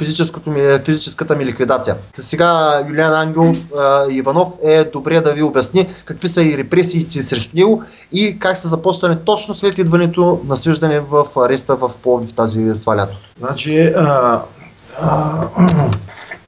ми, 0.46 0.62
физическата 0.84 1.36
ми 1.36 1.46
ликвидация. 1.46 1.96
Сега 2.18 2.80
Юлиан 2.88 3.14
Ангелов 3.14 3.56
а, 3.78 4.04
Иванов 4.10 4.48
е 4.62 4.84
добре 4.84 5.20
да 5.20 5.32
ви 5.32 5.42
обясни 5.42 5.88
какви 6.04 6.28
са 6.28 6.42
и 6.42 6.58
репресиите 6.58 7.22
срещу 7.22 7.56
него 7.56 7.82
и 8.12 8.38
как 8.38 8.56
са 8.56 8.68
започнали 8.68 9.16
точно 9.24 9.54
след 9.54 9.78
идването 9.78 10.40
на 10.46 10.56
свиждане 10.56 11.00
в 11.00 11.26
ареста 11.36 11.76
в 11.76 11.90
Пловдив 12.02 12.34
тази 12.34 12.72
това 12.80 12.96
лято. 12.96 13.16
Значи, 13.38 13.80
а, 13.96 14.42
а, 15.00 15.48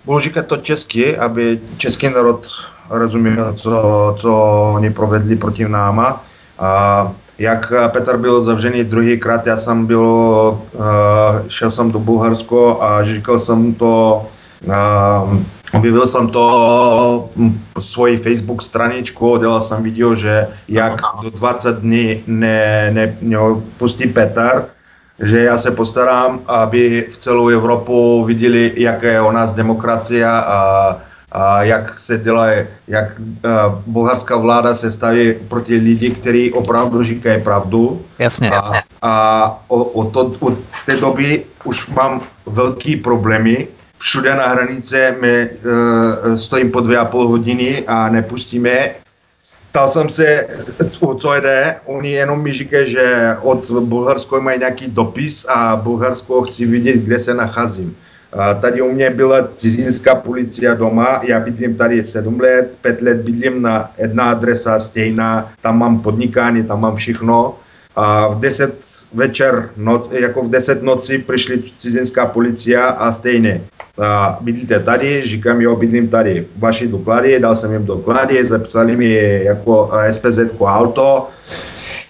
Božíka 0.07 0.45
to 0.45 0.61
česky, 0.61 1.17
aby 1.17 1.61
český 1.81 2.13
národ 2.13 2.45
rozuměl, 2.91 3.53
co, 3.53 4.15
co 4.19 4.33
oni 4.75 4.91
provedli 4.91 5.37
proti 5.37 5.69
náma. 5.69 6.25
A 6.59 7.13
jak 7.39 7.73
Petr 7.89 8.17
byl 8.17 8.43
zavřený 8.43 8.85
druhýkrát, 8.85 9.47
já 9.47 9.57
jsem 9.57 9.87
byl, 9.87 10.59
šel 11.49 11.71
jsem 11.71 11.93
do 11.93 11.99
Bulharsko 11.99 12.83
a 12.83 13.05
říkal 13.05 13.39
jsem 13.39 13.75
to, 13.75 14.25
objevil 15.73 16.07
jsem 16.07 16.29
to 16.29 17.29
svoji 17.79 18.17
Facebook 18.17 18.63
straničku, 18.63 19.37
dělal 19.37 19.61
jsem 19.61 19.83
video, 19.83 20.15
že 20.15 20.47
jak 20.69 21.01
do 21.23 21.31
20 21.31 21.79
dní 21.79 22.23
ne, 22.27 22.91
ne, 22.93 23.17
ne 23.21 23.39
pustí 23.79 24.07
Petr, 24.07 24.65
že 25.23 25.45
já 25.45 25.59
se 25.59 25.71
postarám, 25.71 26.41
aby 26.47 27.07
v 27.11 27.17
celou 27.17 27.49
Evropu 27.49 28.25
viděli, 28.25 28.73
jaké 28.77 29.13
je 29.13 29.23
u 29.23 29.31
nás 29.31 29.53
demokracie 29.53 30.27
a 30.27 30.99
a 31.35 31.63
jak 31.63 31.99
se 31.99 32.19
dělá, 32.19 32.47
jak 32.89 33.19
uh, 33.19 33.51
bulharská 33.87 34.37
vláda 34.37 34.75
se 34.75 34.93
staví 34.93 35.35
proti 35.49 35.77
lidi, 35.77 36.11
kteří 36.11 36.53
opravdu 36.53 37.03
říkají 37.03 37.43
pravdu. 37.43 38.03
Jasně, 38.19 38.51
a, 38.51 38.55
jasně. 38.55 38.83
A 39.03 39.65
o, 39.69 39.85
o 39.85 40.11
to, 40.11 40.33
od 40.41 40.55
té 40.87 40.97
doby 40.97 41.45
už 41.65 41.89
mám 41.89 42.23
velký 42.47 42.97
problémy. 42.97 43.69
Všude 43.99 44.35
na 44.35 44.49
hranice 44.49 45.17
my 45.21 45.49
uh, 46.25 46.37
stojím 46.37 46.71
po 46.71 46.81
dvě 46.81 46.99
a 46.99 47.05
půl 47.05 47.29
hodiny 47.29 47.85
a 47.87 48.09
nepustíme. 48.09 48.91
Ptal 49.71 49.89
jsem 49.89 50.09
se, 50.09 50.47
o 51.01 51.15
co 51.15 51.35
jde, 51.35 51.77
oni 51.85 52.11
jenom 52.11 52.43
mi 52.43 52.53
říkají, 52.53 52.91
že 52.91 53.37
od 53.43 53.71
Bulharsko 53.71 54.41
mají 54.41 54.59
nějaký 54.59 54.87
dopis 54.89 55.47
a 55.49 55.77
Bulharsko 55.77 56.43
chci 56.43 56.67
vidět, 56.67 56.97
kde 56.97 57.19
se 57.19 57.35
nacházím. 57.35 57.97
Tady 58.61 58.83
u 58.83 58.93
mě 58.93 59.11
byla 59.11 59.49
cizinská 59.55 60.15
policie 60.15 60.75
doma, 60.75 61.21
já 61.23 61.41
bydlím 61.41 61.75
tady 61.75 62.05
7 62.05 62.41
let, 62.41 62.79
5 62.81 63.03
let 63.03 63.17
bydlím 63.17 63.63
na 63.63 63.91
jedna 63.99 64.25
adresa 64.25 64.79
stejná, 64.79 65.53
tam 65.61 65.79
mám 65.79 66.01
podnikání, 66.01 66.65
tam 66.65 66.81
mám 66.81 66.97
všechno. 66.97 67.55
A 67.97 68.29
v 68.29 68.41
10 68.41 68.75
večer, 69.15 69.71
noc, 69.77 70.09
jako 70.13 70.43
v 70.43 70.51
10 70.51 70.83
noci 70.83 71.19
přišli 71.19 71.63
cizinská 71.77 72.27
policie 72.27 72.83
a 72.83 73.13
stejně. 73.13 73.65
A 74.03 74.39
bydlíte 74.41 74.81
tady, 74.81 75.23
říkám, 75.23 75.61
jo, 75.61 75.77
bydlím 75.77 76.09
tady. 76.09 76.47
Vaši 76.57 76.89
doklady, 76.89 77.41
dal 77.41 77.55
jsem 77.55 77.73
jim 77.73 77.85
doklady, 77.85 78.45
zapsali 78.45 78.97
mi 78.97 79.41
jako 79.45 79.91
SPZ 80.11 80.39
auto, 80.61 81.29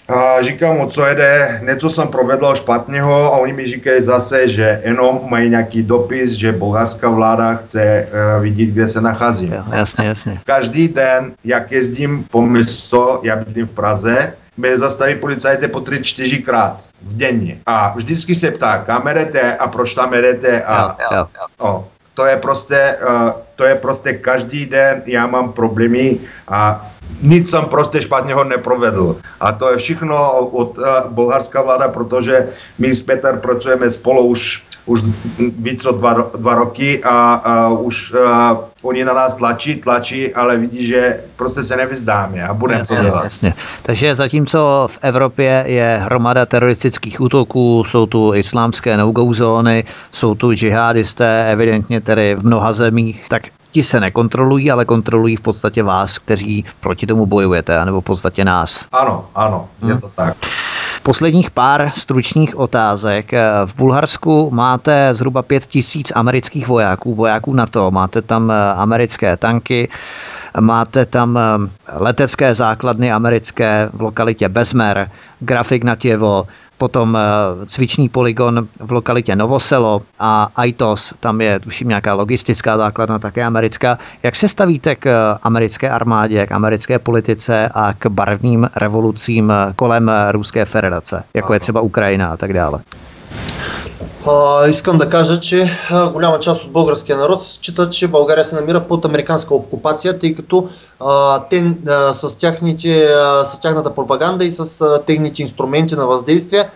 a 0.08 0.42
říkám 0.42 0.76
mu, 0.76 0.86
co 0.86 1.06
jede, 1.06 1.60
něco 1.64 1.88
jsem 1.90 2.08
provedl 2.08 2.54
špatného 2.54 3.34
a 3.34 3.38
oni 3.38 3.52
mi 3.52 3.66
říkají 3.66 4.02
zase, 4.02 4.48
že 4.48 4.82
jenom 4.84 5.20
mají 5.28 5.50
nějaký 5.50 5.82
dopis, 5.82 6.30
že 6.30 6.52
bulharská 6.52 7.10
vláda 7.10 7.54
chce 7.54 8.08
uh, 8.08 8.42
vidět, 8.42 8.66
kde 8.66 8.88
se 8.88 9.00
nacházím. 9.00 9.52
Jo, 9.52 9.64
jasně, 9.72 10.06
jasně. 10.06 10.38
Každý 10.44 10.88
den, 10.88 11.32
jak 11.44 11.72
jezdím 11.72 12.24
po 12.30 12.42
město, 12.42 13.20
já 13.22 13.36
bydlím 13.36 13.66
v 13.66 13.70
Praze, 13.70 14.32
mě 14.56 14.78
zastaví 14.78 15.14
policajté 15.14 15.68
po 15.68 15.80
tři, 15.80 16.02
čtyřikrát 16.02 16.76
v 17.02 17.16
denně. 17.16 17.58
A 17.66 17.92
vždycky 17.96 18.34
se 18.34 18.50
ptá, 18.50 18.78
kam 18.78 19.08
jedete 19.08 19.54
a 19.54 19.68
proč 19.68 19.94
tam 19.94 20.14
jedete 20.14 20.62
a, 20.62 20.96
jo, 21.12 21.18
jo. 21.18 21.26
O, 21.58 21.88
to 22.14 22.26
je 22.26 22.36
prostě, 22.36 22.96
uh, 23.08 23.30
to 23.56 23.64
je 23.64 23.74
prostě 23.74 24.12
každý 24.12 24.66
den, 24.66 25.02
já 25.06 25.26
mám 25.26 25.52
problémy 25.52 26.18
a 26.48 26.90
nic 27.22 27.50
jsem 27.50 27.64
prostě 27.64 28.02
špatného 28.02 28.44
neprovedl. 28.44 29.16
A 29.40 29.52
to 29.52 29.70
je 29.70 29.76
všechno 29.76 30.32
od 30.32 30.78
uh, 30.78 30.84
bulharská 31.08 31.62
vláda, 31.62 31.88
protože 31.88 32.48
my 32.78 32.94
s 32.94 33.02
Petr 33.02 33.36
pracujeme 33.36 33.90
spolu 33.90 34.26
už 34.26 34.64
už 34.86 35.02
víc 35.38 35.84
od 35.86 35.96
dva, 35.96 36.30
dva 36.38 36.54
roky 36.54 37.04
a, 37.04 37.34
a 37.34 37.68
už 37.68 38.14
a, 38.26 38.58
oni 38.82 39.04
na 39.04 39.14
nás 39.14 39.34
tlačí, 39.34 39.76
tlačí, 39.76 40.34
ale 40.34 40.56
vidí, 40.56 40.86
že 40.86 41.20
prostě 41.36 41.62
se 41.62 41.76
nevyzdáme 41.76 42.42
a 42.42 42.54
budeme 42.54 42.86
to 42.86 42.94
dělat. 42.94 43.24
Jasně. 43.24 43.54
Takže 43.82 44.14
zatímco 44.14 44.88
v 44.92 44.98
Evropě 45.02 45.64
je 45.66 46.00
hromada 46.04 46.46
teroristických 46.46 47.20
útoků, 47.20 47.84
jsou 47.88 48.06
tu 48.06 48.34
islámské 48.34 48.96
no-go 48.96 49.34
zóny, 49.34 49.84
jsou 50.12 50.34
tu 50.34 50.52
džihadisté, 50.52 51.52
evidentně 51.52 52.00
tedy 52.00 52.34
v 52.34 52.44
mnoha 52.44 52.72
zemích, 52.72 53.24
tak 53.28 53.42
ti 53.74 53.82
se 53.82 54.00
nekontrolují, 54.00 54.70
ale 54.70 54.84
kontrolují 54.84 55.36
v 55.36 55.40
podstatě 55.40 55.82
vás, 55.82 56.18
kteří 56.18 56.64
proti 56.80 57.06
tomu 57.06 57.26
bojujete, 57.26 57.84
nebo 57.84 58.00
v 58.00 58.04
podstatě 58.04 58.44
nás. 58.44 58.86
Ano, 58.92 59.26
ano, 59.34 59.68
je 59.82 59.92
hmm. 59.92 60.00
to 60.00 60.08
tak. 60.08 60.36
Posledních 61.02 61.50
pár 61.50 61.90
stručných 61.96 62.56
otázek. 62.56 63.32
V 63.66 63.76
Bulharsku 63.76 64.50
máte 64.50 65.14
zhruba 65.14 65.42
pět 65.42 65.66
tisíc 65.66 66.12
amerických 66.14 66.68
vojáků, 66.68 67.14
vojáků 67.14 67.52
NATO, 67.52 67.90
máte 67.90 68.22
tam 68.22 68.50
eh, 68.50 68.54
americké 68.74 69.36
tanky, 69.36 69.88
máte 70.60 71.06
tam 71.06 71.38
eh, 71.38 71.42
letecké 71.92 72.54
základny 72.54 73.12
americké 73.12 73.90
v 73.92 74.00
lokalitě 74.02 74.48
Bezmer, 74.48 75.10
Grafik 75.40 75.84
na 75.84 75.96
Těvo, 75.96 76.46
potom 76.84 77.16
eh, 77.16 77.20
cvičný 77.66 78.12
poligon 78.12 78.68
v 78.80 78.92
lokalitě 78.92 79.36
Novoselo 79.36 80.02
a 80.20 80.52
Aitos, 80.56 81.14
tam 81.20 81.40
je 81.40 81.60
tuším 81.60 81.88
nějaká 81.88 82.14
logistická 82.14 82.76
základna, 82.76 83.18
také 83.18 83.44
americká. 83.44 83.98
Jak 84.22 84.36
se 84.36 84.48
stavíte 84.48 84.94
k 84.96 85.06
eh, 85.06 85.38
americké 85.42 85.90
armádě, 85.90 86.46
k 86.46 86.52
americké 86.52 86.98
politice 86.98 87.68
a 87.74 87.94
k 87.96 88.06
barvným 88.06 88.68
revolucím 88.76 89.50
eh, 89.50 89.72
kolem 89.76 90.10
Ruské 90.30 90.64
federace, 90.64 91.24
jako 91.34 91.54
je 91.54 91.60
třeba 91.60 91.80
Ukrajina 91.80 92.32
a 92.32 92.36
tak 92.36 92.52
dále? 92.52 92.80
А, 94.26 94.68
искам 94.68 94.98
да 94.98 95.08
кажа, 95.08 95.40
че 95.40 95.78
голяма 96.12 96.40
част 96.40 96.64
от 96.64 96.72
българския 96.72 97.18
народ 97.18 97.42
считат, 97.42 97.92
че 97.92 98.08
България 98.08 98.44
се 98.44 98.54
намира 98.54 98.80
под 98.80 99.04
американска 99.04 99.54
окупация, 99.54 100.18
тъй 100.18 100.34
като 100.34 100.68
а, 101.00 101.44
те 101.50 101.74
а, 101.88 102.14
с, 102.14 102.38
тяхните, 102.38 103.04
а, 103.04 103.44
с 103.44 103.60
тяхната 103.60 103.94
пропаганда 103.94 104.44
и 104.44 104.50
с 104.50 104.80
а, 104.80 105.02
техните 105.04 105.42
инструменти 105.42 105.94
на 105.94 106.06
въздействие 106.06 106.68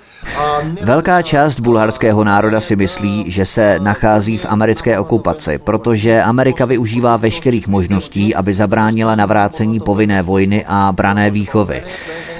Velká 0.85 1.23
část 1.23 1.61
bulharského 1.61 2.25
národa 2.25 2.61
si 2.61 2.77
myslí, 2.77 3.25
že 3.31 3.47
se 3.47 3.79
nachází 3.79 4.39
v 4.39 4.47
americké 4.49 4.99
okupaci, 4.99 5.59
protože 5.59 6.23
Amerika 6.23 6.64
využívá 6.64 7.16
veškerých 7.16 7.69
možností, 7.69 8.35
aby 8.35 8.55
zabránila 8.55 9.14
navrácení 9.14 9.81
povinné 9.81 10.23
vojny 10.23 10.64
a 10.69 10.93
brané 10.93 11.31
výchovy. 11.31 11.83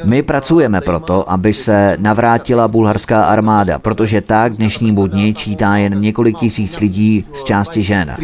My 0.05 0.23
pracujeme 0.23 0.81
proto, 0.81 1.31
aby 1.31 1.55
se 1.55 1.97
navrátila 2.01 2.69
bulharská 2.69 3.25
armáda, 3.25 3.79
protože 3.79 4.21
tak 4.21 4.53
dnešnímu 4.53 5.07
dni 5.07 5.35
čítá 5.35 5.77
jen 5.77 6.01
několik 6.01 6.39
tisíc 6.39 6.81
lidí 6.81 7.27
z 7.33 7.45
části 7.45 7.83
žen. 7.83 8.17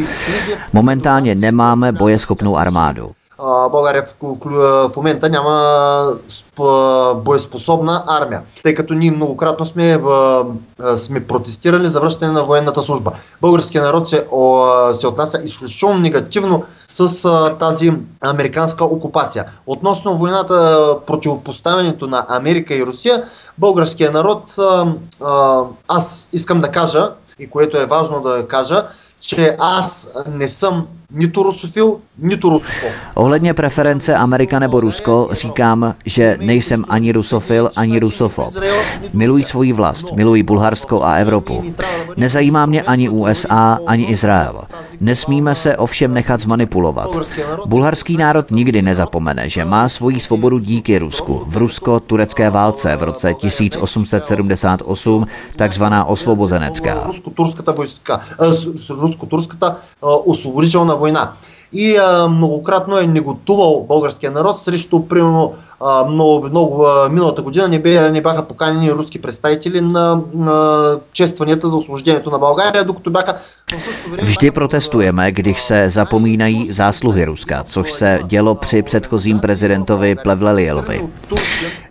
Momentálně 0.73 1.35
nemáme 1.35 1.93
bojeschopnou 1.93 2.57
armádu. 2.57 3.13
България 3.39 4.05
в, 4.23 4.91
момента 4.97 5.29
няма 5.29 6.13
боеспособна 7.15 8.05
армия, 8.07 8.43
тъй 8.63 8.75
като 8.75 8.95
ние 8.95 9.11
многократно 9.11 9.65
сме, 9.65 10.03
сме 10.97 11.27
протестирали 11.27 11.89
за 11.89 12.01
връщане 12.01 12.33
на 12.33 12.45
военната 12.45 12.83
служба. 12.83 13.13
Българският 13.41 13.85
народ 13.85 14.09
се, 14.09 14.27
се 14.95 15.07
отнася 15.07 15.43
изключително 15.45 15.99
негативно 15.99 16.65
с 16.87 17.31
тази 17.59 17.93
американска 18.21 18.85
окупация. 18.85 19.45
Относно 19.67 20.19
войната, 20.19 20.97
противопоставянето 21.07 22.07
на 22.07 22.27
Америка 22.29 22.75
и 22.75 22.87
Русия, 22.87 23.25
българският 23.59 24.15
народ, 24.15 24.43
аз 25.89 26.29
искам 26.33 26.61
да 26.61 26.71
кажа, 26.71 27.13
и 27.39 27.51
което 27.51 27.79
е 27.79 27.87
важно 27.87 28.21
да 28.21 28.49
кажа, 28.49 28.87
че 29.21 29.57
аз 29.59 30.15
не 30.27 30.49
съм 30.49 30.87
ni 31.15 31.29
turusofil, 31.29 31.97
ni 32.19 32.37
turusofil. 32.37 32.91
Ohledně 33.15 33.55
preference 33.55 34.15
Amerika 34.15 34.59
nebo 34.59 34.81
Rusko 34.81 35.29
říkám, 35.33 35.95
že 36.07 36.39
nejsem 36.41 36.85
ani 36.89 37.13
rusofil, 37.13 37.71
ani 37.77 37.99
rusofob. 37.99 38.55
Miluji 39.13 39.45
svoji 39.45 39.73
vlast, 39.73 40.13
miluji 40.13 40.43
Bulharsko 40.43 41.03
a 41.03 41.15
Evropu. 41.15 41.63
Nezajímá 42.17 42.67
mě 42.67 42.83
ani 42.83 43.09
USA, 43.09 43.79
ani 43.87 44.05
Izrael. 44.05 44.65
Nesmíme 45.01 45.55
se 45.55 45.77
ovšem 45.77 46.15
nechat 46.15 46.41
zmanipulovat. 46.41 47.11
Bulharský 47.67 48.17
národ 48.17 48.51
nikdy 48.51 48.83
nezapomene, 48.83 49.49
že 49.49 49.65
má 49.65 49.89
svoji 49.89 50.21
svobodu 50.21 50.59
díky 50.59 50.99
Rusku. 50.99 51.45
V 51.47 51.57
rusko-turecké 51.57 52.51
válce 52.51 52.97
v 52.97 53.03
roce 53.03 53.35
1878, 53.35 55.27
takzvaná 55.57 56.05
osvobozenecká. 56.05 57.05
Rusko-turská 57.07 57.63
eh, 58.41 58.47
eh, 60.03 60.07
osvobozenecká. 60.25 61.04
ruim. 61.05 61.54
И 61.74 61.98
а, 61.98 62.28
многократно 62.28 62.98
е 62.98 63.08
неготувал 63.08 63.86
българския 63.88 64.32
народ 64.32 64.60
срещу, 64.60 65.08
примерно, 65.08 65.54
много, 66.10 66.50
много 66.50 66.86
миналата 67.10 67.42
година 67.42 67.68
не, 67.68 67.80
бе, 67.82 68.12
не 68.12 68.22
бяха 68.22 68.48
поканени 68.48 68.92
руски 68.92 69.22
представители 69.22 69.82
на, 69.82 70.22
на 70.34 70.96
честванията 71.14 71.70
за 71.70 71.78
освобождението 71.78 72.32
на 72.32 72.40
България, 72.40 72.86
докато 72.86 73.12
бяха 73.12 73.40
Vždy 74.22 74.52
protestujeme, 74.52 75.32
když 75.32 75.62
se 75.62 75.90
zapomínají 75.90 76.74
zásluhy 76.74 77.26
Ruska, 77.26 77.64
což 77.64 77.92
se 77.92 78.20
dělo 78.26 78.56
při 78.56 78.82
předchozím 78.82 79.40
prezidentovi 79.40 80.16
Plevlelielovi. 80.16 81.10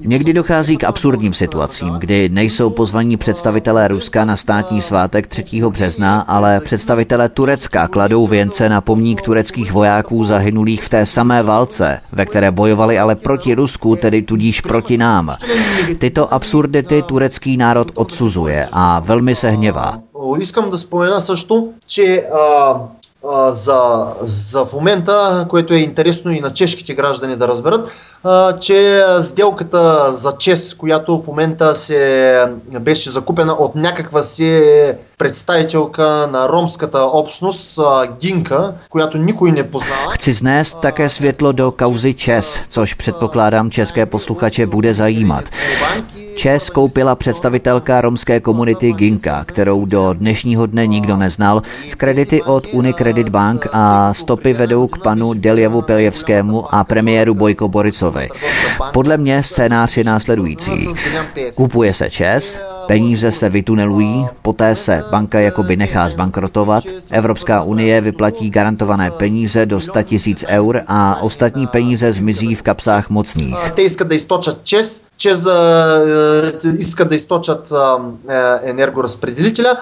Někdy 0.00 0.32
dochází 0.32 0.76
k 0.76 0.84
absurdním 0.84 1.34
situacím, 1.34 1.94
kdy 1.98 2.28
nejsou 2.28 2.70
pozvaní 2.70 3.16
představitelé 3.16 3.88
Ruska 3.88 4.24
na 4.24 4.36
státní 4.36 4.82
svátek 4.82 5.26
3. 5.26 5.44
března, 5.68 6.20
ale 6.20 6.60
představitelé 6.60 7.28
Turecka 7.28 7.88
kladou 7.88 8.26
věnce 8.26 8.68
na 8.68 8.80
pomník 8.80 9.22
tureckých 9.22 9.71
vojáků 9.72 10.24
zahynulých 10.24 10.82
v 10.82 10.88
té 10.88 11.06
samé 11.06 11.42
válce, 11.42 12.00
ve 12.12 12.26
které 12.26 12.50
bojovali 12.50 12.98
ale 12.98 13.14
proti 13.16 13.54
Rusku, 13.54 13.96
tedy 13.96 14.22
tudíž 14.22 14.60
proti 14.60 14.96
nám. 14.96 15.30
Tyto 15.98 16.34
absurdity 16.34 17.02
turecký 17.02 17.56
národ 17.56 17.88
odsuzuje 17.94 18.68
a 18.72 19.00
velmi 19.00 19.34
se 19.34 19.50
hněvá. 19.50 19.98
Искам 20.40 20.70
да 20.70 20.78
спомена 20.78 21.20
също, 21.20 21.68
че 21.86 22.22
за, 23.47 24.05
за 24.21 24.65
в 24.65 24.73
момента, 24.73 25.45
което 25.49 25.73
е 25.73 25.77
интересно 25.77 26.31
и 26.31 26.39
на 26.39 26.53
чешките 26.53 26.93
граждани 26.93 27.35
да 27.35 27.47
разберат, 27.47 27.89
а, 28.23 28.59
че 28.59 29.03
сделката 29.21 30.11
за 30.11 30.33
ЧЕС, 30.37 30.73
която 30.73 31.21
в 31.21 31.27
момента 31.27 31.75
се 31.75 32.45
беше 32.79 33.11
закупена 33.11 33.53
от 33.53 33.75
някаква 33.75 34.23
си 34.23 34.63
представителка 35.17 36.29
на 36.31 36.49
ромската 36.49 36.99
общност 37.03 37.79
а, 37.79 38.07
Гинка, 38.21 38.73
която 38.89 39.17
никой 39.17 39.51
не 39.51 39.71
познава. 39.71 40.13
Chci 40.15 40.33
znést 40.33 40.77
také 40.81 41.09
světlo 41.09 41.51
do 41.51 41.71
kauzy 41.71 42.13
ČES, 42.13 42.59
což 42.69 42.93
předpokládám 42.93 43.71
české 43.71 44.05
posluchače 44.05 44.67
bude 44.67 44.93
zajímat. 44.93 45.45
ČES 46.35 46.69
koupila 46.69 47.15
představitelka 47.15 48.01
romské 48.01 48.39
komunity 48.39 48.93
Ginka, 48.93 49.43
kterou 49.43 49.85
do 49.85 50.13
dnešního 50.13 50.65
dne 50.65 50.87
nikdo 50.87 51.17
neznal, 51.17 51.61
z 51.87 51.95
kredity 51.95 52.43
od 52.43 52.67
Unicredit 52.71 53.29
Bank 53.29 53.67
a 53.71 54.13
stopy 54.13 54.53
vedou 54.53 54.87
k 54.87 55.03
panu 55.03 55.33
Deljevu 55.33 55.81
Peljevskému 55.81 56.75
a 56.75 56.83
premiéru 56.83 57.33
Bojko 57.33 57.67
Boricovi. 57.69 58.29
Podle 58.93 59.17
mě 59.17 59.43
scénář 59.43 59.97
je 59.97 60.03
následující. 60.03 60.71
Kupuje 61.55 61.93
se 61.93 62.09
ČES, 62.09 62.57
Peníze 62.87 63.31
se 63.31 63.49
vytunelují, 63.49 64.27
poté 64.41 64.75
se 64.75 65.03
banka 65.11 65.39
jakoby 65.39 65.75
nechá 65.75 66.09
zbankrotovat, 66.09 66.83
Evropská 67.11 67.63
unie 67.63 68.01
vyplatí 68.01 68.49
garantované 68.49 69.11
peníze 69.11 69.65
do 69.65 69.79
100 69.79 70.03
tisíc 70.03 70.45
eur 70.47 70.81
a 70.87 71.21
ostatní 71.21 71.67
peníze 71.67 72.11
zmizí 72.11 72.55
v 72.55 72.61
kapsách 72.61 73.09
mocných. 73.09 73.55
Да 75.21 75.29
източат 75.29 75.43
ЧЕС, 75.43 75.43
ЧЕС 76.61 76.79
искат 76.79 77.09
да 77.09 77.15
източат 77.15 77.73
енергоразпределителя 78.63 79.77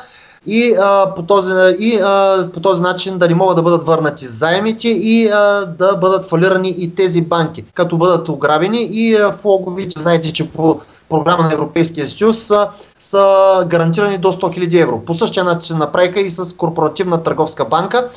и, 0.48 0.76
а, 0.80 1.14
по 1.16 1.24
този, 1.24 1.54
и 1.80 2.00
а, 2.04 2.50
по 2.54 2.60
този 2.60 2.82
начин 2.82 3.18
да 3.18 3.28
не 3.28 3.36
могат 3.36 3.56
да 3.56 3.62
бъдат 3.62 3.84
върнати 3.84 4.26
заемите 4.26 4.88
и 4.88 5.28
а, 5.28 5.66
да 5.66 5.96
бъдат 5.96 6.26
фалирани 6.26 6.76
и 6.78 6.96
тези 6.96 7.22
банки, 7.22 7.64
като 7.74 7.98
бъдат 7.98 8.30
ограбени 8.30 8.88
и 8.92 9.16
а, 9.16 9.30
влоговите, 9.30 10.02
знаете, 10.02 10.34
че 10.34 10.52
по 10.52 10.82
програма 11.10 11.44
на 11.44 11.54
Европейския 11.54 12.08
съюз 12.08 12.38
са, 12.40 12.70
са 13.00 13.66
гарантирани 13.68 14.18
до 14.18 14.32
100 14.32 14.68
000 14.68 14.82
евро. 14.82 15.02
По 15.06 15.14
същия 15.14 15.44
начин 15.44 15.78
направиха 15.78 16.20
и 16.20 16.30
с 16.30 16.56
Корпоративна 16.56 17.24
търговска 17.24 17.66
банка, 17.66 18.10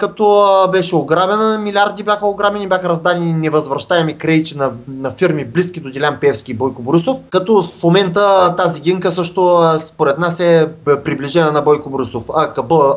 като 0.00 0.68
беше 0.72 0.96
ограбена, 0.96 1.58
милиарди 1.58 2.02
бяха 2.02 2.26
ограбени, 2.26 2.68
бяха 2.68 2.88
раздадени 2.88 3.32
невъзвръщаеми 3.32 4.18
кредити 4.18 4.58
на, 4.58 4.70
на 4.88 5.10
фирми 5.10 5.44
близки 5.44 5.80
до 5.80 5.90
Дилян 5.90 6.18
Певски 6.20 6.52
и 6.52 6.54
Бойко 6.54 6.82
Борисов, 6.82 7.16
като 7.30 7.62
в 7.62 7.82
момента 7.82 8.54
тази 8.56 8.80
гинка 8.80 9.12
също 9.12 9.72
според 9.80 10.18
нас 10.18 10.40
е 10.40 10.68
приближена 11.04 11.52
на 11.52 11.62
Бойко 11.62 11.90
Борисов. 11.90 12.24
А, 12.34 12.52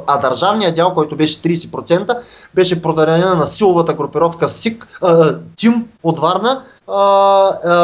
а 0.07 0.17
държавният 0.17 0.75
дял, 0.75 0.93
който 0.93 1.15
беше 1.15 1.41
30%, 1.41 2.17
беше 2.55 2.81
продаден 2.81 3.37
на 3.37 3.47
силовата 3.47 3.93
групировка 3.93 4.47
СИК, 4.47 4.87
а, 5.01 5.35
Тим 5.55 5.85
от 6.03 6.19
Варна, 6.19 6.63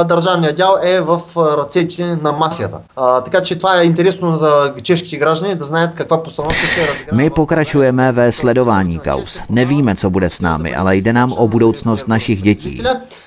държавният 0.08 0.56
дял 0.56 0.78
е 0.84 1.02
в 1.02 1.22
ръцете 1.38 2.18
на 2.22 2.32
мафията. 2.32 2.78
Така 3.26 3.42
че 3.42 3.58
това 3.58 3.82
е 3.82 3.86
интересно 3.86 4.38
за 4.38 4.74
чешки 4.84 5.18
граждани 5.18 5.56
да 5.56 5.66
знаят 5.66 5.96
каква 5.96 6.24
постановка 6.24 6.68
се 6.76 6.88
разиграва. 6.88 7.18
My 7.18 7.30
pokračujeme 7.30 8.12
ve 8.12 8.32
sledování 8.32 9.00
kaus. 9.00 9.42
Nevíme, 9.50 9.96
co 9.96 10.10
bude 10.10 10.30
s 10.30 10.42
námi, 10.42 10.76
ale 10.76 10.96
jde 10.96 11.14
nám 11.14 11.30
o 11.38 11.48
budoucност 11.48 12.08
našich 12.08 12.42
dětí. 12.42 12.84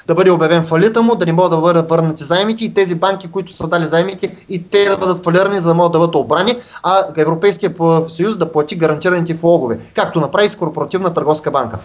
Да 0.06 0.14
бъде 0.14 0.30
обявен 0.30 0.64
фалита 0.64 1.02
му, 1.02 1.14
да 1.14 1.26
не 1.26 1.32
могат 1.32 1.50
да 1.50 1.56
бъдат 1.56 1.90
върнати 1.90 2.24
заемите 2.24 2.64
и 2.64 2.74
тези 2.74 2.94
банки, 2.94 3.28
които 3.28 3.52
са 3.52 3.68
дали 3.68 3.86
заемите, 3.86 4.36
и 4.48 4.62
те 4.62 4.84
да 4.84 4.96
бъдат 4.96 5.24
фалирани, 5.24 5.58
за 5.58 5.68
да 5.68 5.74
могат 5.74 5.92
да 5.92 5.98
бъдат 5.98 6.14
обрани, 6.14 6.56
а 6.82 7.04
Европейския 7.16 7.74
съюз 8.08 8.36
да 8.36 8.52
плати 8.52 8.76
гарантираните 8.76 9.34
влогове, 9.34 9.78
както 9.94 10.20
направи 10.20 10.48
с 10.48 10.56
Корпоративна 10.56 11.14
търговска 11.14 11.50
банка. 11.50 11.78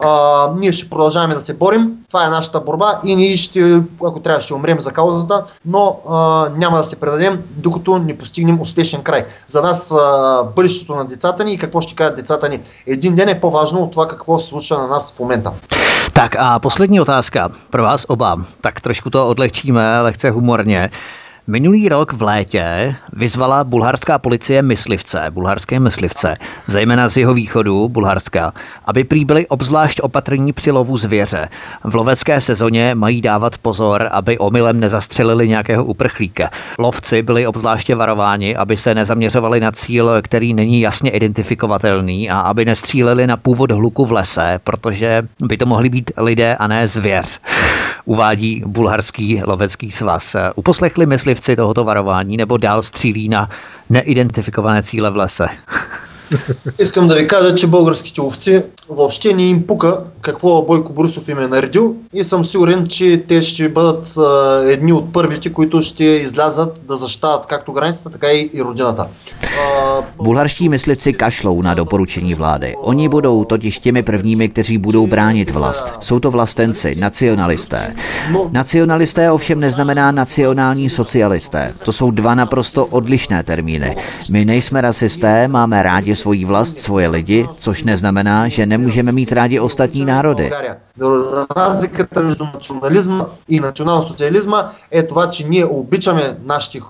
А, 0.00 0.50
ние 0.56 0.72
ще 0.72 0.90
продължаваме 0.90 1.34
да 1.34 1.40
се 1.40 1.54
борим, 1.54 1.92
това 2.08 2.26
е 2.26 2.30
нашата 2.30 2.60
борба 2.60 3.00
и 3.04 3.16
ние 3.16 3.35
ще, 3.36 3.82
ако 4.06 4.20
трябва, 4.20 4.40
ще 4.40 4.54
умрем 4.54 4.80
за 4.80 4.92
каузата, 4.92 5.44
но 5.66 6.00
а, 6.08 6.48
няма 6.56 6.76
да 6.76 6.84
се 6.84 7.00
предадем, 7.00 7.42
докато 7.56 7.98
не 7.98 8.18
постигнем 8.18 8.60
успешен 8.60 9.02
край. 9.02 9.24
За 9.48 9.62
нас 9.62 9.92
а, 9.92 10.44
бъдещето 10.56 10.94
на 10.94 11.04
децата 11.04 11.44
ни 11.44 11.52
и 11.52 11.58
какво 11.58 11.80
ще 11.80 11.94
кажат 11.94 12.16
децата 12.16 12.48
ни 12.48 12.60
един 12.86 13.14
ден 13.14 13.28
е 13.28 13.40
по-важно 13.40 13.82
от 13.82 13.92
това 13.92 14.08
какво 14.08 14.38
се 14.38 14.48
случва 14.48 14.78
на 14.78 14.86
нас 14.86 15.14
в 15.16 15.20
момента. 15.20 15.52
Tak 16.16 16.32
a 16.38 16.58
poslední 16.58 17.00
otázka 17.00 17.48
pro 17.70 17.82
vás 17.82 18.04
oba. 18.08 18.36
Tak 18.60 18.80
trošku 18.80 19.10
to 19.10 19.28
odlehčíme 19.28 20.00
lehce 20.02 20.30
humorně. 20.30 20.90
Minulý 21.48 21.88
rok 21.88 22.12
v 22.12 22.22
létě 22.22 22.96
vyzvala 23.12 23.64
bulharská 23.64 24.18
policie 24.18 24.62
myslivce, 24.62 25.26
bulharské 25.30 25.80
myslivce, 25.80 26.36
zejména 26.66 27.08
z 27.08 27.16
jeho 27.16 27.34
východu 27.34 27.88
Bulharska, 27.88 28.52
aby 28.84 29.04
prý 29.04 29.24
byli 29.24 29.46
obzvlášť 29.46 30.00
opatrní 30.00 30.52
při 30.52 30.70
lovu 30.70 30.96
zvěře. 30.96 31.48
V 31.84 31.94
lovecké 31.94 32.40
sezóně 32.40 32.94
mají 32.94 33.22
dávat 33.22 33.58
pozor, 33.58 34.08
aby 34.10 34.38
omylem 34.38 34.80
nezastřelili 34.80 35.48
nějakého 35.48 35.84
uprchlíka. 35.84 36.50
Lovci 36.78 37.22
byli 37.22 37.46
obzvláště 37.46 37.94
varováni, 37.94 38.56
aby 38.56 38.76
se 38.76 38.94
nezaměřovali 38.94 39.60
na 39.60 39.72
cíl, 39.72 40.10
který 40.22 40.54
není 40.54 40.80
jasně 40.80 41.10
identifikovatelný 41.10 42.30
a 42.30 42.40
aby 42.40 42.64
nestříleli 42.64 43.26
na 43.26 43.36
původ 43.36 43.72
hluku 43.72 44.06
v 44.06 44.12
lese, 44.12 44.60
protože 44.64 45.22
by 45.40 45.56
to 45.56 45.66
mohli 45.66 45.88
být 45.88 46.10
lidé 46.16 46.56
a 46.56 46.66
ne 46.66 46.88
zvěř 46.88 47.40
uvádí 48.05 48.63
bulharský 48.65 49.41
lovecký 49.45 49.91
svaz. 49.91 50.35
Uposlechli 50.55 51.05
myslivci 51.05 51.55
tohoto 51.55 51.83
varování 51.83 52.37
nebo 52.37 52.57
dál 52.57 52.83
střílí 52.83 53.29
na 53.29 53.49
neidentifikované 53.89 54.83
cíle 54.83 55.09
v 55.11 55.15
lese? 55.15 55.49
Искам 56.79 57.07
да 57.07 57.15
ви 57.15 57.27
кажа, 57.27 57.55
че 57.55 57.67
българските 57.67 58.21
ловци 58.21 58.63
въобще 58.89 59.33
не 59.33 59.43
им 59.43 59.67
пука 59.67 59.99
какво 60.21 60.61
Бойко 60.61 60.93
Борисов 60.93 61.27
им 61.27 61.39
е 61.39 61.47
наредил 61.47 61.95
и 62.13 62.23
съм 62.23 62.45
сигурен, 62.45 62.87
че 62.87 63.23
те 63.27 63.41
ще 63.41 63.69
бъдат 63.69 64.05
едни 64.65 64.93
от 64.93 65.13
първите, 65.13 65.53
които 65.53 65.81
ще 65.81 66.03
излязат 66.03 66.81
да 66.87 66.97
защитават 66.97 67.45
както 67.45 67.73
границата, 67.73 68.09
така 68.09 68.27
и, 68.27 68.49
и 68.53 68.63
родината. 68.63 69.07
Bulharští 70.17 70.69
myslivci 70.69 71.13
kašlou 71.13 71.61
na 71.61 71.73
doporučení 71.73 72.33
vlády. 72.33 72.75
Oni 72.77 73.09
budou 73.09 73.45
totiž 73.45 73.79
těmi 73.79 74.03
prvními, 74.03 74.49
kteří 74.49 74.77
budou 74.77 75.07
bránit 75.07 75.51
vlast. 75.51 75.93
Jsou 75.99 76.19
to 76.19 76.31
vlastenci, 76.31 76.95
nacionalisté. 76.99 77.95
Nacionalisté 78.51 79.31
ovšem 79.31 79.59
neznamená 79.59 80.11
nacionální 80.11 80.89
socialisté. 80.89 81.73
To 81.85 81.91
jsou 81.91 82.11
dva 82.11 82.35
naprosto 82.35 82.85
odlišné 82.85 83.43
termíny. 83.43 83.95
My 84.31 84.45
nejsme 84.45 84.81
rasisté, 84.81 85.47
máme 85.47 85.83
rádi 85.83 86.15
svoji 86.15 86.45
vlast, 86.45 86.79
svoje 86.79 87.07
lidi, 87.07 87.47
což 87.57 87.83
neznamená, 87.83 88.47
že 88.47 88.65
nemůžeme 88.75 89.11
mít 89.11 89.31
rádi 89.31 89.59
ostatní 89.59 90.05
národy. 90.05 90.51
Разликата 91.55 92.21
между 92.21 92.45
национализма 92.45 93.25
и 93.49 93.59
национал-социализма 93.59 94.71
е 94.91 95.03
това, 95.03 95.29
че 95.29 95.47
ние 95.47 95.65
обичаме 95.65 96.37
нашите, 96.45 96.81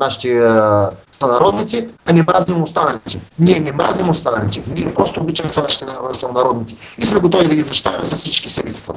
нашите 0.00 0.28
сънародници, 1.12 1.88
а 2.06 2.12
не 2.12 2.22
мразим 2.22 2.62
останалите. 2.62 3.20
Ние 3.38 3.60
не 3.60 3.72
мразим 3.72 4.08
останалите. 4.08 4.62
Ние 4.74 4.94
просто 4.94 5.20
обичаме 5.20 5.50
нашите 5.62 5.86
сънародници 6.12 6.76
и 6.98 7.06
сме 7.06 7.20
готови 7.20 7.48
да 7.48 7.54
ги 7.54 7.62
защитаваме 7.62 8.04
с 8.04 8.16
всички 8.16 8.48
средства. 8.48 8.94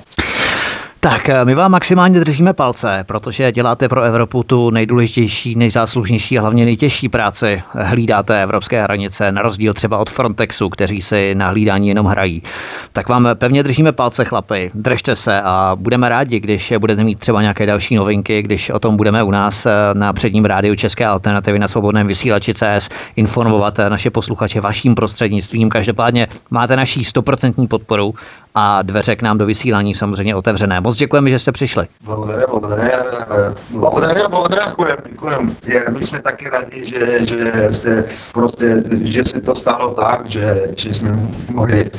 Tak, 1.00 1.30
my 1.44 1.54
vám 1.54 1.70
maximálně 1.70 2.20
držíme 2.20 2.52
palce, 2.52 3.04
protože 3.06 3.52
děláte 3.52 3.88
pro 3.88 4.02
Evropu 4.02 4.42
tu 4.42 4.70
nejdůležitější, 4.70 5.54
nejzáslužnější 5.54 6.38
a 6.38 6.40
hlavně 6.40 6.64
nejtěžší 6.64 7.08
práci. 7.08 7.62
Hlídáte 7.72 8.42
evropské 8.42 8.82
hranice, 8.82 9.32
na 9.32 9.42
rozdíl 9.42 9.74
třeba 9.74 9.98
od 9.98 10.10
Frontexu, 10.10 10.68
kteří 10.68 11.02
si 11.02 11.34
na 11.34 11.48
hlídání 11.48 11.88
jenom 11.88 12.06
hrají. 12.06 12.42
Tak 12.92 13.08
vám 13.08 13.28
pevně 13.34 13.62
držíme 13.62 13.92
palce, 13.92 14.24
chlapi, 14.24 14.70
držte 14.74 15.16
se 15.16 15.40
a 15.42 15.76
budeme 15.80 16.08
rádi, 16.08 16.40
když 16.40 16.72
budete 16.78 17.04
mít 17.04 17.18
třeba 17.18 17.40
nějaké 17.42 17.66
další 17.66 17.94
novinky, 17.94 18.42
když 18.42 18.70
o 18.70 18.78
tom 18.78 18.96
budeme 18.96 19.22
u 19.22 19.30
nás 19.30 19.66
na 19.92 20.12
předním 20.12 20.44
rádiu 20.44 20.74
České 20.74 21.06
alternativy 21.06 21.58
na 21.58 21.68
svobodném 21.68 22.06
vysílači 22.06 22.54
CS 22.54 22.88
informovat 23.16 23.78
naše 23.88 24.10
posluchače 24.10 24.60
vaším 24.60 24.94
prostřednictvím. 24.94 25.68
Každopádně 25.68 26.26
máte 26.50 26.76
naší 26.76 27.04
stoprocentní 27.04 27.66
podporu 27.66 28.14
a 28.57 28.81
dveře 28.81 29.15
k 29.15 29.21
nám 29.21 29.37
do 29.37 29.45
vysílání 29.45 29.95
samozřejmě 29.95 30.35
otevřené. 30.35 30.81
Moc 30.81 30.97
děkujeme, 30.97 31.29
že 31.29 31.39
jste 31.39 31.51
přišli. 31.51 31.87
Благодаря, 32.01 32.45
благодаря. 32.49 33.03
Благодаря, 33.69 34.27
благодаря, 34.29 34.65
děkujem, 34.65 34.97
děkujem. 35.09 35.55
My 35.89 36.03
jsme 36.03 36.21
taky 36.21 36.49
rádi, 36.49 36.85
že, 36.85 37.25
že, 37.25 37.67
jste 37.69 38.05
prostě, 38.33 38.83
že 39.03 39.25
se 39.25 39.41
to 39.41 39.55
stalo 39.55 39.93
tak, 39.93 40.29
že, 40.29 40.61
že 40.77 40.93
jsme 40.93 41.29
mohli 41.49 41.91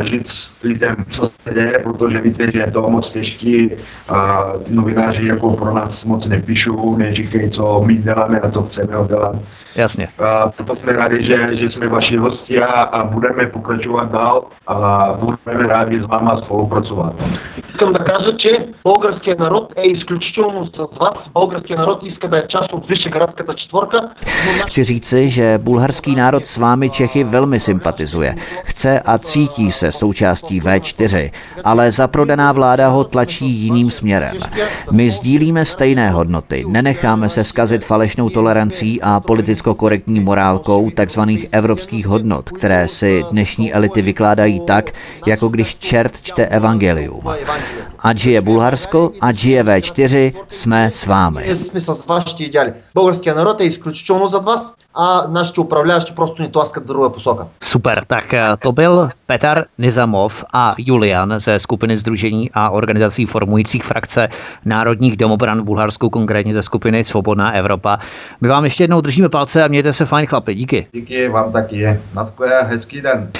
říct 0.00 0.50
lidem, 0.62 0.96
co 1.10 1.24
se 1.24 1.54
děje, 1.54 1.78
protože 1.82 2.20
víte, 2.20 2.52
že 2.52 2.58
je 2.58 2.70
to 2.70 2.90
moc 2.90 3.10
těžký. 3.10 3.70
A 4.08 4.44
novináři 4.68 5.26
jako 5.26 5.50
pro 5.50 5.74
nás 5.74 6.04
moc 6.04 6.26
nepíšou, 6.26 6.96
neříkají, 6.96 7.50
co 7.50 7.82
my 7.86 7.94
děláme 7.94 8.40
a 8.40 8.50
co 8.50 8.62
chceme 8.62 8.92
dělat. 9.08 9.36
Jasně. 9.76 10.08
A 10.18 10.48
proto 10.56 10.76
jsme 10.76 10.92
rádi, 10.92 11.24
že, 11.24 11.56
že 11.56 11.70
jsme 11.70 11.88
vaši 11.88 12.16
hosti 12.16 12.62
a, 12.62 12.82
a 12.82 13.04
budeme 13.04 13.46
pokračovat 13.46 14.12
dál 14.12 14.44
a 14.66 15.08
budeme 15.20 15.66
rádi 15.68 16.00
s 16.00 16.06
váma 16.06 16.40
spolupracovat. 16.44 17.12
Искам 17.68 17.92
да 17.92 17.98
кажа, 17.98 18.36
че 18.38 18.68
българският 18.84 19.38
народ 19.38 19.72
е 19.76 19.88
изключително 19.88 20.66
с 20.66 20.78
вас. 21.00 21.18
Българският 21.34 21.78
народ 21.78 21.98
иска 22.02 22.28
да 22.28 22.38
е 22.38 22.48
част 22.48 22.72
от 22.72 22.88
Вишеградската 22.88 23.54
четворка. 23.54 24.10
Chci 24.66 24.84
říci, 24.84 25.30
že 25.30 25.58
bulharský 25.58 26.16
národ 26.16 26.46
s 26.46 26.58
vámi 26.58 26.90
Čechy 26.90 27.24
velmi 27.24 27.60
sympatizuje. 27.60 28.34
Chce 28.64 29.00
a 29.00 29.18
cítí 29.18 29.72
se 29.72 29.92
součástí 29.92 30.60
V4, 30.60 31.30
ale 31.64 31.90
zaprodaná 31.90 32.52
vláda 32.52 32.88
ho 32.88 33.04
tlačí 33.04 33.46
jiným 33.46 33.90
směrem. 33.90 34.36
My 34.90 35.10
sdílíme 35.10 35.64
stejné 35.64 36.10
hodnoty, 36.10 36.64
nenecháme 36.68 37.28
se 37.28 37.44
skazit 37.44 37.84
falešnou 37.84 38.30
tolerancí 38.30 39.02
a 39.02 39.20
politicko 39.20 39.59
korektní 39.76 40.20
morálkou 40.20 40.90
takzvaných 40.90 41.46
evropských 41.52 42.06
hodnot, 42.06 42.50
které 42.50 42.88
si 42.88 43.24
dnešní 43.30 43.72
elity 43.72 44.02
vykládají 44.02 44.60
tak, 44.60 44.90
jako 45.26 45.48
když 45.48 45.76
čert 45.76 46.22
čte 46.22 46.46
evangelium. 46.46 47.20
Ať 47.98 48.18
žije 48.18 48.40
Bulharsko, 48.40 49.10
ať 49.20 49.36
žije 49.36 49.64
V4, 49.64 50.32
jsme 50.48 50.90
s 50.90 51.06
vámi. 51.06 51.42
Ние 51.44 51.54
сме 51.54 51.80
с 51.80 52.06
вашите 52.06 52.44
идеали. 52.44 52.72
Българският 52.94 53.36
народ 53.36 53.60
е 53.60 53.64
изключително 53.64 54.26
зад 54.26 54.44
вас, 54.44 54.76
а 54.94 55.28
нашите 55.28 55.60
управляващи 55.60 56.14
просто 56.14 56.42
ни 56.42 56.52
тласкат 56.52 56.84
в 56.84 56.86
друга 56.86 57.12
посока. 57.12 57.46
Super, 57.60 58.04
tak 58.06 58.34
eh, 58.34 58.56
to 58.60 58.72
byl 58.72 59.10
Petar 59.26 59.64
Nizamov 59.78 60.44
a 60.52 60.74
Julian 60.78 61.34
ze 61.40 61.58
skupiny 61.58 61.96
Združení 61.96 62.50
a 62.54 62.70
organizací 62.70 63.26
formujících 63.26 63.84
frakce 63.84 64.28
Národních 64.64 65.16
domobran 65.16 65.60
v 65.60 65.64
Bulharsku, 65.64 66.10
konkrétně 66.10 66.54
ze 66.54 66.62
skupiny 66.62 67.04
Svobodná 67.04 67.52
Evropa. 67.52 67.98
My 68.40 68.48
vám 68.48 68.64
ještě 68.64 68.84
jednou 68.84 69.00
držíme 69.00 69.28
palce 69.28 69.49
a 69.59 69.67
mějte 69.67 69.93
se 69.93 70.05
fajn 70.05 70.27
chlapi, 70.27 70.55
díky. 70.55 70.87
Díky 70.91 71.29
vám 71.29 71.51
taky. 71.51 71.99
Naschle, 72.15 72.63
hezký 72.63 73.01
den. 73.01 73.31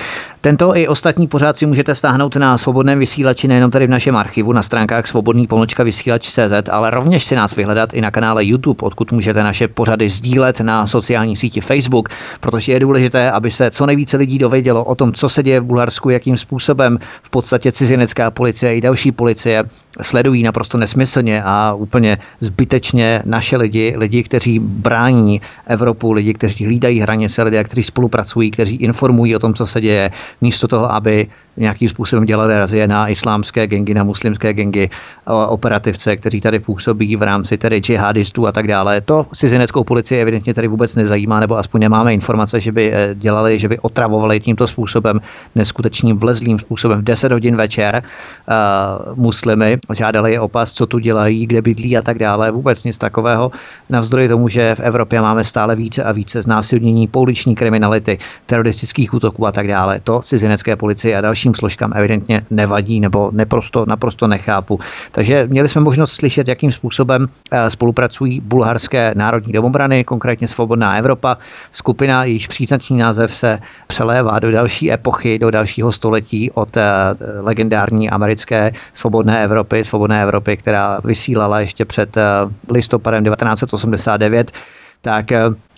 Tento 0.43 0.75
i 0.75 0.87
ostatní 0.87 1.27
pořád 1.27 1.57
si 1.57 1.65
můžete 1.65 1.95
stáhnout 1.95 2.35
na 2.35 2.57
svobodném 2.57 2.99
vysílači, 2.99 3.47
nejenom 3.47 3.71
tady 3.71 3.87
v 3.87 3.89
našem 3.89 4.15
archivu 4.15 4.53
na 4.53 4.61
stránkách 4.61 5.07
svobodný 5.07 5.47
pomlčka 5.47 5.83
vysílač.cz, 5.83 6.69
ale 6.71 6.89
rovněž 6.89 7.23
si 7.25 7.35
nás 7.35 7.55
vyhledat 7.55 7.93
i 7.93 8.01
na 8.01 8.11
kanále 8.11 8.45
YouTube, 8.45 8.81
odkud 8.81 9.11
můžete 9.11 9.43
naše 9.43 9.67
pořady 9.67 10.09
sdílet 10.09 10.59
na 10.59 10.87
sociální 10.87 11.35
síti 11.35 11.61
Facebook, 11.61 12.09
protože 12.39 12.71
je 12.71 12.79
důležité, 12.79 13.31
aby 13.31 13.51
se 13.51 13.71
co 13.71 13.85
nejvíce 13.85 14.17
lidí 14.17 14.39
dovědělo 14.39 14.83
o 14.83 14.95
tom, 14.95 15.13
co 15.13 15.29
se 15.29 15.43
děje 15.43 15.59
v 15.59 15.63
Bulharsku, 15.63 16.09
jakým 16.09 16.37
způsobem 16.37 16.99
v 17.23 17.29
podstatě 17.29 17.71
cizinecká 17.71 18.31
policie 18.31 18.77
i 18.77 18.81
další 18.81 19.11
policie 19.11 19.63
sledují 20.01 20.43
naprosto 20.43 20.77
nesmyslně 20.77 21.43
a 21.45 21.73
úplně 21.73 22.17
zbytečně 22.39 23.21
naše 23.25 23.57
lidi, 23.57 23.93
lidi, 23.97 24.23
kteří 24.23 24.59
brání 24.59 25.41
Evropu, 25.67 26.00
lidi, 26.09 26.33
kteří 26.33 26.65
hlídají 26.65 26.99
hranice, 26.99 27.43
lidé, 27.43 27.63
kteří 27.63 27.83
spolupracují, 27.83 28.51
kteří 28.51 28.75
informují 28.75 29.35
o 29.35 29.39
tom, 29.39 29.53
co 29.53 29.65
se 29.65 29.81
děje, 29.81 30.11
místo 30.41 30.67
toho, 30.67 30.93
aby 30.93 31.27
nějakým 31.57 31.89
způsobem 31.89 32.25
dělali 32.25 32.57
razie 32.57 32.87
na 32.87 33.07
islámské 33.07 33.67
gengy, 33.67 33.93
na 33.93 34.03
muslimské 34.03 34.53
gengy, 34.53 34.89
operativce, 35.47 36.17
kteří 36.17 36.41
tady 36.41 36.59
působí 36.59 37.15
v 37.15 37.21
rámci 37.21 37.57
tedy 37.57 37.79
džihadistů 37.79 38.47
a 38.47 38.51
tak 38.51 38.67
dále. 38.67 39.01
To 39.01 39.25
cizineckou 39.33 39.83
policii 39.83 40.21
evidentně 40.21 40.53
tady 40.53 40.67
vůbec 40.67 40.95
nezajímá, 40.95 41.39
nebo 41.39 41.57
aspoň 41.57 41.81
nemáme 41.81 42.13
informace, 42.13 42.59
že 42.59 42.71
by 42.71 42.93
eh, 42.93 43.15
dělali, 43.15 43.59
že 43.59 43.67
by 43.67 43.79
otravovali 43.79 44.39
tímto 44.39 44.67
způsobem, 44.67 45.19
neskutečným 45.55 46.17
vlezlým 46.17 46.59
způsobem 46.59 46.99
v 46.99 47.03
10 47.03 47.31
hodin 47.31 47.55
večer 47.55 48.03
uh, 48.03 49.15
muslimy, 49.15 49.77
žádali 49.93 50.31
je 50.31 50.39
opas, 50.39 50.73
co 50.73 50.85
tu 50.85 50.99
dělají, 50.99 51.47
kde 51.47 51.61
bydlí 51.61 51.97
a 51.97 52.01
tak 52.01 52.19
dále. 52.19 52.51
Vůbec 52.51 52.83
nic 52.83 52.97
takového. 52.97 53.51
Navzdory 53.89 54.27
tomu, 54.27 54.49
že 54.49 54.75
v 54.75 54.79
Evropě 54.79 55.21
máme 55.21 55.43
stále 55.43 55.75
více 55.91 56.03
a 56.03 56.11
více 56.11 56.41
znásilnění, 56.41 57.07
pouliční 57.07 57.55
kriminality, 57.55 58.19
teroristických 58.45 59.13
útoků 59.13 59.47
a 59.47 59.51
tak 59.51 59.67
dále. 59.67 59.99
To 60.03 60.19
cizinecké 60.19 60.75
policie 60.75 61.17
a 61.17 61.21
dalším 61.21 61.55
složkám 61.55 61.91
evidentně 61.95 62.41
nevadí 62.49 62.99
nebo 62.99 63.29
neprosto, 63.33 63.85
naprosto 63.85 64.27
nechápu. 64.27 64.79
Takže 65.11 65.47
měli 65.47 65.69
jsme 65.69 65.81
možnost 65.81 66.11
slyšet, 66.11 66.47
jakým 66.47 66.71
způsobem 66.71 67.27
eh, 67.27 67.69
spolupracují 67.69 68.39
bulharské 68.39 69.11
národní 69.15 69.53
domobrany, 69.53 70.03
konkrétně 70.03 70.47
Svobodná 70.47 70.97
Evropa, 70.97 71.37
skupina, 71.71 72.23
jejíž 72.23 72.47
příznačný 72.47 72.97
název 72.97 73.35
se 73.35 73.59
přelévá 73.87 74.39
do 74.39 74.51
další 74.51 74.91
epochy, 74.91 75.39
do 75.39 75.51
dalšího 75.51 75.91
století 75.91 76.51
od 76.51 76.77
eh, 76.77 76.83
legendární 77.39 78.09
americké 78.09 78.71
Svobodné 78.93 79.43
Evropy, 79.43 79.83
Svobodné 79.83 80.21
Evropy, 80.23 80.57
která 80.57 80.99
vysílala 81.03 81.59
ještě 81.59 81.85
před 81.85 82.17
eh, 82.17 82.23
listopadem 82.71 83.23
1989 83.23 84.51
tak 85.01 85.25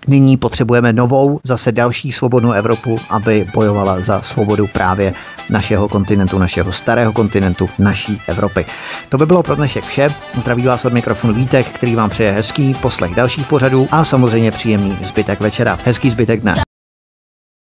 nyní 0.08 0.38
potřebujeme 0.38 0.94
novou, 0.94 1.40
zase 1.44 1.72
další 1.72 2.12
svobodnou 2.12 2.52
Evropu, 2.52 3.00
aby 3.10 3.48
bojovala 3.54 4.00
za 4.00 4.22
svobodu 4.22 4.68
právě 4.68 5.14
našeho 5.50 5.88
kontinentu, 5.88 6.40
našeho 6.40 6.74
starého 6.74 7.14
kontinentu, 7.14 7.70
naší 7.80 8.22
Evropy. 8.28 8.66
To 9.10 9.18
by 9.18 9.26
bylo 9.26 9.44
pro 9.44 9.56
dnešek 9.56 9.84
vše. 9.84 10.08
Zdraví 10.34 10.66
vás 10.66 10.86
od 10.86 10.94
mikrofonu 10.94 11.34
Vítek, 11.34 11.68
který 11.68 11.96
vám 11.96 12.10
přeje 12.10 12.32
hezký 12.32 12.74
poslech 12.74 13.16
dalších 13.16 13.48
pořadů 13.48 13.88
a 13.92 14.06
samozřejmě 14.06 14.52
příjemný 14.52 14.98
zbytek 15.04 15.40
večera. 15.40 15.78
Hezký 15.86 16.10
zbytek 16.10 16.42
dne. 16.42 16.73